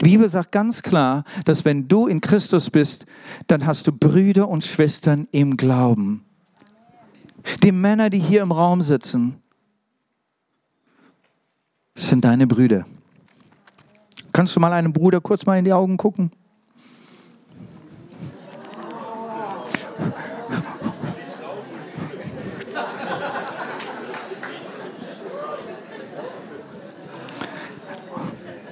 Die 0.00 0.04
Bibel 0.04 0.28
sagt 0.28 0.52
ganz 0.52 0.82
klar, 0.82 1.24
dass 1.44 1.64
wenn 1.64 1.88
du 1.88 2.06
in 2.06 2.20
Christus 2.20 2.70
bist, 2.70 3.06
dann 3.46 3.66
hast 3.66 3.86
du 3.86 3.92
Brüder 3.92 4.48
und 4.48 4.64
Schwestern 4.64 5.28
im 5.30 5.56
Glauben. 5.56 6.24
Die 7.62 7.72
Männer, 7.72 8.10
die 8.10 8.18
hier 8.18 8.42
im 8.42 8.52
Raum 8.52 8.82
sitzen, 8.82 9.40
sind 11.94 12.24
deine 12.24 12.46
Brüder. 12.46 12.86
Kannst 14.32 14.54
du 14.54 14.60
mal 14.60 14.72
einem 14.72 14.92
Bruder 14.92 15.20
kurz 15.20 15.46
mal 15.46 15.58
in 15.58 15.64
die 15.64 15.72
Augen 15.72 15.96
gucken? 15.96 16.30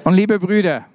Und 0.06 0.14
liebe 0.14 0.38
Brüder, 0.38 0.86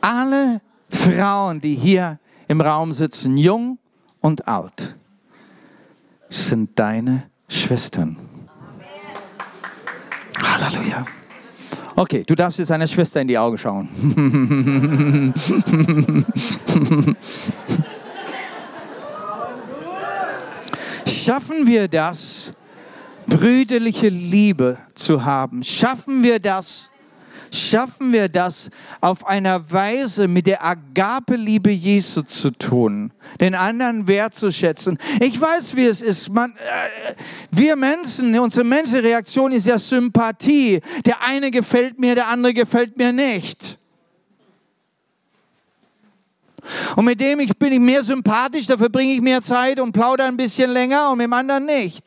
alle 0.00 0.60
Frauen, 0.88 1.60
die 1.60 1.76
hier 1.76 2.18
im 2.48 2.60
Raum 2.60 2.92
sitzen, 2.92 3.36
jung 3.36 3.78
und 4.20 4.48
alt, 4.48 4.96
sind 6.28 6.76
deine 6.76 7.30
Schwestern. 7.46 8.16
Halleluja. 10.42 11.04
Okay, 11.94 12.24
du 12.26 12.34
darfst 12.34 12.58
jetzt 12.58 12.70
deiner 12.70 12.88
Schwester 12.88 13.20
in 13.20 13.28
die 13.28 13.38
Augen 13.38 13.56
schauen. 13.56 13.88
Schaffen 21.06 21.68
wir 21.68 21.86
das, 21.86 22.52
brüderliche 23.28 24.08
Liebe 24.08 24.76
zu 24.96 25.24
haben? 25.24 25.62
Schaffen 25.62 26.24
wir 26.24 26.40
das, 26.40 26.90
schaffen 27.56 28.12
wir 28.12 28.28
das 28.28 28.70
auf 29.00 29.26
einer 29.26 29.70
Weise 29.72 30.28
mit 30.28 30.46
der 30.46 30.64
Agape-Liebe 30.64 31.70
Jesu 31.70 32.22
zu 32.22 32.50
tun, 32.50 33.12
den 33.40 33.54
anderen 33.54 34.06
wertzuschätzen. 34.06 34.98
Ich 35.20 35.40
weiß, 35.40 35.76
wie 35.76 35.86
es 35.86 36.02
ist. 36.02 36.28
Man, 36.28 36.52
äh, 36.52 37.14
wir 37.50 37.76
Menschen, 37.76 38.38
unsere 38.38 38.64
menschliche 38.64 39.02
Reaktion 39.02 39.52
ist 39.52 39.66
ja 39.66 39.78
Sympathie. 39.78 40.80
Der 41.04 41.22
eine 41.22 41.50
gefällt 41.50 41.98
mir, 41.98 42.14
der 42.14 42.28
andere 42.28 42.54
gefällt 42.54 42.96
mir 42.96 43.12
nicht. 43.12 43.78
Und 46.96 47.04
mit 47.04 47.20
dem 47.20 47.40
ich 47.40 47.56
bin 47.56 47.72
ich 47.72 47.80
mehr 47.80 48.02
sympathisch, 48.02 48.66
dafür 48.66 48.88
bringe 48.88 49.12
ich 49.12 49.20
mehr 49.20 49.42
Zeit 49.42 49.78
und 49.80 49.92
plaudere 49.92 50.26
ein 50.26 50.36
bisschen 50.36 50.70
länger 50.70 51.10
und 51.10 51.18
mit 51.18 51.26
dem 51.26 51.32
anderen 51.32 51.66
nicht. 51.66 52.04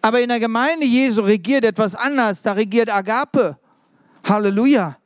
Aber 0.00 0.20
in 0.20 0.28
der 0.28 0.40
Gemeinde 0.40 0.86
Jesu 0.86 1.22
regiert 1.22 1.64
etwas 1.64 1.94
anders. 1.94 2.42
Da 2.42 2.52
regiert 2.52 2.88
Agape. 2.88 3.58
Halleluja. 4.28 4.98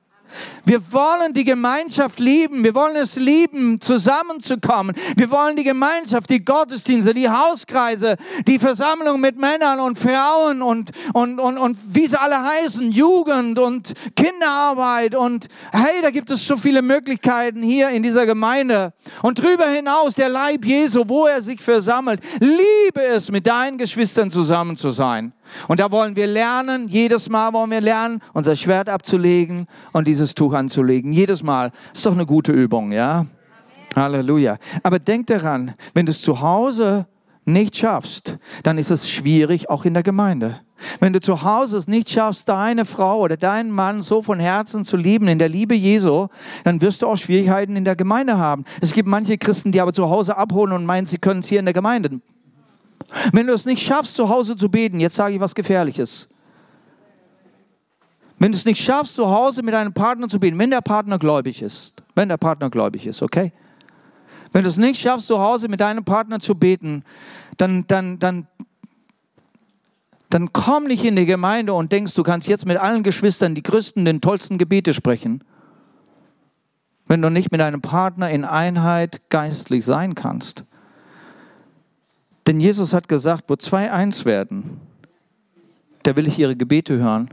Wir 0.65 0.81
wollen 0.93 1.33
die 1.33 1.45
Gemeinschaft 1.45 2.21
lieben. 2.21 2.63
Wir 2.63 2.75
wollen 2.75 2.95
es 2.97 3.17
lieben, 3.17 3.81
zusammenzukommen. 3.81 4.95
Wir 5.17 5.31
wollen 5.31 5.57
die 5.57 5.65
Gemeinschaft, 5.65 6.31
die 6.31 6.45
Gottesdienste, 6.45 7.15
die 7.15 7.29
Hauskreise, 7.29 8.17
die 8.47 8.59
Versammlung 8.59 9.21
mit 9.21 9.37
Männern 9.39 9.81
und 9.81 9.99
Frauen 9.99 10.63
und, 10.63 10.91
und, 11.15 11.41
und, 11.41 11.59
und 11.59 11.79
wie 11.93 12.07
sie 12.07 12.21
alle 12.21 12.41
heißen, 12.43 12.93
Jugend 12.93 13.59
und 13.59 13.93
Kinderarbeit. 14.15 15.17
Und 15.17 15.49
hey, 15.73 16.01
da 16.01 16.11
gibt 16.11 16.31
es 16.31 16.47
so 16.47 16.57
viele 16.57 16.81
Möglichkeiten 16.81 17.63
hier 17.63 17.89
in 17.91 18.05
dieser 18.05 18.25
Gemeinde. 18.25 18.93
Und 19.23 19.41
darüber 19.41 19.67
hinaus 19.67 20.15
der 20.15 20.29
Leib 20.29 20.65
Jesu, 20.65 21.03
wo 21.09 21.27
er 21.27 21.43
sich 21.43 21.61
versammelt. 21.61 22.21
Liebe 22.39 23.03
es, 23.03 23.33
mit 23.33 23.47
deinen 23.49 23.79
Geschwistern 23.79 24.31
zusammen 24.31 24.77
zu 24.77 24.91
sein. 24.91 25.33
Und 25.69 25.81
da 25.81 25.91
wollen 25.91 26.17
wir 26.17 26.27
lernen, 26.27 26.89
jedes 26.89 27.29
Mal 27.29 27.53
wollen 27.53 27.71
wir 27.71 27.81
lernen, 27.81 28.21
unser 28.33 28.57
Schwert 28.57 28.89
abzulegen 28.89 29.67
und 29.93 30.07
dieses 30.07 30.35
Tuch 30.35 30.52
anzulegen. 30.55 31.13
Jedes 31.13 31.43
Mal. 31.43 31.71
Ist 31.95 32.07
doch 32.07 32.13
eine 32.13 32.27
gute 32.27 32.53
Übung, 32.53 32.93
ja? 32.93 33.21
Amen. 33.21 33.31
Halleluja. 33.95 34.57
Aber 34.83 34.99
denk 34.99 35.27
daran, 35.27 35.75
wenn 35.95 36.07
du 36.07 36.13
es 36.13 36.23
zu 36.23 36.41
Hause 36.41 37.07
nicht 37.45 37.77
schaffst, 37.77 38.39
dann 38.63 38.79
ist 38.79 38.91
es 38.91 39.11
schwierig 39.11 39.69
auch 39.69 39.85
in 39.85 39.95
der 39.95 40.03
Gemeinde. 40.03 40.61
Wenn 40.99 41.13
du 41.13 41.21
zu 41.21 41.43
Hause 41.43 41.77
es 41.77 41.87
nicht 41.87 42.11
schaffst, 42.11 42.49
deine 42.49 42.85
Frau 42.85 43.21
oder 43.21 43.37
deinen 43.37 43.71
Mann 43.71 44.03
so 44.03 44.23
von 44.23 44.41
Herzen 44.41 44.85
zu 44.85 44.97
lieben, 44.97 45.29
in 45.29 45.39
der 45.39 45.49
Liebe 45.49 45.75
Jesu, 45.75 46.29
dann 46.65 46.81
wirst 46.81 47.03
du 47.03 47.07
auch 47.07 47.17
Schwierigkeiten 47.17 47.77
in 47.77 47.85
der 47.85 47.95
Gemeinde 47.95 48.39
haben. 48.39 48.65
Es 48.81 48.93
gibt 48.93 49.09
manche 49.09 49.39
Christen, 49.39 49.71
die 49.71 49.81
aber 49.81 49.93
zu 49.93 50.09
Hause 50.09 50.37
abholen 50.37 50.73
und 50.73 50.87
meinen, 50.87 51.07
sie 51.07 51.19
können 51.19 51.41
es 51.41 51.49
hier 51.49 51.61
in 51.61 51.67
der 51.67 51.75
Gemeinde 51.75 52.21
wenn 53.33 53.47
du 53.47 53.53
es 53.53 53.67
nicht 53.67 53.83
schaffst, 53.83 54.15
zu 54.15 54.29
Hause 54.29 54.57
zu 54.57 54.69
beten, 54.69 55.01
jetzt 55.01 55.17
sage 55.17 55.35
ich 55.35 55.41
was 55.41 55.55
Gefährliches. 55.55 56.29
Wenn 58.43 58.51
du 58.51 58.59
es 58.59 58.65
nicht 58.65 58.83
schaffst, 58.83 59.15
zu 59.15 59.31
Hause 59.31 59.63
mit 59.63 59.73
deinem 59.73 59.93
Partner 59.93 60.27
zu 60.27 60.41
beten, 60.41 60.59
wenn 60.59 60.71
der 60.71 60.81
Partner 60.81 61.17
gläubig 61.17 61.63
ist, 61.63 62.03
wenn 62.17 62.29
der 62.29 62.39
Partner 62.39 62.71
gläubig 62.71 63.07
ist, 63.07 63.23
okay? 63.23 63.53
Wenn 64.51 64.65
du 64.65 64.69
es 64.69 64.79
nicht 64.79 65.01
schaffst, 65.01 65.29
zu 65.29 65.39
Hause 65.39 65.69
mit 65.69 65.79
deinem 65.79 66.05
Partner 66.05 66.41
zu 66.41 66.57
beten, 66.57 67.05
dann, 67.57 67.87
dann, 67.87 68.19
dann, 68.19 68.49
dann 70.29 70.53
komm 70.53 70.89
nicht 70.89 71.05
in 71.05 71.15
die 71.15 71.25
Gemeinde 71.25 71.73
und 71.73 71.93
denkst, 71.93 72.15
du 72.15 72.25
kannst 72.25 72.49
jetzt 72.49 72.67
mit 72.67 72.79
allen 72.79 73.05
Geschwistern 73.05 73.55
die 73.55 73.63
größten, 73.63 74.05
den 74.05 74.21
tollsten 74.21 74.59
Gebete 74.59 74.93
sprechen, 74.93 75.45
wenn 77.07 77.23
du 77.23 77.31
nicht 77.31 77.53
mit 77.53 77.61
deinem 77.61 77.81
Partner 77.81 78.29
in 78.29 78.45
Einheit 78.45 79.21
geistlich 79.31 79.85
sein 79.85 80.17
kannst. 80.17 80.65
Denn 82.49 82.59
Jesus 82.59 82.93
hat 82.93 83.09
gesagt, 83.09 83.45
wo 83.47 83.55
zwei 83.55 83.93
eins 83.93 84.25
werden, 84.25 84.81
da 86.03 86.17
will 86.17 86.27
ich 86.27 86.41
ihre 86.41 86.57
Gebete 86.57 86.99
hören. 86.99 87.31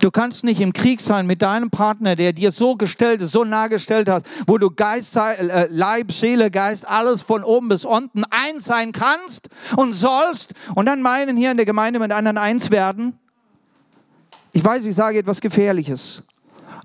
Du 0.00 0.10
kannst 0.10 0.42
nicht 0.42 0.60
im 0.60 0.72
Krieg 0.72 1.00
sein 1.00 1.26
mit 1.26 1.42
deinem 1.42 1.70
Partner, 1.70 2.16
der 2.16 2.32
dir 2.32 2.50
so 2.50 2.74
gestellt 2.74 3.22
ist, 3.22 3.30
so 3.30 3.44
nah 3.44 3.68
gestellt 3.68 4.08
hat, 4.08 4.24
wo 4.46 4.58
du 4.58 4.70
Geist, 4.70 5.16
äh, 5.16 5.68
Leib, 5.70 6.12
Seele, 6.12 6.50
Geist, 6.50 6.88
alles 6.88 7.22
von 7.22 7.44
oben 7.44 7.68
bis 7.68 7.84
unten 7.84 8.24
eins 8.24 8.64
sein 8.64 8.92
kannst 8.92 9.48
und 9.76 9.92
sollst 9.92 10.54
und 10.74 10.86
dann 10.86 11.02
meinen, 11.02 11.36
hier 11.36 11.52
in 11.52 11.56
der 11.56 11.66
Gemeinde 11.66 12.00
mit 12.00 12.10
anderen 12.10 12.38
eins 12.38 12.70
werden. 12.70 13.18
Ich 14.52 14.64
weiß, 14.64 14.84
ich 14.84 14.96
sage 14.96 15.18
etwas 15.18 15.40
Gefährliches. 15.40 16.22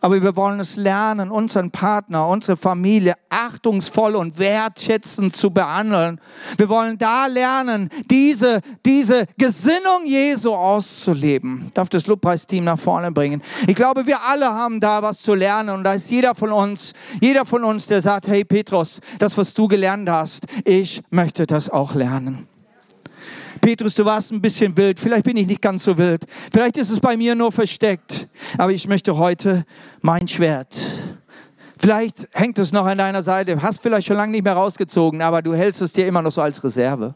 Aber 0.01 0.21
wir 0.21 0.35
wollen 0.35 0.59
es 0.59 0.75
lernen, 0.75 1.31
unseren 1.31 1.71
Partner, 1.71 2.27
unsere 2.27 2.57
Familie 2.57 3.15
achtungsvoll 3.29 4.15
und 4.15 4.37
wertschätzend 4.37 5.35
zu 5.35 5.51
behandeln. 5.51 6.19
Wir 6.57 6.69
wollen 6.69 6.97
da 6.97 7.27
lernen, 7.27 7.89
diese, 8.09 8.61
diese 8.85 9.25
Gesinnung 9.37 10.05
Jesu 10.05 10.53
auszuleben. 10.53 11.69
Darf 11.73 11.89
das 11.89 12.07
Lobpreisteam 12.07 12.63
nach 12.63 12.79
vorne 12.79 13.11
bringen. 13.11 13.41
Ich 13.67 13.75
glaube, 13.75 14.05
wir 14.05 14.21
alle 14.21 14.47
haben 14.47 14.79
da 14.79 15.01
was 15.01 15.19
zu 15.19 15.33
lernen 15.33 15.69
und 15.69 15.83
da 15.83 15.93
ist 15.93 16.09
jeder 16.09 16.35
von 16.35 16.51
uns, 16.51 16.93
jeder 17.21 17.45
von 17.45 17.63
uns, 17.63 17.87
der 17.87 18.01
sagt, 18.01 18.27
hey 18.27 18.43
Petrus, 18.43 18.99
das, 19.19 19.37
was 19.37 19.53
du 19.53 19.67
gelernt 19.67 20.09
hast, 20.09 20.45
ich 20.65 21.01
möchte 21.09 21.45
das 21.45 21.69
auch 21.69 21.93
lernen. 21.93 22.47
Petrus, 23.67 23.95
du 23.95 24.05
warst 24.05 24.31
ein 24.31 24.41
bisschen 24.41 24.77
wild. 24.77 24.97
Vielleicht 24.97 25.25
bin 25.25 25.35
ich 25.35 25.45
nicht 25.45 25.61
ganz 25.61 25.83
so 25.83 25.97
wild. 25.97 26.25
Vielleicht 26.53 26.77
ist 26.77 26.89
es 26.89 27.01
bei 27.01 27.17
mir 27.17 27.35
nur 27.35 27.51
versteckt. 27.51 28.29
Aber 28.57 28.71
ich 28.71 28.87
möchte 28.87 29.17
heute 29.17 29.65
mein 29.99 30.25
Schwert. 30.29 30.73
Vielleicht 31.77 32.29
hängt 32.31 32.57
es 32.59 32.71
noch 32.71 32.85
an 32.85 32.97
deiner 32.97 33.21
Seite. 33.21 33.61
Hast 33.61 33.81
vielleicht 33.81 34.07
schon 34.07 34.15
lange 34.15 34.31
nicht 34.31 34.45
mehr 34.45 34.53
rausgezogen, 34.53 35.21
aber 35.21 35.41
du 35.41 35.53
hältst 35.53 35.81
es 35.81 35.91
dir 35.91 36.07
immer 36.07 36.21
noch 36.21 36.31
so 36.31 36.39
als 36.39 36.63
Reserve. 36.63 37.13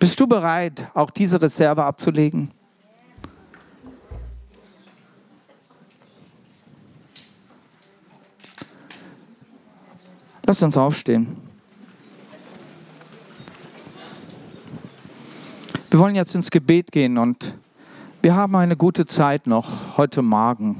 Bist 0.00 0.18
du 0.18 0.26
bereit, 0.26 0.90
auch 0.92 1.12
diese 1.12 1.40
Reserve 1.40 1.84
abzulegen? 1.84 2.50
Lass 10.44 10.60
uns 10.62 10.76
aufstehen. 10.76 11.47
Wir 15.90 15.98
wollen 15.98 16.14
jetzt 16.14 16.34
ins 16.34 16.50
Gebet 16.50 16.92
gehen 16.92 17.16
und 17.16 17.54
wir 18.20 18.36
haben 18.36 18.54
eine 18.56 18.76
gute 18.76 19.06
Zeit 19.06 19.46
noch 19.46 19.96
heute 19.96 20.20
Morgen. 20.20 20.76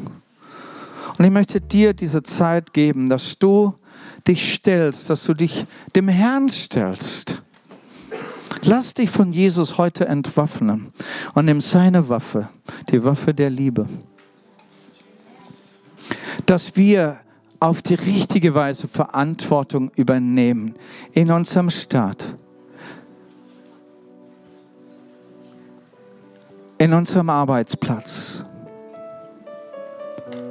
Und 1.17 1.25
ich 1.25 1.31
möchte 1.31 1.63
dir 1.63 1.95
diese 1.95 2.23
Zeit 2.23 2.75
geben, 2.75 3.09
dass 3.09 3.39
du 3.39 3.73
dich 4.27 4.53
stellst, 4.55 5.09
dass 5.09 5.25
du 5.25 5.33
dich 5.33 5.65
dem 5.97 6.09
Herrn 6.09 6.51
stellst. 6.51 7.41
Lass 8.63 8.93
dich 8.93 9.09
von 9.09 9.33
Jesus 9.33 9.79
heute 9.79 10.07
entwaffnen 10.07 10.93
und 11.33 11.47
nimm 11.47 11.63
seine 11.63 12.11
Waffe, 12.11 12.51
die 12.91 13.03
Waffe 13.03 13.33
der 13.33 13.49
Liebe. 13.49 13.87
Dass 16.45 16.77
wir 16.77 17.19
auf 17.61 17.81
die 17.81 17.95
richtige 17.95 18.55
Weise 18.55 18.89
Verantwortung 18.89 19.91
übernehmen 19.97 20.75
in 21.13 21.31
unserem 21.31 21.71
Staat 21.71 22.37
in 26.79 26.93
unserem 26.93 27.29
Arbeitsplatz 27.29 28.45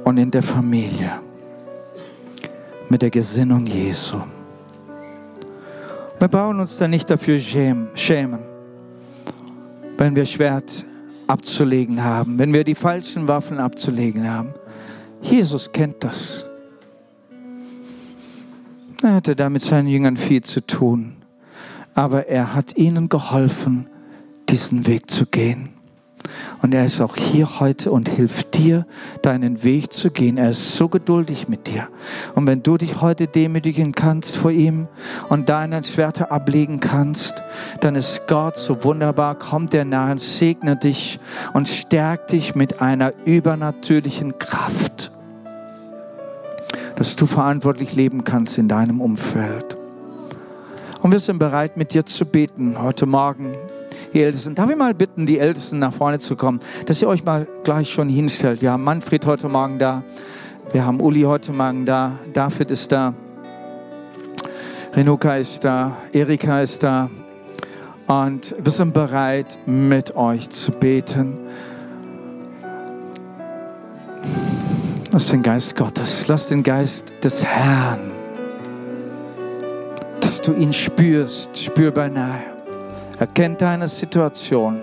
und 0.04 0.18
in 0.18 0.30
der 0.30 0.42
Familie 0.42 1.20
mit 2.90 3.00
der 3.00 3.10
Gesinnung 3.10 3.66
Jesu. 3.66 4.18
Wir 6.18 6.28
brauchen 6.28 6.60
uns 6.60 6.76
da 6.76 6.86
nicht 6.86 7.08
dafür 7.08 7.38
schämen, 7.38 8.40
wenn 9.96 10.14
wir 10.14 10.26
Schwert 10.26 10.84
abzulegen 11.26 12.02
haben, 12.02 12.38
wenn 12.38 12.52
wir 12.52 12.64
die 12.64 12.74
falschen 12.74 13.26
Waffen 13.26 13.58
abzulegen 13.58 14.28
haben. 14.28 14.52
Jesus 15.22 15.72
kennt 15.72 16.04
das. 16.04 16.44
Er 19.02 19.14
hatte 19.14 19.34
da 19.36 19.48
mit 19.48 19.62
seinen 19.62 19.88
Jüngern 19.88 20.16
viel 20.16 20.42
zu 20.42 20.60
tun, 20.66 21.16
aber 21.94 22.26
er 22.26 22.54
hat 22.54 22.76
ihnen 22.76 23.08
geholfen, 23.08 23.86
diesen 24.48 24.86
Weg 24.86 25.10
zu 25.10 25.24
gehen. 25.26 25.77
Und 26.62 26.74
er 26.74 26.84
ist 26.84 27.00
auch 27.00 27.16
hier 27.16 27.60
heute 27.60 27.90
und 27.90 28.08
hilft 28.08 28.54
dir, 28.56 28.86
deinen 29.22 29.62
Weg 29.62 29.92
zu 29.92 30.10
gehen. 30.10 30.36
Er 30.36 30.50
ist 30.50 30.76
so 30.76 30.88
geduldig 30.88 31.48
mit 31.48 31.68
dir. 31.68 31.88
Und 32.34 32.46
wenn 32.46 32.62
du 32.62 32.76
dich 32.76 33.00
heute 33.00 33.26
demütigen 33.26 33.92
kannst 33.92 34.36
vor 34.36 34.50
ihm 34.50 34.88
und 35.28 35.48
deine 35.48 35.82
Schwerter 35.84 36.32
ablegen 36.32 36.80
kannst, 36.80 37.42
dann 37.80 37.94
ist 37.94 38.26
Gott 38.26 38.56
so 38.56 38.84
wunderbar, 38.84 39.36
kommt 39.36 39.74
er 39.74 39.84
nahe 39.84 40.12
und 40.12 40.20
segnet 40.20 40.84
dich 40.84 41.20
und 41.52 41.68
stärkt 41.68 42.32
dich 42.32 42.54
mit 42.54 42.82
einer 42.82 43.12
übernatürlichen 43.24 44.38
Kraft, 44.38 45.12
dass 46.96 47.16
du 47.16 47.26
verantwortlich 47.26 47.94
leben 47.94 48.24
kannst 48.24 48.58
in 48.58 48.68
deinem 48.68 49.00
Umfeld. 49.00 49.76
Und 51.00 51.12
wir 51.12 51.20
sind 51.20 51.38
bereit, 51.38 51.76
mit 51.76 51.94
dir 51.94 52.04
zu 52.04 52.26
beten 52.26 52.76
heute 52.80 53.06
Morgen 53.06 53.54
die 54.18 54.24
Ältesten. 54.24 54.54
Darf 54.54 54.68
ich 54.68 54.76
mal 54.76 54.94
bitten, 54.94 55.26
die 55.26 55.38
Ältesten 55.38 55.78
nach 55.78 55.92
vorne 55.92 56.18
zu 56.18 56.34
kommen, 56.34 56.60
dass 56.86 57.00
ihr 57.00 57.08
euch 57.08 57.24
mal 57.24 57.46
gleich 57.62 57.90
schon 57.90 58.08
hinstellt. 58.08 58.60
Wir 58.60 58.72
haben 58.72 58.82
Manfred 58.82 59.24
heute 59.26 59.48
Morgen 59.48 59.78
da. 59.78 60.02
Wir 60.72 60.84
haben 60.84 61.00
Uli 61.00 61.22
heute 61.22 61.52
Morgen 61.52 61.86
da. 61.86 62.18
David 62.32 62.70
ist 62.72 62.90
da. 62.90 63.14
Renuka 64.94 65.36
ist 65.36 65.64
da. 65.64 65.96
Erika 66.12 66.60
ist 66.60 66.82
da. 66.82 67.08
Und 68.08 68.54
wir 68.58 68.72
sind 68.72 68.92
bereit, 68.92 69.58
mit 69.66 70.16
euch 70.16 70.50
zu 70.50 70.72
beten. 70.72 71.34
Lass 75.12 75.28
den 75.28 75.42
Geist 75.42 75.76
Gottes, 75.76 76.28
lass 76.28 76.48
den 76.48 76.62
Geist 76.62 77.12
des 77.22 77.44
Herrn, 77.44 78.10
dass 80.20 80.42
du 80.42 80.52
ihn 80.54 80.72
spürst, 80.72 81.56
spürbar 81.56 82.08
nahe. 82.08 82.57
Er 83.18 83.26
kennt 83.26 83.60
deine 83.60 83.88
Situation. 83.88 84.80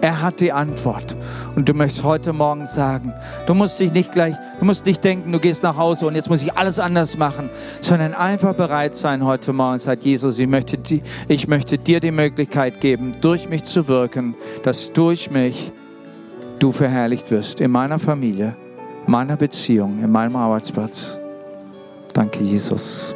Er 0.00 0.20
hat 0.20 0.40
die 0.40 0.52
Antwort. 0.52 1.16
Und 1.56 1.66
du 1.68 1.72
möchtest 1.72 2.04
heute 2.04 2.34
Morgen 2.34 2.66
sagen, 2.66 3.14
du 3.46 3.54
musst 3.54 3.80
dich 3.80 3.90
nicht 3.90 4.12
gleich, 4.12 4.34
du 4.58 4.66
musst 4.66 4.84
nicht 4.84 5.02
denken, 5.02 5.32
du 5.32 5.38
gehst 5.38 5.62
nach 5.62 5.78
Hause 5.78 6.06
und 6.06 6.14
jetzt 6.14 6.28
muss 6.28 6.42
ich 6.42 6.54
alles 6.56 6.78
anders 6.78 7.16
machen, 7.16 7.48
sondern 7.80 8.12
einfach 8.12 8.52
bereit 8.52 8.94
sein 8.94 9.24
heute 9.24 9.54
Morgen, 9.54 9.78
sagt 9.78 10.04
Jesus, 10.04 10.38
ich 10.38 10.46
möchte, 10.46 10.78
ich 11.26 11.48
möchte 11.48 11.78
dir 11.78 12.00
die 12.00 12.10
Möglichkeit 12.10 12.82
geben, 12.82 13.12
durch 13.22 13.48
mich 13.48 13.64
zu 13.64 13.88
wirken, 13.88 14.34
dass 14.62 14.92
durch 14.92 15.30
mich 15.30 15.72
du 16.58 16.70
verherrlicht 16.70 17.30
wirst 17.30 17.62
in 17.62 17.70
meiner 17.70 17.98
Familie, 17.98 18.54
meiner 19.06 19.36
Beziehung, 19.36 20.00
in 20.02 20.12
meinem 20.12 20.36
Arbeitsplatz. 20.36 21.18
Danke, 22.12 22.42
Jesus. 22.44 23.14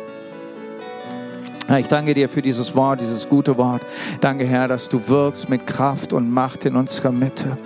Ich 1.77 1.89
danke 1.89 2.15
dir 2.15 2.31
für 2.31 2.41
dieses 2.41 2.75
Wort, 2.75 3.03
dieses 3.03 3.29
gute 3.29 3.59
Wort. 3.59 3.83
Danke, 4.23 4.47
Herr, 4.47 4.69
dass 4.69 4.89
du 4.89 5.07
wirkst 5.07 5.51
mit 5.51 5.67
Kraft 5.67 6.15
und 6.15 6.31
Macht 6.31 6.65
in 6.65 6.77
unserer 6.77 7.13
Mitte. 7.13 7.59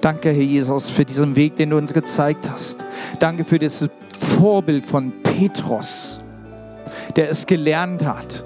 Danke, 0.00 0.30
Herr 0.30 0.42
Jesus, 0.42 0.90
für 0.90 1.04
diesen 1.04 1.34
Weg, 1.34 1.56
den 1.56 1.70
du 1.70 1.76
uns 1.76 1.92
gezeigt 1.92 2.48
hast. 2.48 2.84
Danke 3.18 3.44
für 3.44 3.58
dieses 3.58 3.90
Vorbild 4.38 4.86
von 4.86 5.12
Petrus, 5.24 6.20
der 7.16 7.30
es 7.30 7.46
gelernt 7.46 8.04
hat. 8.04 8.44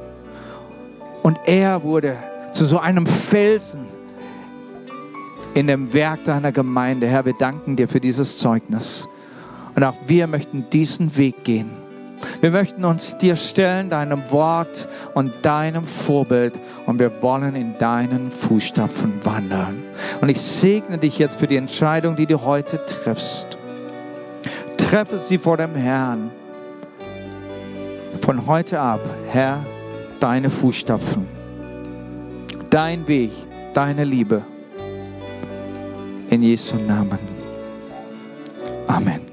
Und 1.22 1.38
er 1.44 1.82
wurde 1.82 2.16
zu 2.54 2.64
so 2.64 2.78
einem 2.78 3.06
Felsen 3.06 3.84
in 5.52 5.66
dem 5.66 5.92
Werk 5.92 6.24
deiner 6.24 6.52
Gemeinde. 6.52 7.06
Herr, 7.06 7.26
wir 7.26 7.34
danken 7.34 7.76
dir 7.76 7.86
für 7.86 8.00
dieses 8.00 8.38
Zeugnis. 8.38 9.06
Und 9.74 9.84
auch 9.84 9.96
wir 10.06 10.26
möchten 10.26 10.70
diesen 10.70 11.18
Weg 11.18 11.44
gehen 11.44 11.77
wir 12.40 12.50
möchten 12.50 12.84
uns 12.84 13.16
dir 13.16 13.36
stellen, 13.36 13.90
deinem 13.90 14.30
Wort 14.30 14.88
und 15.14 15.34
deinem 15.42 15.84
Vorbild 15.84 16.54
und 16.86 16.98
wir 16.98 17.22
wollen 17.22 17.54
in 17.56 17.78
deinen 17.78 18.30
Fußstapfen 18.30 19.24
wandeln. 19.24 19.82
Und 20.20 20.28
ich 20.28 20.40
segne 20.40 20.98
dich 20.98 21.18
jetzt 21.18 21.38
für 21.38 21.46
die 21.46 21.56
Entscheidung, 21.56 22.16
die 22.16 22.26
du 22.26 22.42
heute 22.42 22.84
triffst. 22.86 23.58
Treffe 24.76 25.18
sie 25.18 25.38
vor 25.38 25.56
dem 25.56 25.74
Herrn. 25.74 26.30
Von 28.20 28.46
heute 28.46 28.80
ab, 28.80 29.00
Herr, 29.30 29.64
deine 30.20 30.50
Fußstapfen, 30.50 31.26
dein 32.70 33.06
Weg, 33.08 33.32
deine 33.74 34.04
Liebe. 34.04 34.42
In 36.30 36.42
Jesu 36.42 36.76
Namen. 36.76 37.18
Amen. 38.86 39.27